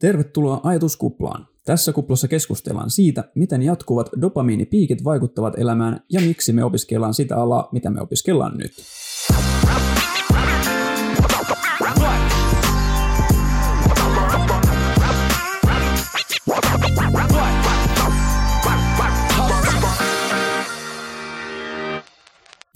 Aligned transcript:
Tervetuloa 0.00 0.60
ajatuskuplaan. 0.64 1.46
Tässä 1.64 1.92
kuplassa 1.92 2.28
keskustellaan 2.28 2.90
siitä, 2.90 3.24
miten 3.34 3.62
jatkuvat 3.62 4.08
dopamiinipiikit 4.20 5.04
vaikuttavat 5.04 5.58
elämään 5.58 6.00
ja 6.12 6.20
miksi 6.20 6.52
me 6.52 6.64
opiskellaan 6.64 7.14
sitä 7.14 7.36
alaa, 7.36 7.68
mitä 7.72 7.90
me 7.90 8.00
opiskellaan 8.00 8.58
nyt. 8.58 8.72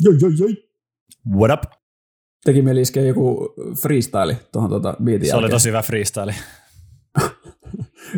Joi, 0.00 0.14
joi, 0.20 0.32
joi. 0.38 0.56
What 1.38 1.50
up? 1.50 1.72
Teki 2.44 2.62
mieli 2.62 2.80
iskeä 2.80 3.02
joku 3.02 3.54
freestyle 3.80 4.36
tuohon 4.52 4.70
tuota 4.70 4.96
Se 4.98 5.02
oli 5.02 5.26
jälkeen. 5.26 5.50
tosi 5.50 5.68
hyvä 5.68 5.82
freestyle. 5.82 6.34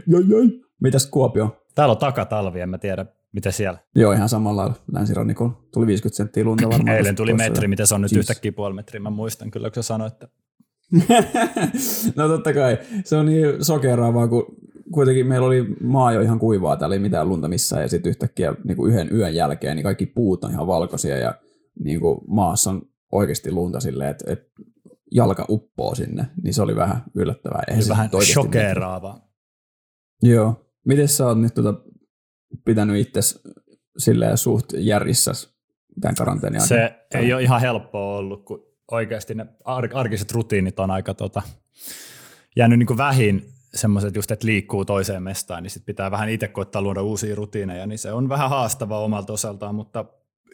Joi, 0.07 0.25
joi. 0.29 0.61
Mitäs 0.81 1.07
Kuopio? 1.07 1.63
Täällä 1.75 1.93
on 1.93 1.99
takatalvi, 1.99 2.61
en 2.61 2.68
mä 2.68 2.79
tiedä, 2.79 3.07
miten 3.32 3.53
siellä. 3.53 3.79
Joo, 3.95 4.13
ihan 4.13 4.29
samalla 4.29 4.63
lailla 4.63 4.77
länsirannikolla. 4.93 5.63
Tuli 5.73 5.87
50 5.87 6.17
senttiä 6.17 6.45
lunta 6.45 6.68
varmaan. 6.68 6.96
Eilen 6.96 7.17
tuli 7.17 7.35
metri, 7.35 7.68
miten 7.68 7.87
se 7.87 7.95
on 7.95 8.01
nyt 8.01 8.13
Jeez. 8.13 8.18
yhtäkkiä 8.18 8.53
puoli 8.53 8.75
metriä. 8.75 9.01
Mä 9.01 9.11
muistan 9.11 9.51
kyllä, 9.51 9.71
kun 9.71 9.82
sä 9.82 9.87
sanoit, 9.87 10.13
että 10.13 10.29
no 12.17 12.29
totta 12.29 12.53
kai. 12.53 12.79
Se 13.04 13.17
on 13.17 13.27
niin 13.27 13.64
sokeraavaa, 13.64 14.29
kun 14.29 14.57
kuitenkin 14.93 15.27
meillä 15.27 15.46
oli 15.46 15.77
maa 15.81 16.13
jo 16.13 16.21
ihan 16.21 16.39
kuivaa, 16.39 16.76
täällä 16.76 16.95
ei 16.95 17.01
mitään 17.01 17.29
lunta 17.29 17.49
missään, 17.49 17.82
ja 17.82 17.89
sitten 17.89 18.11
yhtäkkiä 18.11 18.54
niin 18.65 18.76
kuin 18.76 18.93
yhden 18.93 19.09
yön 19.13 19.35
jälkeen 19.35 19.76
niin 19.76 19.85
kaikki 19.85 20.07
puut 20.07 20.45
on 20.45 20.51
ihan 20.51 20.67
valkoisia, 20.67 21.17
ja 21.17 21.35
niin 21.85 22.01
kuin 22.01 22.21
maassa 22.29 22.71
on 22.71 22.82
oikeasti 23.13 23.53
lunta 23.53 23.81
silleen, 23.81 24.11
että, 24.11 24.32
että 24.32 24.63
jalka 25.13 25.46
uppoo 25.49 25.95
sinne, 25.95 26.26
niin 26.43 26.54
se 26.54 26.63
oli 26.63 26.76
vähän 26.76 27.03
yllättävää. 27.15 27.63
Eihän 27.68 27.85
vähän 27.89 28.11
shokeraavaa. 28.32 29.25
Joo. 30.22 30.66
Miten 30.84 31.08
sä 31.08 31.26
oot 31.26 31.40
nyt 31.40 31.54
tota, 31.54 31.75
pitänyt 32.64 32.97
itse 32.97 33.20
silleen 33.98 34.39
suht 34.39 34.73
järjissä 34.77 35.33
tämän 36.00 36.14
karanteenin 36.14 36.62
aikana? 36.62 36.89
Se 36.89 36.95
ei 37.14 37.33
ole 37.33 37.42
ihan 37.42 37.61
helppoa 37.61 38.17
ollut, 38.17 38.45
kun 38.45 38.67
oikeasti 38.91 39.34
ne 39.34 39.47
ar- 39.64 39.91
arkiset 39.95 40.33
rutiinit 40.33 40.78
on 40.81 40.91
aika 40.91 41.14
tota, 41.14 41.42
jäänyt 42.56 42.78
niin 42.78 42.86
kuin 42.86 42.98
vähin 42.98 43.53
semmoiset 43.75 44.17
just, 44.17 44.31
että 44.31 44.47
liikkuu 44.47 44.84
toiseen 44.84 45.23
mestaan, 45.23 45.62
niin 45.62 45.70
sit 45.70 45.86
pitää 45.86 46.11
vähän 46.11 46.28
itse 46.28 46.48
koittaa 46.48 46.83
luoda 46.83 47.03
uusia 47.03 47.34
rutiineja, 47.34 47.86
niin 47.86 47.98
se 47.98 48.12
on 48.12 48.28
vähän 48.28 48.51
haastavaa 48.51 49.01
omalta 49.01 49.33
osaltaan, 49.33 49.75
mutta 49.75 50.05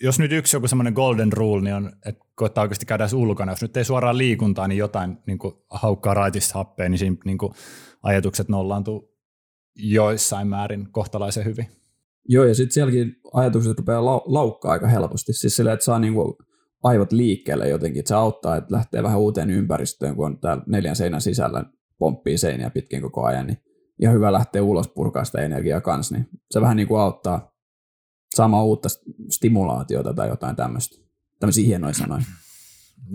jos 0.02 0.18
nyt 0.18 0.32
yksi 0.32 0.56
joku 0.56 0.68
semmoinen 0.68 0.92
golden 0.92 1.32
rule, 1.32 1.62
niin 1.62 1.74
on, 1.74 1.92
että 2.06 2.24
koittaa 2.34 2.62
oikeasti 2.62 2.86
käydä 2.86 3.06
ulkona. 3.14 3.52
Jos 3.52 3.62
nyt 3.62 3.76
ei 3.76 3.84
suoraan 3.84 4.18
liikuntaa, 4.18 4.68
niin 4.68 4.78
jotain 4.78 5.18
niin 5.26 5.38
kuin 5.38 5.54
haukkaa 5.70 6.14
raitista 6.14 6.54
happea, 6.54 6.88
niin 6.88 6.98
siinä 6.98 7.16
niin 7.24 7.38
kuin 7.38 7.52
ajatukset 8.02 8.48
nollaantuu 8.48 9.11
joissain 9.76 10.48
määrin 10.48 10.92
kohtalaisen 10.92 11.44
hyvin. 11.44 11.66
Joo, 12.28 12.44
ja 12.44 12.54
sitten 12.54 12.72
sielläkin 12.72 13.16
ajatukset 13.32 13.78
rupeaa 13.78 14.00
lau- 14.00 14.24
laukkaa 14.26 14.72
aika 14.72 14.86
helposti. 14.86 15.32
Siis 15.32 15.56
silleen, 15.56 15.74
että 15.74 15.84
saa 15.84 15.98
niinku 15.98 16.38
aivot 16.82 17.12
liikkeelle 17.12 17.68
jotenkin, 17.68 18.00
että 18.00 18.08
se 18.08 18.14
auttaa, 18.14 18.56
että 18.56 18.74
lähtee 18.74 19.02
vähän 19.02 19.18
uuteen 19.18 19.50
ympäristöön, 19.50 20.16
kun 20.16 20.26
on 20.26 20.40
täällä 20.40 20.62
neljän 20.66 20.96
seinän 20.96 21.20
sisällä 21.20 21.64
pomppii 21.98 22.38
seiniä 22.38 22.70
pitkin 22.70 23.02
koko 23.02 23.24
ajan, 23.24 23.46
niin 23.46 23.58
ihan 24.02 24.14
hyvä 24.14 24.32
lähteä 24.32 24.62
ulos 24.62 24.88
purkaa 24.88 25.24
sitä 25.24 25.40
energiaa 25.40 25.80
kanssa, 25.80 26.14
niin 26.14 26.28
se 26.50 26.60
vähän 26.60 26.76
niin 26.76 26.88
kuin 26.88 27.00
auttaa 27.00 27.52
saamaan 28.34 28.64
uutta 28.64 28.88
st- 28.88 29.14
stimulaatiota 29.30 30.14
tai 30.14 30.28
jotain 30.28 30.56
tämmöistä. 30.56 31.02
Tämmöisiä 31.40 31.66
hienoja 31.66 31.94
sanoja. 31.94 32.24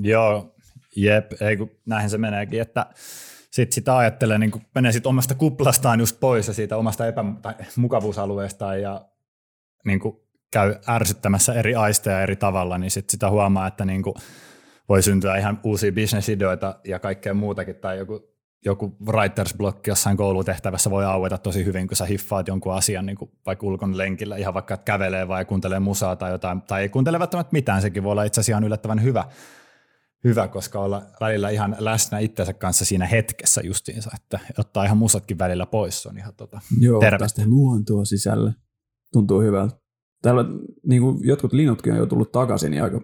Joo, 0.01 0.55
jep, 0.95 1.31
ei 1.41 1.57
kun 1.57 1.69
näinhän 1.85 2.09
se 2.09 2.17
meneekin, 2.17 2.61
että 2.61 2.85
sitten 3.51 3.75
sitä 3.75 3.97
ajattelee, 3.97 4.37
niin 4.37 4.51
menee 4.75 4.91
sit 4.91 5.05
omasta 5.05 5.35
kuplastaan 5.35 5.99
just 5.99 6.19
pois 6.19 6.47
ja 6.47 6.53
siitä 6.53 6.77
omasta 6.77 7.07
epä- 7.07 7.33
tai 7.41 7.53
mukavuusalueestaan 7.75 8.81
ja 8.81 9.05
niin 9.85 9.99
kuin 9.99 10.15
käy 10.51 10.75
ärsyttämässä 10.89 11.53
eri 11.53 11.75
aisteja 11.75 12.21
eri 12.21 12.35
tavalla, 12.35 12.77
niin 12.77 12.91
sit 12.91 13.09
sitä 13.09 13.29
huomaa, 13.29 13.67
että 13.67 13.85
niin 13.85 14.03
kuin 14.03 14.15
voi 14.89 15.03
syntyä 15.03 15.37
ihan 15.37 15.59
uusia 15.63 15.91
bisnesideoita 15.91 16.75
ja 16.83 16.99
kaikkea 16.99 17.33
muutakin, 17.33 17.75
tai 17.75 17.97
joku, 17.97 18.19
joku 18.65 18.97
writers 19.05 19.53
block 19.57 19.87
jossain 19.87 20.17
koulutehtävässä 20.17 20.89
voi 20.89 21.05
aueta 21.05 21.37
tosi 21.37 21.65
hyvin, 21.65 21.87
kun 21.87 21.97
sä 21.97 22.05
hiffaat 22.05 22.47
jonkun 22.47 22.73
asian 22.73 23.05
niin 23.05 23.17
kuin 23.17 23.31
vaikka 23.45 23.67
ulkon 23.67 23.97
lenkillä, 23.97 24.37
ihan 24.37 24.53
vaikka 24.53 24.73
että 24.73 24.85
kävelee 24.85 25.27
vai 25.27 25.45
kuuntelee 25.45 25.79
musaa 25.79 26.15
tai 26.15 26.31
jotain, 26.31 26.61
tai 26.61 26.81
ei 26.81 26.89
kuuntele 26.89 27.19
välttämättä 27.19 27.53
mitään, 27.53 27.81
sekin 27.81 28.03
voi 28.03 28.11
olla 28.11 28.23
itse 28.23 28.41
asiassa 28.41 28.51
ihan 28.51 28.63
yllättävän 28.63 29.03
hyvä, 29.03 29.23
hyvä, 30.23 30.47
koska 30.47 30.79
olla 30.79 31.01
välillä 31.19 31.49
ihan 31.49 31.75
läsnä 31.79 32.19
itsensä 32.19 32.53
kanssa 32.53 32.85
siinä 32.85 33.05
hetkessä 33.05 33.61
justiinsa, 33.65 34.11
että 34.15 34.39
ottaa 34.57 34.85
ihan 34.85 34.97
musatkin 34.97 35.39
välillä 35.39 35.65
pois, 35.65 36.01
se 36.01 36.09
on 36.09 36.17
ihan 36.17 36.33
tota, 36.37 36.61
Joo, 36.79 36.99
Terve. 36.99 37.17
tästä 37.17 37.41
luontoa 37.45 38.05
sisälle. 38.05 38.53
Tuntuu 39.13 39.41
hyvältä. 39.41 39.77
Täällä 40.21 40.45
niin 40.87 41.01
kuin 41.01 41.27
jotkut 41.27 41.53
linnutkin 41.53 41.93
on 41.93 41.99
jo 41.99 42.05
tullut 42.05 42.31
takaisin, 42.31 42.71
niin 42.71 42.83
aika, 42.83 43.01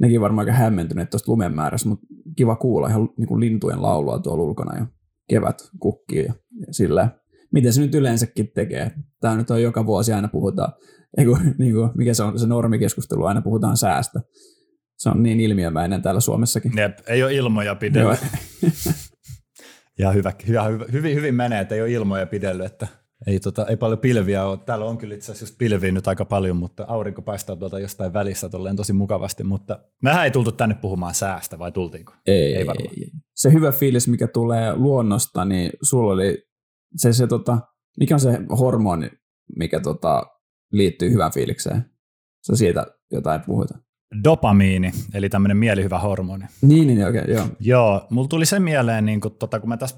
nekin 0.00 0.20
varmaan 0.20 0.48
aika 0.48 0.58
hämmentyneet 0.58 1.10
tuosta 1.10 1.32
lumen 1.32 1.54
määrästä, 1.54 1.88
mutta 1.88 2.06
kiva 2.36 2.56
kuulla 2.56 2.88
ihan 2.88 3.08
niin 3.18 3.28
kuin 3.28 3.40
lintujen 3.40 3.82
laulua 3.82 4.18
tuolla 4.18 4.42
ulkona 4.44 4.78
ja 4.78 4.86
kevät 5.28 5.62
kukkii 5.80 6.24
ja, 6.24 6.34
ja 6.66 6.66
sillä. 6.70 7.08
Miten 7.52 7.72
se 7.72 7.80
nyt 7.80 7.94
yleensäkin 7.94 8.50
tekee? 8.54 8.90
Tämä 9.20 9.36
nyt 9.36 9.50
on 9.50 9.62
joka 9.62 9.86
vuosi 9.86 10.12
aina 10.12 10.28
puhutaan, 10.28 10.72
ei 11.18 11.24
kun, 11.24 11.38
niin 11.58 11.74
kuin, 11.74 11.90
mikä 11.94 12.14
se 12.14 12.22
on 12.22 12.38
se 12.38 12.46
normikeskustelu, 12.46 13.24
aina 13.24 13.42
puhutaan 13.42 13.76
säästä. 13.76 14.20
Se 14.98 15.08
on 15.08 15.22
niin 15.22 15.40
ilmiömäinen 15.40 16.02
täällä 16.02 16.20
Suomessakin. 16.20 16.72
Jep, 16.76 16.98
ei 17.06 17.22
ole 17.22 17.34
ilmoja 17.34 17.74
pidellyt. 17.74 18.20
Ja 19.98 20.10
hyvä, 20.12 20.32
hyvä, 20.48 20.62
hyvä, 20.62 20.84
hyvin, 20.92 21.16
hyvin 21.16 21.34
menee, 21.34 21.60
että 21.60 21.74
ei 21.74 21.80
ole 21.80 21.90
ilmoja 21.90 22.26
pidellyt, 22.26 22.66
että 22.66 22.86
ei, 23.26 23.40
tota, 23.40 23.66
ei 23.66 23.76
paljon 23.76 23.98
pilviä 23.98 24.44
ole. 24.44 24.58
Täällä 24.66 24.84
on 24.84 24.98
kyllä 24.98 25.14
itse 25.14 25.32
asiassa 25.32 25.42
just 25.44 25.58
pilviä 25.58 25.92
nyt 25.92 26.08
aika 26.08 26.24
paljon, 26.24 26.56
mutta 26.56 26.84
aurinko 26.88 27.22
paistaa 27.22 27.56
tuolta 27.56 27.80
jostain 27.80 28.12
välissä 28.12 28.48
tolleen 28.48 28.76
tosi 28.76 28.92
mukavasti, 28.92 29.44
mutta 29.44 29.78
mehän 30.02 30.24
ei 30.24 30.30
tultu 30.30 30.52
tänne 30.52 30.74
puhumaan 30.74 31.14
säästä, 31.14 31.58
vai 31.58 31.72
tultiinko? 31.72 32.12
Ei, 32.26 32.34
Ei 32.36 32.56
ei, 32.56 32.66
varmaan. 32.66 32.94
ei, 32.98 33.10
Se 33.34 33.52
hyvä 33.52 33.72
fiilis, 33.72 34.08
mikä 34.08 34.26
tulee 34.28 34.76
luonnosta, 34.76 35.44
niin 35.44 35.70
sulla 35.82 36.12
oli 36.12 36.42
se, 36.96 37.12
se 37.12 37.26
tota, 37.26 37.58
mikä 37.98 38.14
on 38.14 38.20
se 38.20 38.38
hormoni, 38.58 39.10
mikä 39.56 39.80
tota, 39.80 40.22
liittyy 40.72 41.10
hyvään 41.10 41.32
fiilikseen? 41.32 41.84
Se 42.42 42.56
siitä 42.56 42.86
jotain 43.12 43.40
puhuta. 43.46 43.78
Dopamiini, 44.24 44.92
eli 45.14 45.28
tämmöinen 45.28 45.56
mielihyvä 45.56 45.98
hormoni. 45.98 46.44
Niin, 46.62 46.86
niin, 46.86 47.08
okei, 47.08 47.20
okay, 47.20 47.34
joo. 47.34 47.46
Joo, 47.60 48.06
mulla 48.10 48.28
tuli 48.28 48.46
se 48.46 48.60
mieleen, 48.60 49.06
niin 49.06 49.20
kun, 49.20 49.36
tota, 49.38 49.60
kun 49.60 49.68
mä 49.68 49.76
tässä 49.76 49.96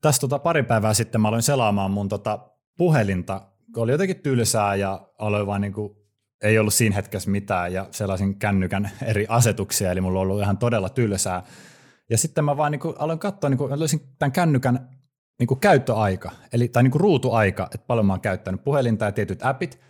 täs, 0.00 0.18
tota, 0.18 0.38
pari 0.38 0.62
päivää 0.62 0.94
sitten 0.94 1.20
mä 1.20 1.28
aloin 1.28 1.42
selaamaan 1.42 1.90
mun 1.90 2.08
tota, 2.08 2.38
puhelinta, 2.78 3.42
kun 3.74 3.82
oli 3.82 3.92
jotenkin 3.92 4.22
tylsää 4.22 4.74
ja 4.74 5.08
aloin 5.18 5.46
vaan 5.46 5.60
niin 5.60 5.72
kuin, 5.72 5.96
ei 6.42 6.58
ollut 6.58 6.74
siinä 6.74 6.96
hetkessä 6.96 7.30
mitään 7.30 7.72
ja 7.72 7.86
sellaisin 7.90 8.38
kännykän 8.38 8.90
eri 9.06 9.26
asetuksia, 9.28 9.90
eli 9.90 10.00
mulla 10.00 10.20
on 10.20 10.26
ollut 10.26 10.42
ihan 10.42 10.58
todella 10.58 10.88
tylsää. 10.88 11.42
Ja 12.10 12.18
sitten 12.18 12.44
mä 12.44 12.56
vaan 12.56 12.72
niin 12.72 12.80
kuin, 12.80 12.94
aloin 12.98 13.18
katsoa, 13.18 13.50
niin 13.50 13.58
kuin, 13.58 13.70
mä 13.70 13.78
löysin 13.78 14.00
tämän 14.18 14.32
kännykän 14.32 14.88
niin 15.38 15.46
kuin 15.46 15.60
käyttöaika, 15.60 16.30
eli, 16.52 16.68
tai 16.68 16.82
niin 16.82 16.90
kuin 16.90 17.00
ruutuaika, 17.00 17.68
että 17.74 17.86
paljon 17.86 18.06
mä 18.06 18.12
oon 18.12 18.20
käyttänyt 18.20 18.64
puhelinta 18.64 19.04
ja 19.04 19.12
tietyt 19.12 19.42
appit. 19.42 19.80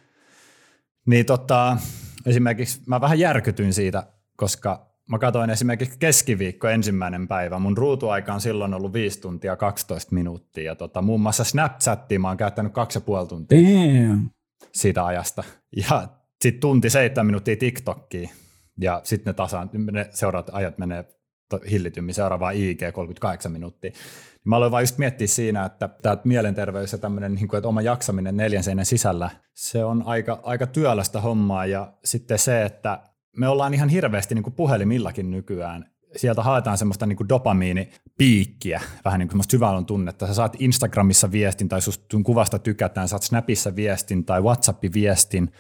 Niin 1.07 1.27
tota, 1.27 1.77
esimerkiksi 2.27 2.83
mä 2.87 3.01
vähän 3.01 3.19
järkytyin 3.19 3.73
siitä, 3.73 4.07
koska 4.37 4.87
mä 5.11 5.19
katsoin 5.19 5.51
esimerkiksi 5.51 5.99
keskiviikko 5.99 6.69
ensimmäinen 6.69 7.29
päivä. 7.29 7.59
Mun 7.59 7.79
ruutuaika 7.79 8.35
on 8.35 8.41
silloin 8.41 8.75
ollut 8.75 8.93
5 8.93 9.21
tuntia 9.21 9.57
12 9.57 10.15
minuuttia. 10.15 10.65
Ja 10.65 10.75
tota, 10.75 11.03
muun 11.03 11.21
muassa 11.21 11.45
Snapchattia 11.45 12.21
mä 12.21 12.29
oon 12.29 12.37
käyttänyt 12.37 12.73
2,5 13.23 13.29
tuntia 13.29 13.59
Damn. 13.59 14.31
siitä 14.73 15.07
ajasta. 15.07 15.45
Ja 15.77 16.09
sitten 16.43 16.61
tunti 16.61 16.91
7 16.91 17.27
minuuttia 17.27 17.57
TikTokia. 17.57 18.31
Ja 18.81 19.01
sitten 19.05 19.31
ne 19.31 19.35
tasaan, 19.35 19.71
ne 19.93 20.09
seuraavat 20.11 20.51
ajat 20.53 20.79
menee 20.79 21.05
hillitymmin 21.71 22.15
seuraavaan 22.15 22.55
IG 22.55 22.81
38 22.93 23.53
minuuttia. 23.53 23.91
Mä 24.45 24.57
aloin 24.57 24.73
vaan 24.73 24.83
just 24.83 24.99
miettiä 24.99 25.27
siinä, 25.27 25.65
että 25.65 25.89
tämä 26.03 26.19
mielenterveys 26.25 26.93
ja 26.93 26.99
tämmöinen 26.99 27.35
niin 27.35 27.49
kuin, 27.49 27.59
että 27.59 27.69
oma 27.69 27.83
jaksaminen 27.83 28.37
neljän 28.37 28.65
seinän 28.65 28.87
sisällä, 28.87 29.31
se 29.55 29.85
on 29.85 30.03
aika, 30.07 30.41
aika 30.43 30.67
työlästä 30.67 31.21
hommaa 31.21 31.67
ja 31.67 31.93
sitten 32.05 32.39
se, 32.39 32.63
että 32.63 33.03
me 33.37 33.49
ollaan 33.49 33.75
ihan 33.75 33.89
hirveästi 33.89 34.35
niin 34.35 34.43
kuin 34.43 34.55
puhelimillakin 34.55 35.31
nykyään. 35.31 35.91
Sieltä 36.17 36.43
haetaan 36.43 36.79
semmoista 36.79 37.07
niin 37.07 37.17
kuin 37.17 37.29
dopamiinipiikkiä, 37.29 38.81
vähän 39.05 39.19
niin 39.19 39.29
kuin 39.29 39.33
semmoista 39.33 39.51
syvällön 39.51 39.87
tunnetta. 39.87 40.27
Sä 40.27 40.35
saat 40.35 40.57
Instagramissa 40.59 41.33
viestin 41.33 41.69
tai 41.69 41.81
sun 41.83 42.25
kuvasta 42.25 42.59
tykätään, 42.59 43.09
saat 43.09 43.23
Snapissa 43.23 43.77
viestin 43.77 44.25
tai 44.25 44.43
WhatsApp-viestin, 44.43 45.53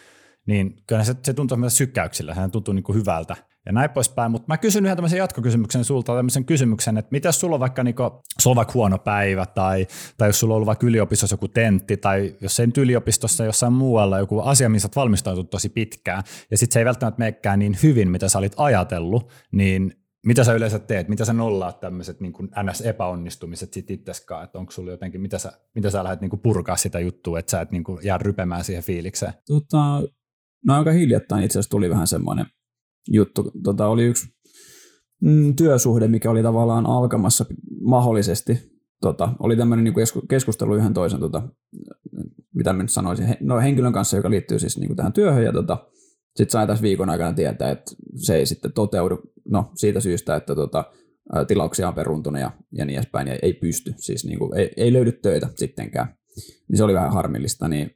niin 0.46 0.76
kyllä 0.86 1.04
se, 1.04 1.14
se 1.22 1.34
tuntuu 1.34 1.54
semmoisella 1.54 1.78
sykäyksillä, 1.78 2.34
sehän 2.34 2.50
tuntuu 2.50 2.74
niin 2.74 2.82
kuin 2.82 2.98
hyvältä 2.98 3.36
ja 3.66 3.72
näin 3.72 3.90
poispäin. 3.90 4.30
Mutta 4.30 4.44
mä 4.48 4.58
kysyn 4.58 4.84
yhden 4.84 4.96
tämmöisen 4.96 5.18
jatkokysymyksen 5.18 5.84
sulta, 5.84 6.16
tämmöisen 6.16 6.44
kysymyksen, 6.44 6.98
että 6.98 7.08
mitä 7.12 7.32
sulla 7.32 7.56
on 7.56 7.60
vaikka, 7.60 7.84
niinku, 7.84 8.02
sulla 8.40 8.52
on 8.52 8.56
vaikka 8.56 8.74
huono 8.74 8.98
päivä 8.98 9.46
tai, 9.46 9.86
tai 10.16 10.28
jos 10.28 10.40
sulla 10.40 10.54
on 10.54 10.56
ollut 10.56 10.66
vaikka 10.66 10.86
yliopistossa 10.86 11.34
joku 11.34 11.48
tentti 11.48 11.96
tai 11.96 12.36
jos 12.40 12.58
nyt 12.58 12.78
yliopistossa 12.78 13.44
jossain 13.44 13.72
muualla 13.72 14.18
joku 14.18 14.40
asia, 14.40 14.68
missä 14.68 14.86
olet 14.86 14.96
valmistautunut 14.96 15.50
tosi 15.50 15.68
pitkään 15.68 16.22
ja 16.50 16.58
sitten 16.58 16.72
se 16.72 16.78
ei 16.78 16.84
välttämättä 16.84 17.18
menekään 17.18 17.58
niin 17.58 17.78
hyvin, 17.82 18.10
mitä 18.10 18.28
sä 18.28 18.38
olit 18.38 18.54
ajatellut, 18.56 19.32
niin 19.52 19.92
mitä 20.26 20.44
sä 20.44 20.52
yleensä 20.52 20.78
teet? 20.78 21.08
Mitä 21.08 21.24
sä 21.24 21.32
nollaat 21.32 21.80
tämmöiset 21.80 22.20
niin 22.20 22.32
NS-epäonnistumiset 22.62 23.72
sit 23.72 23.90
itseskaan? 23.90 24.44
Että 24.44 24.58
onko 24.58 24.72
sulla 24.72 24.90
jotenkin, 24.90 25.20
mitä 25.20 25.38
sä, 25.38 25.52
mitä 25.74 25.90
sä 25.90 26.04
lähdet 26.04 26.20
niin 26.20 26.40
purkaa 26.42 26.76
sitä 26.76 27.00
juttua, 27.00 27.38
että 27.38 27.50
sä 27.50 27.60
et 27.60 27.70
niin 27.70 27.84
jää 28.02 28.18
rypemään 28.18 28.64
siihen 28.64 28.82
fiilikseen? 28.82 29.32
Tota, 29.46 30.02
no 30.66 30.78
aika 30.78 30.90
hiljattain 30.90 31.44
itse 31.44 31.58
asiassa 31.58 31.70
tuli 31.70 31.90
vähän 31.90 32.06
semmoinen 32.06 32.46
juttu. 33.12 33.50
Tota, 33.64 33.86
oli 33.86 34.04
yksi 34.04 34.26
mm, 35.20 35.56
työsuhde, 35.56 36.08
mikä 36.08 36.30
oli 36.30 36.42
tavallaan 36.42 36.86
alkamassa 36.86 37.44
mahdollisesti. 37.80 38.76
Tota, 39.00 39.32
oli 39.38 39.56
tämmöinen 39.56 39.84
niin 39.84 40.28
keskustelu 40.28 40.74
yhden 40.74 40.94
toisen, 40.94 41.20
tota, 41.20 41.48
mitä 42.54 42.72
mä 42.72 42.82
nyt 42.82 42.90
sanoisin, 42.90 43.36
no 43.40 43.60
henkilön 43.60 43.92
kanssa, 43.92 44.16
joka 44.16 44.30
liittyy 44.30 44.58
siis 44.58 44.78
niin 44.78 44.88
kuin 44.88 44.96
tähän 44.96 45.12
työhön, 45.12 45.44
ja 45.44 45.52
tota, 45.52 45.86
sitten 46.36 46.50
sai 46.50 46.66
tässä 46.66 46.82
viikon 46.82 47.10
aikana 47.10 47.32
tietää, 47.32 47.70
että 47.70 47.92
se 48.16 48.36
ei 48.36 48.46
sitten 48.46 48.72
toteudu, 48.72 49.18
no 49.48 49.70
siitä 49.74 50.00
syystä, 50.00 50.36
että 50.36 50.54
tota, 50.54 50.84
tilauksia 51.48 51.88
on 51.88 51.94
peruntunut 51.94 52.40
ja, 52.40 52.50
ja 52.72 52.84
niin 52.84 52.98
edespäin, 52.98 53.28
ja 53.28 53.38
ei 53.42 53.52
pysty, 53.52 53.94
siis 53.96 54.24
niin 54.24 54.38
kuin, 54.38 54.58
ei, 54.58 54.72
ei 54.76 54.92
löydy 54.92 55.12
töitä 55.12 55.48
sittenkään. 55.54 56.16
Niin 56.68 56.76
se 56.76 56.84
oli 56.84 56.94
vähän 56.94 57.12
harmillista, 57.12 57.68
niin 57.68 57.90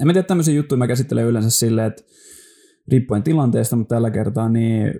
en 0.00 0.06
mä 0.06 0.12
tiedä 0.12 0.26
tämmöisiä 0.26 0.54
juttuja, 0.54 0.78
mä 0.78 0.86
käsittelen 0.86 1.24
yleensä 1.24 1.50
silleen, 1.50 1.86
että 1.86 2.02
riippuen 2.90 3.22
tilanteesta, 3.22 3.76
mutta 3.76 3.94
tällä 3.94 4.10
kertaa 4.10 4.48
niin 4.48 4.94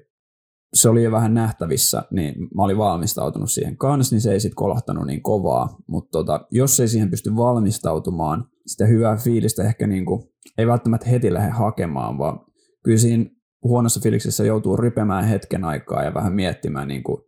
se 0.75 0.89
oli 0.89 1.05
jo 1.05 1.13
vähän 1.13 1.35
nähtävissä, 1.35 2.03
niin 2.11 2.35
mä 2.55 2.63
olin 2.63 2.79
valmistautunut 2.79 3.51
siihen 3.51 3.77
kanssa, 3.77 4.15
niin 4.15 4.21
se 4.21 4.33
ei 4.33 4.41
sitten 4.41 4.57
kolahtanut 4.57 5.07
niin 5.07 5.23
kovaa, 5.23 5.77
mutta 5.89 6.11
tota, 6.11 6.47
jos 6.51 6.81
ei 6.81 6.89
siihen 6.89 7.11
pysty 7.11 7.37
valmistautumaan, 7.37 8.45
sitä 8.67 8.87
hyvää 8.87 9.17
fiilistä 9.17 9.63
ehkä 9.63 9.87
niin 9.87 10.05
kuin, 10.05 10.23
ei 10.59 10.67
välttämättä 10.67 11.09
heti 11.09 11.35
lähde 11.35 11.51
hakemaan, 11.51 12.19
vaan 12.19 12.41
kyllä 12.85 12.99
siinä 12.99 13.25
huonossa 13.63 14.01
fiiliksessä 14.01 14.45
joutuu 14.45 14.77
rypemään 14.77 15.25
hetken 15.25 15.65
aikaa 15.65 16.03
ja 16.03 16.15
vähän 16.15 16.33
miettimään, 16.33 16.89
niin 16.89 17.03
kuin, 17.03 17.19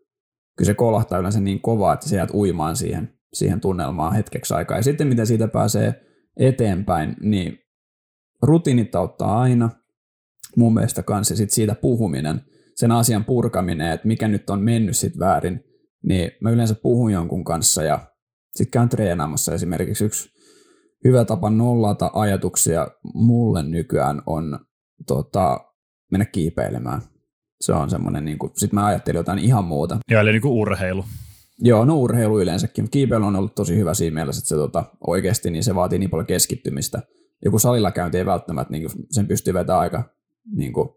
kyllä 0.56 0.66
se 0.66 0.74
kolahtaa 0.74 1.18
yleensä 1.18 1.40
niin 1.40 1.60
kovaa, 1.60 1.94
että 1.94 2.08
sä 2.08 2.16
jäät 2.16 2.34
uimaan 2.34 2.76
siihen, 2.76 3.18
siihen 3.32 3.60
tunnelmaan 3.60 4.14
hetkeksi 4.14 4.54
aikaa. 4.54 4.76
Ja 4.76 4.82
sitten 4.82 5.08
miten 5.08 5.26
siitä 5.26 5.48
pääsee 5.48 5.94
eteenpäin, 6.36 7.16
niin 7.20 7.58
rutiinit 8.42 8.94
auttaa 8.94 9.40
aina, 9.40 9.70
mun 10.56 10.74
mielestä 10.74 11.02
kanssa, 11.02 11.32
ja 11.32 11.36
sitten 11.36 11.54
siitä 11.54 11.74
puhuminen, 11.74 12.40
sen 12.74 12.92
asian 12.92 13.24
purkaminen, 13.24 13.92
että 13.92 14.08
mikä 14.08 14.28
nyt 14.28 14.50
on 14.50 14.62
mennyt 14.62 14.96
sitten 14.96 15.20
väärin, 15.20 15.64
niin 16.02 16.30
mä 16.40 16.50
yleensä 16.50 16.74
puhun 16.82 17.12
jonkun 17.12 17.44
kanssa 17.44 17.82
ja 17.82 17.98
sitten 18.54 18.70
käyn 18.70 18.88
treenaamassa 18.88 19.54
esimerkiksi 19.54 20.04
yksi 20.04 20.28
hyvä 21.04 21.24
tapa 21.24 21.50
nollata 21.50 22.10
ajatuksia 22.14 22.88
mulle 23.14 23.62
nykyään 23.62 24.22
on 24.26 24.58
tota, 25.06 25.60
mennä 26.10 26.24
kiipeilemään. 26.24 27.02
Se 27.60 27.72
on 27.72 27.90
semmoinen, 27.90 28.24
niin 28.24 28.38
kuin, 28.38 28.52
sit 28.56 28.72
mä 28.72 28.86
ajattelin 28.86 29.18
jotain 29.18 29.38
ihan 29.38 29.64
muuta. 29.64 29.98
Joo, 30.10 30.20
eli 30.20 30.32
niin 30.32 30.42
kuin 30.42 30.52
urheilu. 30.52 31.04
Joo, 31.58 31.84
no 31.84 31.96
urheilu 31.96 32.40
yleensäkin. 32.40 32.90
Kiipeily 32.90 33.24
on 33.24 33.36
ollut 33.36 33.54
tosi 33.54 33.76
hyvä 33.76 33.94
siinä 33.94 34.14
mielessä, 34.14 34.40
että 34.40 34.48
se 34.48 34.54
tota, 34.54 34.84
oikeasti 35.06 35.50
niin 35.50 35.64
se 35.64 35.74
vaatii 35.74 35.98
niin 35.98 36.10
paljon 36.10 36.26
keskittymistä. 36.26 37.02
Joku 37.44 37.58
salilla 37.58 37.92
käynti 37.92 38.18
ei 38.18 38.26
välttämättä, 38.26 38.72
niin 38.72 38.88
sen 39.10 39.26
pystyy 39.26 39.54
vetämään 39.54 39.80
aika 39.80 40.15
niin 40.54 40.72
kuin, 40.72 40.88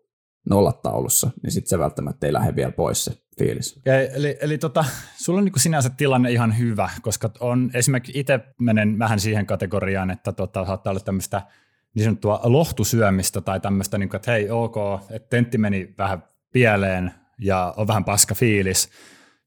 nollataulussa, 0.49 1.31
niin 1.43 1.51
sitten 1.51 1.69
se 1.69 1.79
välttämättä 1.79 2.27
ei 2.27 2.33
lähde 2.33 2.55
vielä 2.55 2.71
pois 2.71 3.05
se 3.05 3.11
fiilis. 3.39 3.77
Okay, 3.77 4.07
eli 4.13 4.37
eli 4.41 4.57
tota, 4.57 4.85
sulla 5.17 5.39
on 5.39 5.45
niin 5.45 5.59
sinänsä 5.59 5.89
tilanne 5.89 6.31
ihan 6.31 6.57
hyvä, 6.57 6.89
koska 7.01 7.31
on 7.39 7.71
esimerkiksi 7.73 8.19
itse 8.19 8.39
menen 8.59 8.99
vähän 8.99 9.19
siihen 9.19 9.45
kategoriaan, 9.45 10.11
että 10.11 10.31
tota, 10.31 10.65
saattaa 10.65 10.91
olla 10.91 10.99
tämmöistä 10.99 11.41
niin 11.95 12.03
sanottua 12.03 12.39
lohtusyömistä 12.43 13.41
tai 13.41 13.59
tämmöistä, 13.59 13.97
niin 13.97 14.09
kuin, 14.09 14.15
että 14.15 14.31
hei 14.31 14.49
ok, 14.49 14.75
että 15.09 15.29
tentti 15.29 15.57
meni 15.57 15.93
vähän 15.97 16.23
pieleen 16.53 17.11
ja 17.39 17.73
on 17.77 17.87
vähän 17.87 18.05
paska 18.05 18.35
fiilis, 18.35 18.89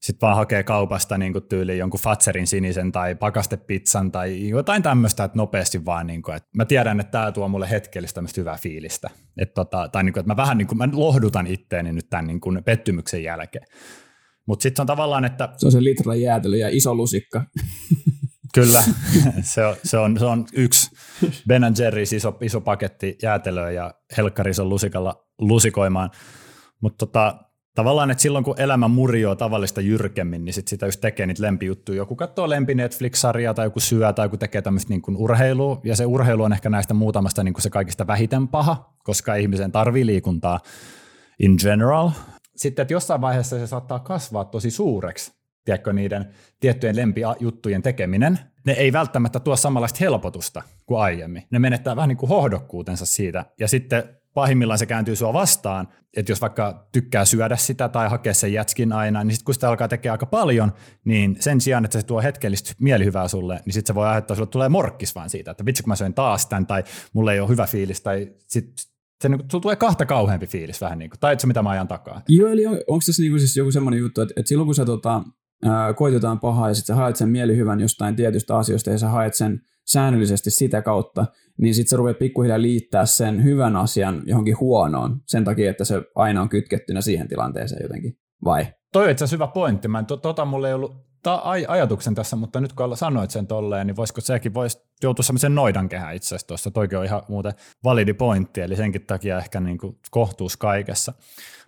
sitten 0.03 0.27
vaan 0.27 0.35
hakee 0.35 0.63
kaupasta 0.63 1.17
niin 1.17 1.33
kuin 1.33 1.47
tyyliin 1.49 1.77
jonkun 1.77 1.99
Fatserin 1.99 2.47
sinisen 2.47 2.91
tai 2.91 3.15
pakastepizzan 3.15 4.11
tai 4.11 4.49
jotain 4.49 4.83
tämmöistä, 4.83 5.23
että 5.23 5.37
nopeasti 5.37 5.85
vaan, 5.85 6.07
niin 6.07 6.21
kuin, 6.21 6.35
että 6.35 6.49
mä 6.55 6.65
tiedän, 6.65 6.99
että 6.99 7.11
tämä 7.11 7.31
tuo 7.31 7.47
mulle 7.47 7.69
hetkellistä 7.69 8.15
tämmöistä 8.15 8.41
hyvää 8.41 8.57
fiilistä. 8.61 9.09
Että 9.37 9.53
tota, 9.53 9.89
tai 9.91 10.03
niin 10.03 10.13
kuin, 10.13 10.21
että 10.21 10.31
mä 10.31 10.37
vähän 10.37 10.57
niin 10.57 10.67
kuin, 10.67 10.77
mä 10.77 10.89
lohdutan 10.93 11.47
itteeni 11.47 11.93
nyt 11.93 12.09
tämän 12.09 12.27
niin 12.27 12.39
kuin 12.39 12.63
pettymyksen 12.63 13.23
jälkeen. 13.23 13.65
Mutta 14.45 14.63
sitten 14.63 14.75
se 14.75 14.81
on 14.81 14.87
tavallaan, 14.87 15.25
että... 15.25 15.49
Se 15.57 15.65
on 15.65 15.71
se 15.71 15.83
litra 15.83 16.15
jäätely 16.15 16.57
ja 16.57 16.69
iso 16.71 16.95
lusikka. 16.95 17.43
Kyllä, 18.55 18.83
se 19.41 19.65
on, 19.65 19.75
se 19.83 19.97
on, 19.97 20.19
se 20.19 20.25
on 20.25 20.45
yksi 20.53 20.91
Ben 21.47 21.63
Jerry's 21.63 22.15
iso, 22.15 22.37
iso 22.41 22.61
paketti 22.61 23.17
jäätelöä 23.21 23.71
ja 23.71 23.93
helkkaris 24.17 24.59
on 24.59 24.69
lusikalla 24.69 25.25
lusikoimaan. 25.39 26.09
Mutta 26.81 27.05
tota, 27.05 27.39
tavallaan, 27.75 28.11
että 28.11 28.21
silloin 28.21 28.43
kun 28.43 28.61
elämä 28.61 28.87
murjoo 28.87 29.35
tavallista 29.35 29.81
jyrkemmin, 29.81 30.45
niin 30.45 30.53
sit 30.53 30.67
sitä 30.67 30.85
just 30.85 31.01
tekee 31.01 31.25
niitä 31.25 31.43
lempijuttuja. 31.43 31.97
Joku 31.97 32.15
katsoo 32.15 32.49
lempi 32.49 32.75
Netflix-sarjaa 32.75 33.53
tai 33.53 33.65
joku 33.65 33.79
syö 33.79 34.13
tai 34.13 34.25
joku 34.25 34.37
tekee 34.37 34.61
tämmöistä 34.61 34.89
niin 34.89 35.01
kuin 35.01 35.17
urheilua. 35.17 35.81
Ja 35.83 35.95
se 35.95 36.05
urheilu 36.05 36.43
on 36.43 36.53
ehkä 36.53 36.69
näistä 36.69 36.93
muutamasta 36.93 37.43
niin 37.43 37.53
kuin 37.53 37.61
se 37.61 37.69
kaikista 37.69 38.07
vähiten 38.07 38.47
paha, 38.47 38.93
koska 39.03 39.35
ihmisen 39.35 39.71
tarvii 39.71 40.05
liikuntaa 40.05 40.59
in 41.39 41.55
general. 41.61 42.09
Sitten, 42.55 42.83
että 42.83 42.93
jossain 42.93 43.21
vaiheessa 43.21 43.59
se 43.59 43.67
saattaa 43.67 43.99
kasvaa 43.99 44.45
tosi 44.45 44.71
suureksi, 44.71 45.33
tiedätkö, 45.65 45.93
niiden 45.93 46.25
tiettyjen 46.59 46.95
lempijuttujen 46.95 47.81
tekeminen. 47.81 48.39
Ne 48.65 48.73
ei 48.73 48.93
välttämättä 48.93 49.39
tuo 49.39 49.55
samanlaista 49.55 49.97
helpotusta 50.01 50.61
kuin 50.85 51.01
aiemmin. 51.01 51.43
Ne 51.51 51.59
menettää 51.59 51.95
vähän 51.95 52.07
niin 52.07 52.17
kuin 52.17 52.29
hohdokkuutensa 52.29 53.05
siitä. 53.05 53.45
Ja 53.59 53.67
sitten 53.67 54.03
pahimmillaan 54.33 54.79
se 54.79 54.85
kääntyy 54.85 55.15
sua 55.15 55.33
vastaan, 55.33 55.87
että 56.17 56.31
jos 56.31 56.41
vaikka 56.41 56.87
tykkää 56.91 57.25
syödä 57.25 57.55
sitä 57.55 57.89
tai 57.89 58.09
hakea 58.09 58.33
sen 58.33 58.53
jätskin 58.53 58.93
aina, 58.93 59.23
niin 59.23 59.35
sitten 59.35 59.45
kun 59.45 59.53
sitä 59.53 59.69
alkaa 59.69 59.87
tekemään 59.87 60.13
aika 60.13 60.25
paljon, 60.25 60.71
niin 61.05 61.35
sen 61.39 61.61
sijaan, 61.61 61.85
että 61.85 61.99
se 61.99 62.05
tuo 62.05 62.21
hetkellistä 62.21 62.73
mielihyvää 62.79 63.27
sulle, 63.27 63.61
niin 63.65 63.73
sitten 63.73 63.93
se 63.93 63.95
voi 63.95 64.07
aiheuttaa 64.07 64.35
sulle 64.35 64.49
tulee 64.49 64.69
morkkis 64.69 65.15
vaan 65.15 65.29
siitä, 65.29 65.51
että 65.51 65.65
vitsi 65.65 65.83
kun 65.83 65.89
mä 65.89 65.95
söin 65.95 66.13
taas 66.13 66.45
tämän, 66.45 66.67
tai 66.67 66.83
mulle 67.13 67.33
ei 67.33 67.39
ole 67.39 67.49
hyvä 67.49 67.67
fiilis, 67.67 68.01
tai 68.01 68.33
sitten 68.47 68.73
se 69.21 69.29
niin 69.29 69.39
kuin, 69.39 69.61
tulee 69.61 69.75
kahta 69.75 70.05
kauheampi 70.05 70.47
fiilis 70.47 70.81
vähän 70.81 70.99
niin 70.99 71.09
kuin, 71.09 71.19
tai 71.19 71.39
se 71.39 71.47
mitä 71.47 71.61
mä 71.61 71.69
ajan 71.69 71.87
takaa. 71.87 72.21
Joo, 72.27 72.49
eli 72.49 72.65
on, 72.65 72.73
onko 72.73 73.03
tässä 73.05 73.21
niin 73.21 73.31
kuin 73.31 73.39
siis 73.39 73.57
joku 73.57 73.71
semmoinen 73.71 73.99
juttu, 73.99 74.21
että, 74.21 74.33
että 74.37 74.49
silloin 74.49 74.67
kun 74.67 74.75
sä 74.75 74.85
tota, 74.85 75.23
koitetaan 75.95 76.39
pahaa 76.39 76.67
ja 76.67 76.73
sitten 76.73 76.95
sä 76.95 77.01
haet 77.01 77.15
sen 77.15 77.29
mielihyvän 77.29 77.79
jostain 77.79 78.15
tietystä 78.15 78.57
asioista 78.57 78.89
ja 78.89 78.97
sä 78.97 79.09
haet 79.09 79.33
sen 79.33 79.61
säännöllisesti 79.87 80.51
sitä 80.51 80.81
kautta, 80.81 81.25
niin 81.57 81.73
sitten 81.73 81.89
sä 81.89 81.97
rupeat 81.97 82.19
pikkuhiljaa 82.19 82.61
liittää 82.61 83.05
sen 83.05 83.43
hyvän 83.43 83.75
asian 83.75 84.23
johonkin 84.25 84.59
huonoon 84.59 85.21
sen 85.27 85.43
takia, 85.43 85.69
että 85.69 85.85
se 85.85 86.01
aina 86.15 86.41
on 86.41 86.49
kytkettynä 86.49 87.01
siihen 87.01 87.27
tilanteeseen 87.27 87.83
jotenkin, 87.83 88.17
vai? 88.45 88.65
Toi 88.93 89.03
on 89.03 89.11
itse 89.11 89.25
hyvä 89.31 89.47
pointti. 89.47 89.87
Mä 89.87 90.03
to, 90.03 90.17
tota 90.17 90.45
mulle 90.45 90.67
ei 90.67 90.73
ollut 90.73 91.12
ta- 91.23 91.41
aj- 91.45 91.65
ajatuksen 91.67 92.15
tässä, 92.15 92.35
mutta 92.35 92.61
nyt 92.61 92.73
kun 92.73 92.97
sanoit 92.97 93.31
sen 93.31 93.47
tolleen, 93.47 93.87
niin 93.87 93.95
voisiko 93.95 94.21
sekin 94.21 94.53
voisi 94.53 94.79
joutua 95.03 95.23
semmoisen 95.23 95.55
noidankehään 95.55 96.15
itse 96.15 96.27
asiassa 96.27 96.47
tuossa. 96.47 96.71
Toikin 96.71 96.97
on 96.97 97.05
ihan 97.05 97.21
muuten 97.27 97.53
validi 97.83 98.13
pointti, 98.13 98.61
eli 98.61 98.75
senkin 98.75 99.05
takia 99.05 99.37
ehkä 99.37 99.59
niin 99.59 99.77
kuin 99.77 99.97
kohtuus 100.11 100.57
kaikessa. 100.57 101.13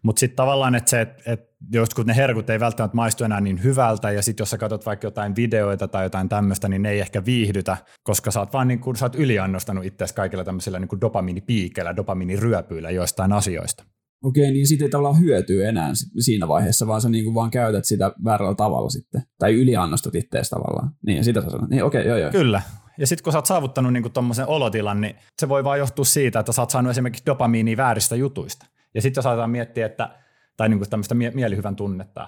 Mutta 0.03 0.19
sitten 0.19 0.35
tavallaan, 0.35 0.75
että 0.75 0.89
se, 0.89 1.01
että 1.01 1.23
et 1.25 1.49
joskus 1.71 2.05
ne 2.05 2.15
herkut 2.15 2.49
ei 2.49 2.59
välttämättä 2.59 2.95
maistu 2.95 3.23
enää 3.23 3.41
niin 3.41 3.63
hyvältä, 3.63 4.11
ja 4.11 4.21
sitten 4.21 4.41
jos 4.41 4.49
sä 4.49 4.57
katsot 4.57 4.85
vaikka 4.85 5.07
jotain 5.07 5.35
videoita 5.35 5.87
tai 5.87 6.05
jotain 6.05 6.29
tämmöistä, 6.29 6.69
niin 6.69 6.81
ne 6.81 6.89
ei 6.89 6.99
ehkä 6.99 7.25
viihdytä, 7.25 7.77
koska 8.03 8.31
sä 8.31 8.39
oot 8.39 8.53
vaan 8.53 8.67
niin 8.67 8.79
kuin, 8.79 8.95
sä 8.95 9.05
oot 9.05 9.15
yliannostanut 9.15 9.85
itseäsi 9.85 10.15
kaikilla 10.15 10.43
tämmöisillä 10.43 10.79
niin 10.79 10.87
kuin 10.87 11.01
dopaminipiikeillä, 11.01 11.95
dopaminiryöpyillä 11.95 12.89
joistain 12.91 13.33
asioista. 13.33 13.83
Okei, 14.25 14.51
niin 14.51 14.67
siitä 14.67 14.85
ei 14.85 14.89
tavallaan 14.89 15.19
hyötyä 15.19 15.69
enää 15.69 15.91
siinä 16.19 16.47
vaiheessa, 16.47 16.87
vaan 16.87 17.01
sä 17.01 17.09
niin 17.09 17.23
kuin 17.23 17.35
vaan 17.35 17.51
käytät 17.51 17.85
sitä 17.85 18.11
väärällä 18.23 18.55
tavalla 18.55 18.89
sitten. 18.89 19.23
Tai 19.39 19.53
yliannostat 19.53 20.15
ittees 20.15 20.49
tavallaan. 20.49 20.91
Niin, 21.05 21.23
sitä 21.23 21.41
sä 21.41 21.49
sanot. 21.49 21.69
Niin, 21.69 21.83
okei, 21.83 22.07
joo, 22.07 22.17
joo. 22.17 22.31
Kyllä. 22.31 22.61
Ja 22.97 23.07
sitten 23.07 23.23
kun 23.23 23.33
sä 23.33 23.39
oot 23.39 23.45
saavuttanut 23.45 23.93
niin 23.93 24.11
tuommoisen 24.11 24.47
olotilan, 24.47 25.01
niin 25.01 25.15
se 25.41 25.49
voi 25.49 25.63
vaan 25.63 25.79
johtua 25.79 26.05
siitä, 26.05 26.39
että 26.39 26.51
sä 26.51 26.61
oot 26.61 26.69
saanut 26.69 26.91
esimerkiksi 26.91 27.25
dopamiinia 27.25 27.77
vääristä 27.77 28.15
jutuista. 28.15 28.65
Ja 28.93 29.01
sitten 29.01 29.19
jos 29.21 29.25
aletaan 29.25 29.49
miettiä, 29.49 29.85
että, 29.85 30.09
tai 30.57 30.69
niin 30.69 30.79
kuin 30.79 30.89
tämmöistä 30.89 31.15
mie- 31.15 31.31
mielihyvän 31.31 31.75
tunnetta, 31.75 32.27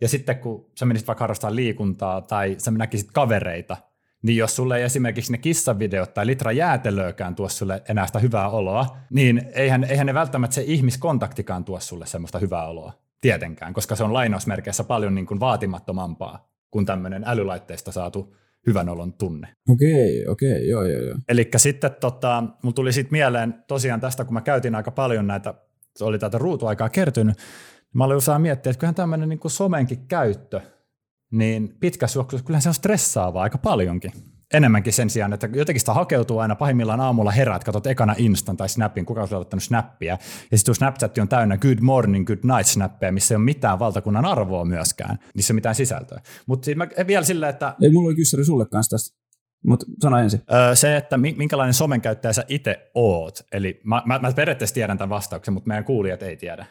ja 0.00 0.08
sitten 0.08 0.38
kun 0.38 0.70
sä 0.78 0.86
menisit 0.86 1.08
vaikka 1.08 1.22
harrastamaan 1.22 1.56
liikuntaa 1.56 2.20
tai 2.20 2.54
sä 2.58 2.70
näkisit 2.70 3.10
kavereita, 3.12 3.76
niin 4.22 4.36
jos 4.36 4.56
sulle 4.56 4.76
ei 4.76 4.82
esimerkiksi 4.82 5.32
ne 5.32 5.38
kissavideot 5.38 6.14
tai 6.14 6.26
litra 6.26 6.52
jäätelöäkään 6.52 7.34
tuo 7.34 7.48
sulle 7.48 7.82
enää 7.88 8.06
sitä 8.06 8.18
hyvää 8.18 8.48
oloa, 8.48 8.96
niin 9.10 9.42
eihän, 9.54 9.84
eihän 9.84 10.06
ne 10.06 10.14
välttämättä 10.14 10.54
se 10.54 10.64
ihmiskontaktikaan 10.66 11.64
tuo 11.64 11.80
sulle 11.80 12.06
semmoista 12.06 12.38
hyvää 12.38 12.66
oloa. 12.66 12.92
Tietenkään, 13.20 13.72
koska 13.72 13.96
se 13.96 14.04
on 14.04 14.12
lainausmerkeissä 14.12 14.84
paljon 14.84 15.14
niin 15.14 15.26
kuin 15.26 15.40
vaatimattomampaa 15.40 16.48
kuin 16.70 16.86
tämmöinen 16.86 17.22
älylaitteista 17.26 17.92
saatu 17.92 18.36
hyvän 18.66 18.88
olon 18.88 19.12
tunne. 19.12 19.48
Okei, 19.68 20.26
okei, 20.28 20.68
joo, 20.68 20.84
joo, 20.84 21.02
joo. 21.02 21.16
Eli 21.28 21.50
sitten 21.56 21.90
tota, 22.00 22.44
mulla 22.62 22.74
tuli 22.74 22.92
sitten 22.92 23.12
mieleen 23.12 23.54
tosiaan 23.66 24.00
tästä, 24.00 24.24
kun 24.24 24.34
mä 24.34 24.40
käytin 24.40 24.74
aika 24.74 24.90
paljon 24.90 25.26
näitä, 25.26 25.54
oli 26.00 26.18
tätä 26.18 26.38
ruutuaikaa 26.38 26.88
kertynyt, 26.88 27.36
mä 27.94 28.04
olin 28.04 28.16
usein 28.16 28.42
miettiä, 28.42 28.70
että 28.70 28.80
kyllähän 28.80 28.94
tämmöinen 28.94 29.28
niin 29.28 29.38
kuin 29.38 29.52
somenkin 29.52 30.06
käyttö, 30.08 30.60
niin 31.30 31.76
pitkä 31.80 32.06
juoksussa 32.14 32.46
kyllähän 32.46 32.62
se 32.62 32.68
on 32.68 32.74
stressaavaa 32.74 33.42
aika 33.42 33.58
paljonkin. 33.58 34.12
enemmänkin 34.54 34.92
sen 34.92 35.10
sijaan, 35.10 35.32
että 35.32 35.48
jotenkin 35.52 35.80
sitä 35.80 35.94
hakeutuu 35.94 36.38
aina 36.38 36.56
pahimmillaan 36.56 37.00
aamulla 37.00 37.30
heräät, 37.30 37.64
katsot 37.64 37.86
ekana 37.86 38.14
Instan 38.18 38.56
tai 38.56 38.68
Snapin, 38.68 39.06
kuka 39.06 39.22
on 39.22 39.28
ottanut 39.32 39.62
snappia, 39.62 40.18
ja 40.50 40.58
sitten 40.58 40.74
Snapchat 40.74 41.18
on 41.18 41.28
täynnä 41.28 41.56
good 41.56 41.78
morning, 41.80 42.26
good 42.26 42.38
night 42.42 42.66
snappeja, 42.66 43.12
missä 43.12 43.34
ei 43.34 43.36
ole 43.36 43.44
mitään 43.44 43.78
valtakunnan 43.78 44.24
arvoa 44.24 44.64
myöskään, 44.64 45.18
niissä 45.34 45.52
ei 45.52 45.54
ole 45.54 45.58
mitään 45.58 45.74
sisältöä. 45.74 46.20
Mutta 46.46 46.70
mä 46.74 46.88
vielä 47.06 47.24
silleen, 47.24 47.50
että... 47.50 47.74
Ei, 47.82 47.90
mulla 47.90 48.08
oli 48.08 48.16
kyssäri 48.16 48.44
sulle 48.44 48.66
kanssa 48.66 48.96
tästä. 48.96 49.20
Mutta 49.66 49.86
sano 50.02 50.18
ensin. 50.18 50.42
Öö, 50.52 50.74
se, 50.74 50.96
että 50.96 51.16
minkälainen 51.16 51.74
somen 51.74 52.00
käyttäjä 52.00 52.32
sä 52.32 52.44
itse 52.48 52.90
oot, 52.94 53.40
eli 53.52 53.80
mä, 53.84 54.02
mä, 54.06 54.18
mä 54.18 54.32
periaatteessa 54.32 54.74
tiedän 54.74 54.98
tämän 54.98 55.10
vastauksen, 55.10 55.54
mutta 55.54 55.68
meidän 55.68 55.84
kuulijat 55.84 56.22
ei 56.22 56.36
tiedä. 56.36 56.66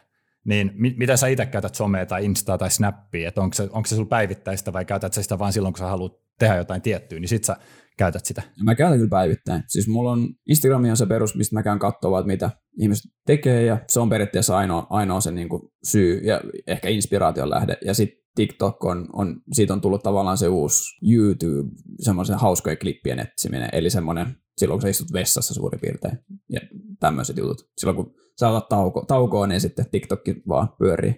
Niin 0.46 0.72
mi- 0.74 0.96
mitä 0.98 1.18
sä 1.18 1.28
itse 1.28 1.46
käytät 1.46 1.76
somea 1.76 2.06
tai 2.06 2.26
Instaa 2.26 2.58
tai 2.58 2.72
Snappia, 2.72 3.28
että 3.28 3.42
onko 3.42 3.54
se, 3.54 3.64
onko 3.64 3.88
se 3.88 3.96
sulla 3.96 4.10
päivittäistä 4.10 4.74
vai 4.74 4.86
käytät 4.86 5.14
sä 5.14 5.24
sitä 5.24 5.40
vain 5.40 5.54
silloin, 5.54 5.74
kun 5.74 5.80
sä 5.80 5.88
haluat 5.88 6.14
tehdä 6.40 6.56
jotain 6.56 6.82
tiettyä, 6.82 7.20
niin 7.20 7.30
sit 7.30 7.44
sä 7.44 7.56
käytät 7.98 8.26
sitä. 8.26 8.42
Mä 8.64 8.76
käytän 8.76 8.98
kyllä 8.98 9.10
päivittäin. 9.10 9.64
Siis 9.68 9.88
mulla 9.88 10.12
on 10.12 10.30
Instagram 10.50 10.84
on 10.84 10.98
se 10.98 11.06
perus, 11.06 11.36
mistä 11.36 11.56
mä 11.56 11.64
käyn 11.64 11.80
katsoa, 11.80 12.24
mitä 12.24 12.52
ihmiset 12.80 13.12
tekee 13.26 13.66
ja 13.66 13.78
se 13.88 14.00
on 14.00 14.10
periaatteessa 14.10 14.58
ainoa, 14.58 14.88
ainoa 14.90 15.22
se 15.22 15.32
niin 15.32 15.50
syy 15.84 16.20
ja 16.24 16.42
ehkä 16.68 16.90
inspiraation 16.90 17.50
lähde. 17.50 17.78
Ja 17.86 17.94
sitten 17.94 18.20
TikTok 18.36 18.86
on, 18.86 19.08
on, 19.14 19.42
siitä 19.52 19.74
on 19.74 19.82
tullut 19.82 20.04
tavallaan 20.04 20.38
se 20.38 20.48
uusi 20.48 20.84
YouTube, 21.12 21.70
semmoisen 22.00 22.38
hauskojen 22.38 22.78
klippien 22.78 23.20
etsiminen, 23.20 23.70
eli 23.74 23.90
semmoinen, 23.90 24.36
silloin 24.58 24.76
kun 24.76 24.82
sä 24.82 24.90
istut 24.90 25.14
vessassa 25.14 25.54
suurin 25.54 25.80
piirtein, 25.80 26.18
ja 26.50 26.60
tämmöiset 27.00 27.38
jutut. 27.38 27.70
Silloin 27.78 27.96
kun 27.96 28.14
sä 28.40 28.50
otat 28.50 28.70
tauko, 28.70 29.06
taukoa, 29.08 29.48
niin 29.48 29.62
sitten 29.62 29.86
TikTok 29.92 30.22
vaan 30.48 30.70
pyörii. 30.80 31.16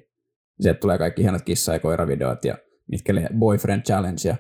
Sieltä 0.62 0.80
tulee 0.80 0.98
kaikki 0.98 1.24
hienot 1.24 1.42
kissa- 1.42 1.74
ja 1.74 1.80
koiravideot 1.80 2.46
ja 2.46 2.58
mitkä 2.92 3.14
boyfriend 3.40 3.82
challenge 3.82 4.22
ja 4.26 4.36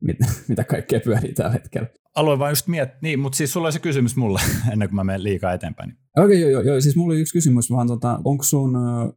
mit, 0.00 0.16
mitä 0.48 0.64
kaikkea 0.64 1.00
pyörii 1.00 1.32
tällä 1.32 1.50
hetkellä. 1.50 1.88
Aloin 2.16 2.38
vaan 2.38 2.50
just 2.50 2.66
miettiä, 2.66 2.98
niin, 3.02 3.18
mutta 3.18 3.36
siis 3.36 3.52
sulla 3.52 3.66
oli 3.66 3.72
se 3.72 3.78
kysymys 3.78 4.16
mulle 4.16 4.40
ennen 4.72 4.88
kuin 4.88 4.96
mä 4.96 5.04
menen 5.04 5.22
liikaa 5.22 5.52
eteenpäin. 5.52 5.90
Okei, 5.90 6.24
okay, 6.24 6.36
joo, 6.36 6.50
joo, 6.50 6.62
joo, 6.62 6.80
siis 6.80 6.96
mulla 6.96 7.12
oli 7.12 7.20
yksi 7.20 7.32
kysymys 7.32 7.70
vaan, 7.70 7.86
tota, 7.86 8.20
onko 8.24 8.44
sun 8.44 8.72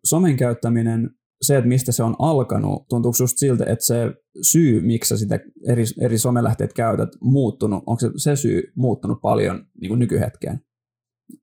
somen 0.06 0.38
käyttäminen 0.38 1.10
se, 1.42 1.58
että 1.58 1.68
mistä 1.68 1.92
se 1.92 2.04
on 2.04 2.16
alkanut, 2.20 2.88
tuntuuko 2.90 3.18
just 3.20 3.38
siltä, 3.38 3.66
että 3.68 3.86
se 3.86 3.96
syy, 4.42 4.82
miksi 4.82 5.10
sä 5.10 5.18
sitä 5.18 5.40
eri, 5.68 5.84
eri 6.02 6.18
somelähteet 6.18 6.74
käytät, 6.74 7.10
muuttunut, 7.22 7.84
onko 7.86 8.00
se, 8.00 8.10
se 8.18 8.36
syy 8.36 8.64
muuttunut 8.76 9.22
paljon 9.22 9.66
niin 9.82 9.90
kuin 9.90 10.00
nykyhetkeen 10.00 10.60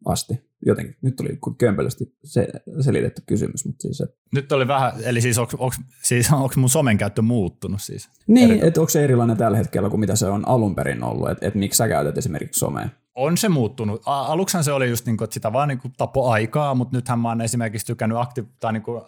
asti? 0.05 0.47
Jotenkin, 0.67 0.97
nyt 1.03 1.17
tuli 1.17 1.39
kömpelösti 1.59 2.15
se, 2.25 2.49
selitetty 2.81 3.23
kysymys, 3.27 3.67
mutta 3.67 3.83
siis... 3.83 4.01
Että... 4.01 4.17
Nyt 4.35 4.53
oli 4.53 4.69
vähän, 4.69 4.93
eli 5.05 5.21
siis 5.21 5.39
onko 5.39 5.71
siis 6.03 6.29
mun 6.57 6.71
somen 6.71 6.99
käyttö 6.99 7.23
muuttunut 7.23 7.83
siis? 7.83 8.11
Niin, 8.27 8.65
että 8.65 8.81
onko 8.81 8.91
se 8.91 9.05
erilainen 9.05 9.37
tällä 9.37 9.57
hetkellä 9.57 9.91
kuin 9.91 10.01
mitä 10.01 10.17
se 10.17 10.27
on 10.27 10.49
alun 10.49 10.75
perin 10.75 11.03
ollut, 11.03 11.31
että, 11.31 11.47
että 11.47 11.59
miksi 11.59 11.77
sä 11.77 11.89
käytät 11.89 12.19
esimerkiksi 12.19 12.59
somea? 12.59 12.89
On 13.15 13.37
se 13.37 13.49
muuttunut. 13.49 14.03
Aluksi 14.07 14.63
se 14.63 14.73
oli 14.73 14.91
just 14.91 15.07
niin 15.07 15.17
kuin, 15.17 15.25
että 15.25 15.35
sitä 15.35 15.53
vaan 15.53 15.69
niin 15.69 15.79
kuin 15.79 15.93
tapo 15.97 16.31
aikaa, 16.31 16.75
mutta 16.75 16.97
nythän 16.97 17.19
mä 17.19 17.29
oon 17.29 17.41
esimerkiksi 17.41 17.87
tykännyt 17.87 18.19
akti- 18.19 18.49
tai 18.61 18.73
niin 18.73 18.83
kuin 18.83 19.03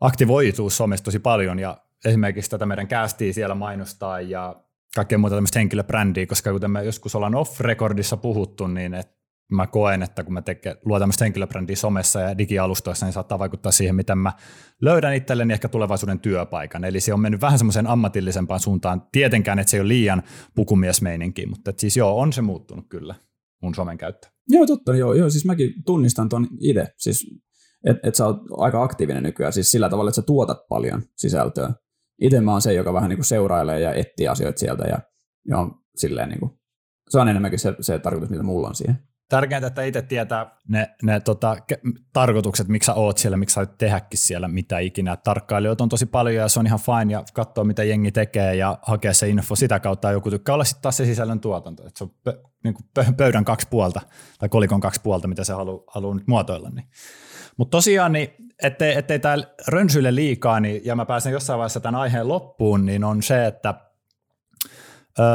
aktivoituu 0.00 0.70
somessa 0.70 1.04
tosi 1.04 1.18
paljon 1.18 1.58
ja 1.58 1.78
esimerkiksi 2.04 2.50
tätä 2.50 2.66
meidän 2.66 2.88
kästiä 2.88 3.32
siellä 3.32 3.54
mainostaa 3.54 4.20
ja 4.20 4.56
kaikkea 4.94 5.18
muuta 5.18 5.36
tämmöistä 5.36 5.58
henkilöbrändiä, 5.58 6.26
koska 6.26 6.52
kuten 6.52 6.70
me 6.70 6.84
joskus 6.84 7.14
ollaan 7.14 7.34
off-recordissa 7.34 8.16
puhuttu, 8.16 8.66
niin 8.66 8.94
et 8.94 9.17
mä 9.52 9.66
koen, 9.66 10.02
että 10.02 10.24
kun 10.24 10.32
mä 10.32 10.42
teke, 10.42 10.76
luon 10.84 11.00
tämmöistä 11.00 11.24
henkilöbrändiä 11.24 11.76
somessa 11.76 12.20
ja 12.20 12.38
digialustoissa, 12.38 13.06
niin 13.06 13.12
saattaa 13.12 13.38
vaikuttaa 13.38 13.72
siihen, 13.72 13.94
miten 13.94 14.18
mä 14.18 14.32
löydän 14.82 15.14
itselleni 15.14 15.52
ehkä 15.52 15.68
tulevaisuuden 15.68 16.20
työpaikan. 16.20 16.84
Eli 16.84 17.00
se 17.00 17.14
on 17.14 17.20
mennyt 17.20 17.40
vähän 17.40 17.58
semmoiseen 17.58 17.86
ammatillisempaan 17.86 18.60
suuntaan. 18.60 19.02
Tietenkään, 19.12 19.58
että 19.58 19.70
se 19.70 19.76
ei 19.76 19.80
ole 19.80 19.88
liian 19.88 20.22
pukumiesmeininki, 20.54 21.46
mutta 21.46 21.72
siis 21.76 21.96
joo, 21.96 22.20
on 22.20 22.32
se 22.32 22.42
muuttunut 22.42 22.88
kyllä 22.88 23.14
mun 23.62 23.74
somen 23.74 23.98
käyttö. 23.98 24.28
Joo, 24.48 24.66
totta. 24.66 24.96
Joo, 24.96 25.14
joo 25.14 25.30
siis 25.30 25.44
mäkin 25.44 25.74
tunnistan 25.86 26.28
ton 26.28 26.48
itse. 26.60 26.86
Siis 26.96 27.26
että 27.86 28.08
et 28.08 28.14
sä 28.14 28.26
oot 28.26 28.36
aika 28.56 28.82
aktiivinen 28.82 29.22
nykyään 29.22 29.52
siis 29.52 29.70
sillä 29.70 29.88
tavalla, 29.88 30.08
että 30.08 30.20
sä 30.20 30.26
tuotat 30.26 30.68
paljon 30.68 31.02
sisältöä. 31.16 31.74
Itse 32.20 32.40
mä 32.40 32.52
oon 32.52 32.62
se, 32.62 32.72
joka 32.72 32.92
vähän 32.92 33.08
niin 33.08 33.16
kuin 33.16 33.26
seurailee 33.26 33.80
ja 33.80 33.94
etsii 33.94 34.28
asioita 34.28 34.58
sieltä 34.58 34.84
ja, 34.84 34.98
ja 35.48 35.58
on 35.58 35.74
silleen 35.96 36.28
niin 36.28 36.40
kuin, 36.40 36.52
se 37.08 37.18
on 37.18 37.28
enemmänkin 37.28 37.58
se, 37.58 37.74
se 37.80 37.98
tarkoitus, 37.98 38.30
mitä 38.30 38.42
mulla 38.42 38.68
on 38.68 38.74
siihen. 38.74 39.07
Tärkeintä, 39.28 39.66
että 39.66 39.82
itse 39.82 40.02
tietää 40.02 40.56
ne, 40.68 40.94
ne 41.02 41.20
tota, 41.20 41.56
tarkoitukset, 42.12 42.68
miksi 42.68 42.86
sä 42.86 42.94
oot 42.94 43.18
siellä, 43.18 43.36
miksi 43.36 43.54
sä 43.54 43.60
oot 43.60 43.78
tehdäkin 43.78 44.18
siellä 44.18 44.48
mitä 44.48 44.78
ikinä. 44.78 45.16
Tarkkailijoita 45.16 45.84
on 45.84 45.88
tosi 45.88 46.06
paljon 46.06 46.34
ja 46.34 46.48
se 46.48 46.60
on 46.60 46.66
ihan 46.66 46.80
fine 46.80 47.12
ja 47.12 47.24
katsoa, 47.32 47.64
mitä 47.64 47.84
jengi 47.84 48.12
tekee 48.12 48.54
ja 48.54 48.78
hakea 48.82 49.14
se 49.14 49.28
info 49.28 49.56
sitä 49.56 49.80
kautta. 49.80 50.12
Joku 50.12 50.30
tykkää 50.30 50.54
olla 50.54 50.64
sitten 50.64 50.82
taas 50.82 50.96
se 50.96 51.04
sisällön 51.04 51.40
tuotanto, 51.40 51.86
että 51.86 51.98
se 51.98 52.04
on 52.04 52.10
pö, 52.24 52.40
niin 52.64 52.74
kuin 52.74 53.14
pöydän 53.16 53.44
kaksi 53.44 53.66
puolta 53.70 54.00
tai 54.38 54.48
kolikon 54.48 54.80
kaksi 54.80 55.00
puolta, 55.00 55.28
mitä 55.28 55.44
se 55.44 55.52
haluaa 55.52 55.84
halu 55.86 56.14
nyt 56.14 56.26
muotoilla. 56.26 56.70
Niin 56.70 56.88
mutta 57.56 57.76
tosiaan, 57.76 58.12
niin, 58.12 58.28
ettei, 58.62 58.98
ettei 58.98 59.18
tämä 59.18 59.36
rönsyille 59.68 60.14
liikaa, 60.14 60.60
niin, 60.60 60.82
ja 60.84 60.96
mä 60.96 61.06
pääsen 61.06 61.32
jossain 61.32 61.58
vaiheessa 61.58 61.80
tämän 61.80 62.00
aiheen 62.00 62.28
loppuun, 62.28 62.86
niin 62.86 63.04
on 63.04 63.22
se, 63.22 63.46
että 63.46 63.74
öö, 65.18 65.26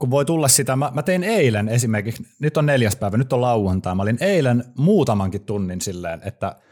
kun 0.00 0.10
voi 0.10 0.24
tulla 0.24 0.48
sitä, 0.48 0.76
mä, 0.76 0.90
mä 0.94 1.02
tein 1.02 1.24
eilen 1.24 1.68
esimerkiksi, 1.68 2.26
nyt 2.38 2.56
on 2.56 2.66
neljäs 2.66 2.96
päivä, 2.96 3.16
nyt 3.16 3.32
on 3.32 3.40
lauantai, 3.40 3.94
mä 3.94 4.02
olin 4.02 4.18
eilen 4.20 4.64
muutamankin 4.78 5.44
tunnin 5.44 5.80
silleen, 5.80 6.20
että– 6.24 6.56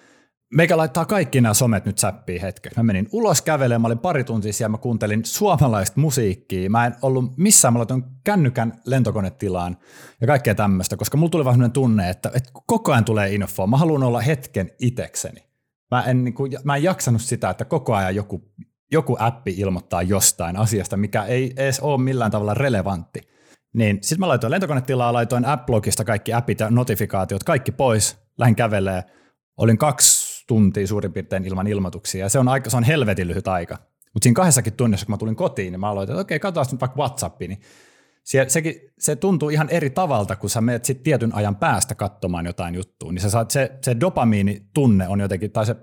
meikä 0.54 0.76
laittaa 0.76 1.04
kaikki 1.04 1.40
nämä 1.40 1.54
somet 1.54 1.84
nyt 1.84 1.98
säppiin 1.98 2.40
hetkeksi. 2.40 2.78
Mä 2.78 2.82
menin 2.82 3.08
ulos 3.12 3.42
kävelemään, 3.42 3.80
mä 3.80 3.86
olin 3.86 3.98
pari 3.98 4.24
tuntia 4.24 4.52
siellä, 4.52 4.68
mä 4.68 4.78
kuuntelin 4.78 5.24
suomalaista 5.24 6.00
musiikkia. 6.00 6.70
Mä 6.70 6.86
en 6.86 6.94
ollut 7.02 7.36
missään, 7.36 7.74
mä 7.74 7.78
laitoin 7.78 8.04
kännykän 8.24 8.80
lentokonetilaan 8.84 9.78
ja 10.20 10.26
kaikkea 10.26 10.54
tämmöistä, 10.54 10.96
koska 10.96 11.16
mulla 11.16 11.30
tuli 11.30 11.44
vähän 11.44 11.72
tunne, 11.72 12.10
että, 12.10 12.30
että 12.34 12.50
koko 12.66 12.92
ajan 12.92 13.04
tulee 13.04 13.34
infoa. 13.34 13.66
Mä 13.66 13.76
haluan 13.76 14.02
olla 14.02 14.20
hetken 14.20 14.70
itekseni. 14.80 15.44
Mä 15.90 16.02
en, 16.02 16.24
niin 16.24 16.34
kuin, 16.34 16.52
mä 16.64 16.76
en 16.76 16.82
jaksanut 16.82 17.22
sitä, 17.22 17.50
että 17.50 17.64
koko 17.64 17.94
ajan 17.94 18.14
joku, 18.14 18.52
joku 18.92 19.16
appi 19.18 19.54
ilmoittaa 19.56 20.02
jostain 20.02 20.56
asiasta, 20.56 20.96
mikä 20.96 21.24
ei 21.24 21.52
edes 21.56 21.80
ole 21.80 22.02
millään 22.02 22.30
tavalla 22.30 22.54
relevantti. 22.54 23.20
Niin 23.74 23.98
sitten 24.02 24.20
mä 24.20 24.28
laitoin 24.28 24.50
lentokonetilaa, 24.50 25.12
laitoin 25.12 25.44
Applogista 25.44 26.04
kaikki 26.04 26.32
appit 26.32 26.60
ja 26.60 26.70
notifikaatiot, 26.70 27.44
kaikki 27.44 27.72
pois, 27.72 28.18
lähdin 28.38 28.56
kävelee. 28.56 29.04
Olin 29.56 29.78
kaksi 29.78 30.44
tuntia 30.46 30.86
suurin 30.86 31.12
piirtein 31.12 31.44
ilman 31.44 31.66
ilmoituksia, 31.66 32.24
ja 32.24 32.28
se 32.28 32.38
on, 32.38 32.48
aika, 32.48 32.70
se 32.70 32.76
on 32.76 32.84
helvetin 32.84 33.28
lyhyt 33.28 33.48
aika. 33.48 33.78
Mutta 34.14 34.24
siinä 34.24 34.34
kahdessakin 34.34 34.72
tunnissa, 34.72 35.06
kun 35.06 35.12
mä 35.12 35.16
tulin 35.16 35.36
kotiin, 35.36 35.72
niin 35.72 35.80
mä 35.80 35.90
aloitin, 35.90 36.12
että 36.12 36.20
okei, 36.20 36.38
katsotaan 36.38 36.66
nyt 36.72 36.80
vaikka 36.80 36.98
WhatsAppi, 36.98 37.48
niin 37.48 37.60
se, 38.24 38.46
se 38.98 39.16
tuntuu 39.16 39.48
ihan 39.48 39.68
eri 39.70 39.90
tavalta, 39.90 40.36
kun 40.36 40.50
sä 40.50 40.60
menet 40.60 40.84
sit 40.84 41.02
tietyn 41.02 41.34
ajan 41.34 41.56
päästä 41.56 41.94
katsomaan 41.94 42.46
jotain 42.46 42.74
juttua, 42.74 43.12
niin 43.12 43.22
sä 43.22 43.30
saat 43.30 43.50
se, 43.50 43.78
se 43.84 43.96
dopamiinitunne 44.00 45.08
on 45.08 45.20
jotenkin, 45.20 45.52
tai 45.52 45.66
se 45.66 45.76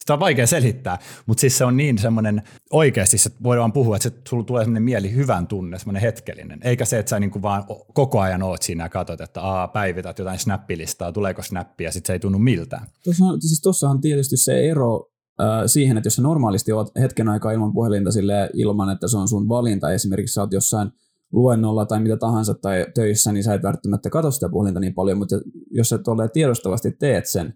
sitä 0.00 0.12
on 0.14 0.20
vaikea 0.20 0.46
selittää, 0.46 0.98
mutta 1.26 1.40
siis 1.40 1.58
se 1.58 1.64
on 1.64 1.76
niin 1.76 1.98
semmoinen 1.98 2.42
oikeasti, 2.70 3.16
että 3.26 3.42
voidaan 3.42 3.72
puhua, 3.72 3.96
että 3.96 4.08
se, 4.08 4.14
sulla 4.28 4.44
tulee 4.44 4.64
semmoinen 4.64 4.82
mieli 4.82 5.14
hyvän 5.14 5.46
tunne, 5.46 5.78
semmoinen 5.78 6.02
hetkellinen, 6.02 6.60
eikä 6.62 6.84
se, 6.84 6.98
että 6.98 7.10
sä 7.10 7.20
niinku 7.20 7.42
vaan 7.42 7.64
koko 7.94 8.20
ajan 8.20 8.42
oot 8.42 8.62
siinä 8.62 8.84
ja 8.84 8.88
katsot, 8.88 9.20
että 9.20 9.40
aa, 9.40 9.68
päivität 9.68 10.18
jotain 10.18 10.38
snappilistaa, 10.38 11.12
tuleeko 11.12 11.42
snappia, 11.42 11.92
sitten 11.92 12.06
se 12.06 12.12
ei 12.12 12.20
tunnu 12.20 12.38
miltään. 12.38 12.86
Tuossa, 13.04 13.24
siis 13.40 13.60
tossahan 13.60 14.00
tietysti 14.00 14.36
se 14.36 14.68
ero 14.68 15.10
äh, 15.40 15.46
siihen, 15.66 15.96
että 15.96 16.06
jos 16.06 16.16
sä 16.16 16.22
normaalisti 16.22 16.72
oot 16.72 16.88
hetken 17.00 17.28
aikaa 17.28 17.52
ilman 17.52 17.72
puhelinta 17.72 18.12
sille 18.12 18.50
ilman, 18.54 18.90
että 18.90 19.08
se 19.08 19.16
on 19.16 19.28
sun 19.28 19.48
valinta, 19.48 19.92
esimerkiksi 19.92 20.34
sä 20.34 20.40
oot 20.40 20.52
jossain 20.52 20.90
luennolla 21.32 21.86
tai 21.86 22.00
mitä 22.00 22.16
tahansa 22.16 22.54
tai 22.54 22.86
töissä, 22.94 23.32
niin 23.32 23.44
sä 23.44 23.54
et 23.54 23.62
välttämättä 23.62 24.10
katso 24.10 24.30
sitä 24.30 24.48
puhelinta 24.48 24.80
niin 24.80 24.94
paljon, 24.94 25.18
mutta 25.18 25.36
jos 25.70 25.88
sä 25.88 25.98
tiedostavasti 26.32 26.92
teet 26.92 27.26
sen, 27.26 27.54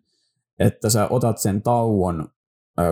että 0.58 0.90
sä 0.90 1.08
otat 1.10 1.38
sen 1.38 1.62
tauon 1.62 2.28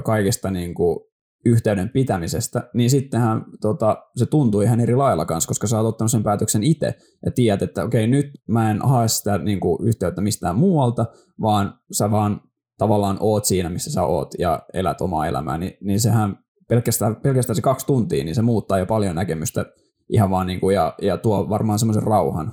kaikesta 0.04 0.50
niin 0.50 0.74
kuin 0.74 0.98
yhteyden 1.44 1.88
pitämisestä, 1.88 2.70
niin 2.74 2.90
sittenhän 2.90 3.44
tota, 3.60 3.96
se 4.16 4.26
tuntuu 4.26 4.60
ihan 4.60 4.80
eri 4.80 4.96
lailla 4.96 5.24
kanssa, 5.24 5.48
koska 5.48 5.66
sä 5.66 5.76
oot 5.76 5.86
ottanut 5.86 6.10
sen 6.10 6.22
päätöksen 6.22 6.62
itse 6.62 6.94
ja 7.24 7.30
tiedät, 7.30 7.62
että 7.62 7.84
okei, 7.84 8.06
nyt 8.06 8.30
mä 8.48 8.70
en 8.70 8.80
hae 8.82 9.08
sitä 9.08 9.38
niin 9.38 9.60
kuin, 9.60 9.88
yhteyttä 9.88 10.20
mistään 10.20 10.56
muualta, 10.56 11.06
vaan 11.40 11.74
sä 11.92 12.10
vaan 12.10 12.40
tavallaan 12.78 13.16
oot 13.20 13.44
siinä, 13.44 13.68
missä 13.68 13.92
sä 13.92 14.02
oot 14.02 14.34
ja 14.38 14.62
elät 14.74 15.00
omaa 15.00 15.26
elämää, 15.26 15.58
niin, 15.58 15.72
niin 15.80 16.00
sehän 16.00 16.38
pelkästään, 16.68 17.16
pelkästään 17.16 17.56
se 17.56 17.62
kaksi 17.62 17.86
tuntia, 17.86 18.24
niin 18.24 18.34
se 18.34 18.42
muuttaa 18.42 18.78
jo 18.78 18.86
paljon 18.86 19.14
näkemystä 19.14 19.64
ihan 20.08 20.30
vaan 20.30 20.46
niin 20.46 20.60
kuin, 20.60 20.74
ja, 20.74 20.94
ja 21.02 21.16
tuo 21.16 21.48
varmaan 21.48 21.78
semmoisen 21.78 22.02
rauhan 22.02 22.52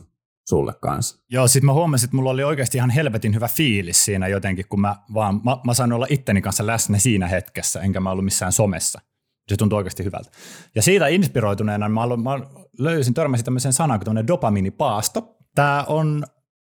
sulle 0.49 0.73
kanssa. 0.81 1.23
Joo, 1.29 1.47
sitten 1.47 1.65
mä 1.65 1.73
huomasin, 1.73 2.07
että 2.07 2.15
mulla 2.15 2.29
oli 2.29 2.43
oikeasti 2.43 2.77
ihan 2.77 2.89
helvetin 2.89 3.35
hyvä 3.35 3.47
fiilis 3.47 4.05
siinä 4.05 4.27
jotenkin, 4.27 4.65
kun 4.69 4.81
mä 4.81 4.95
vaan, 5.13 5.41
mä, 5.43 5.57
mä 5.65 5.73
sain 5.73 5.93
olla 5.93 6.07
itteni 6.09 6.41
kanssa 6.41 6.67
läsnä 6.67 6.99
siinä 6.99 7.27
hetkessä, 7.27 7.81
enkä 7.81 7.99
mä 7.99 8.11
ollut 8.11 8.25
missään 8.25 8.51
somessa. 8.51 9.01
Se 9.47 9.57
tuntui 9.57 9.77
oikeasti 9.77 10.03
hyvältä. 10.03 10.31
Ja 10.75 10.81
siitä 10.81 11.07
inspiroituneena 11.07 11.89
mä, 11.89 12.01
aloin, 12.01 12.23
mä 12.23 12.39
löysin, 12.79 13.13
törmäsin 13.13 13.45
tämmöisen 13.45 13.73
sanan 13.73 13.99
kuin 13.99 14.27
dopamiinipaasto. 14.27 15.37
Tämä 15.55 15.83
on 15.87 16.23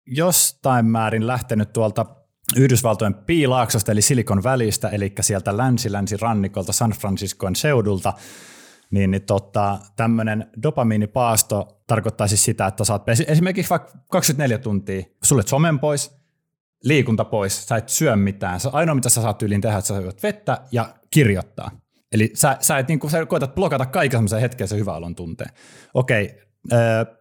jostain 0.07 0.87
määrin 0.87 1.27
lähtenyt 1.27 1.73
tuolta 1.73 2.07
Yhdysvaltojen 2.57 3.15
piilaaksosta 3.15 3.93
eli 3.93 4.03
Silikon 4.03 4.43
välistä, 4.43 4.89
eli 4.89 5.13
sieltä 5.21 5.57
länsi-länsirannikolta 5.57 6.73
San 6.73 6.91
Franciscoin 6.91 7.57
seudulta. 7.57 8.13
Niin, 8.91 9.11
niin 9.11 9.23
tota, 9.23 9.79
tämmöinen 9.97 10.51
dopamiinipaasto 10.63 11.83
tarkoittaa 11.87 12.27
siis 12.27 12.45
sitä, 12.45 12.67
että 12.67 12.85
saat 12.85 13.03
esimerkiksi 13.27 13.71
vaikka 13.71 13.93
24 14.11 14.59
tuntia, 14.59 15.03
sulle 15.23 15.43
somen 15.43 15.79
pois, 15.79 16.17
liikunta 16.85 17.25
pois, 17.25 17.69
sä 17.69 17.77
et 17.77 17.89
syö 17.89 18.17
mitään. 18.17 18.61
Se 18.61 18.69
ainoa, 18.73 18.95
mitä 18.95 19.09
sä 19.09 19.23
saat 19.23 19.43
yliin 19.43 19.61
tehdä, 19.61 19.79
että 19.79 19.89
sä 19.89 20.01
syöt 20.01 20.23
vettä 20.23 20.61
ja 20.73 20.95
kirjoittaa. 21.11 21.71
Eli 22.13 22.31
sä, 22.35 22.57
sä, 22.61 22.79
et, 22.79 22.89
niin 22.89 22.99
kuin, 22.99 23.11
sä 23.11 23.27
koetat 23.27 23.55
blokata 23.55 23.87
kaiken 23.87 24.19
semmoisen 24.19 24.41
hetken 24.41 24.69
se 24.69 24.77
hyvä 24.77 24.97
olon 24.97 25.15
tunteen. 25.15 25.51
Okei, 25.95 26.46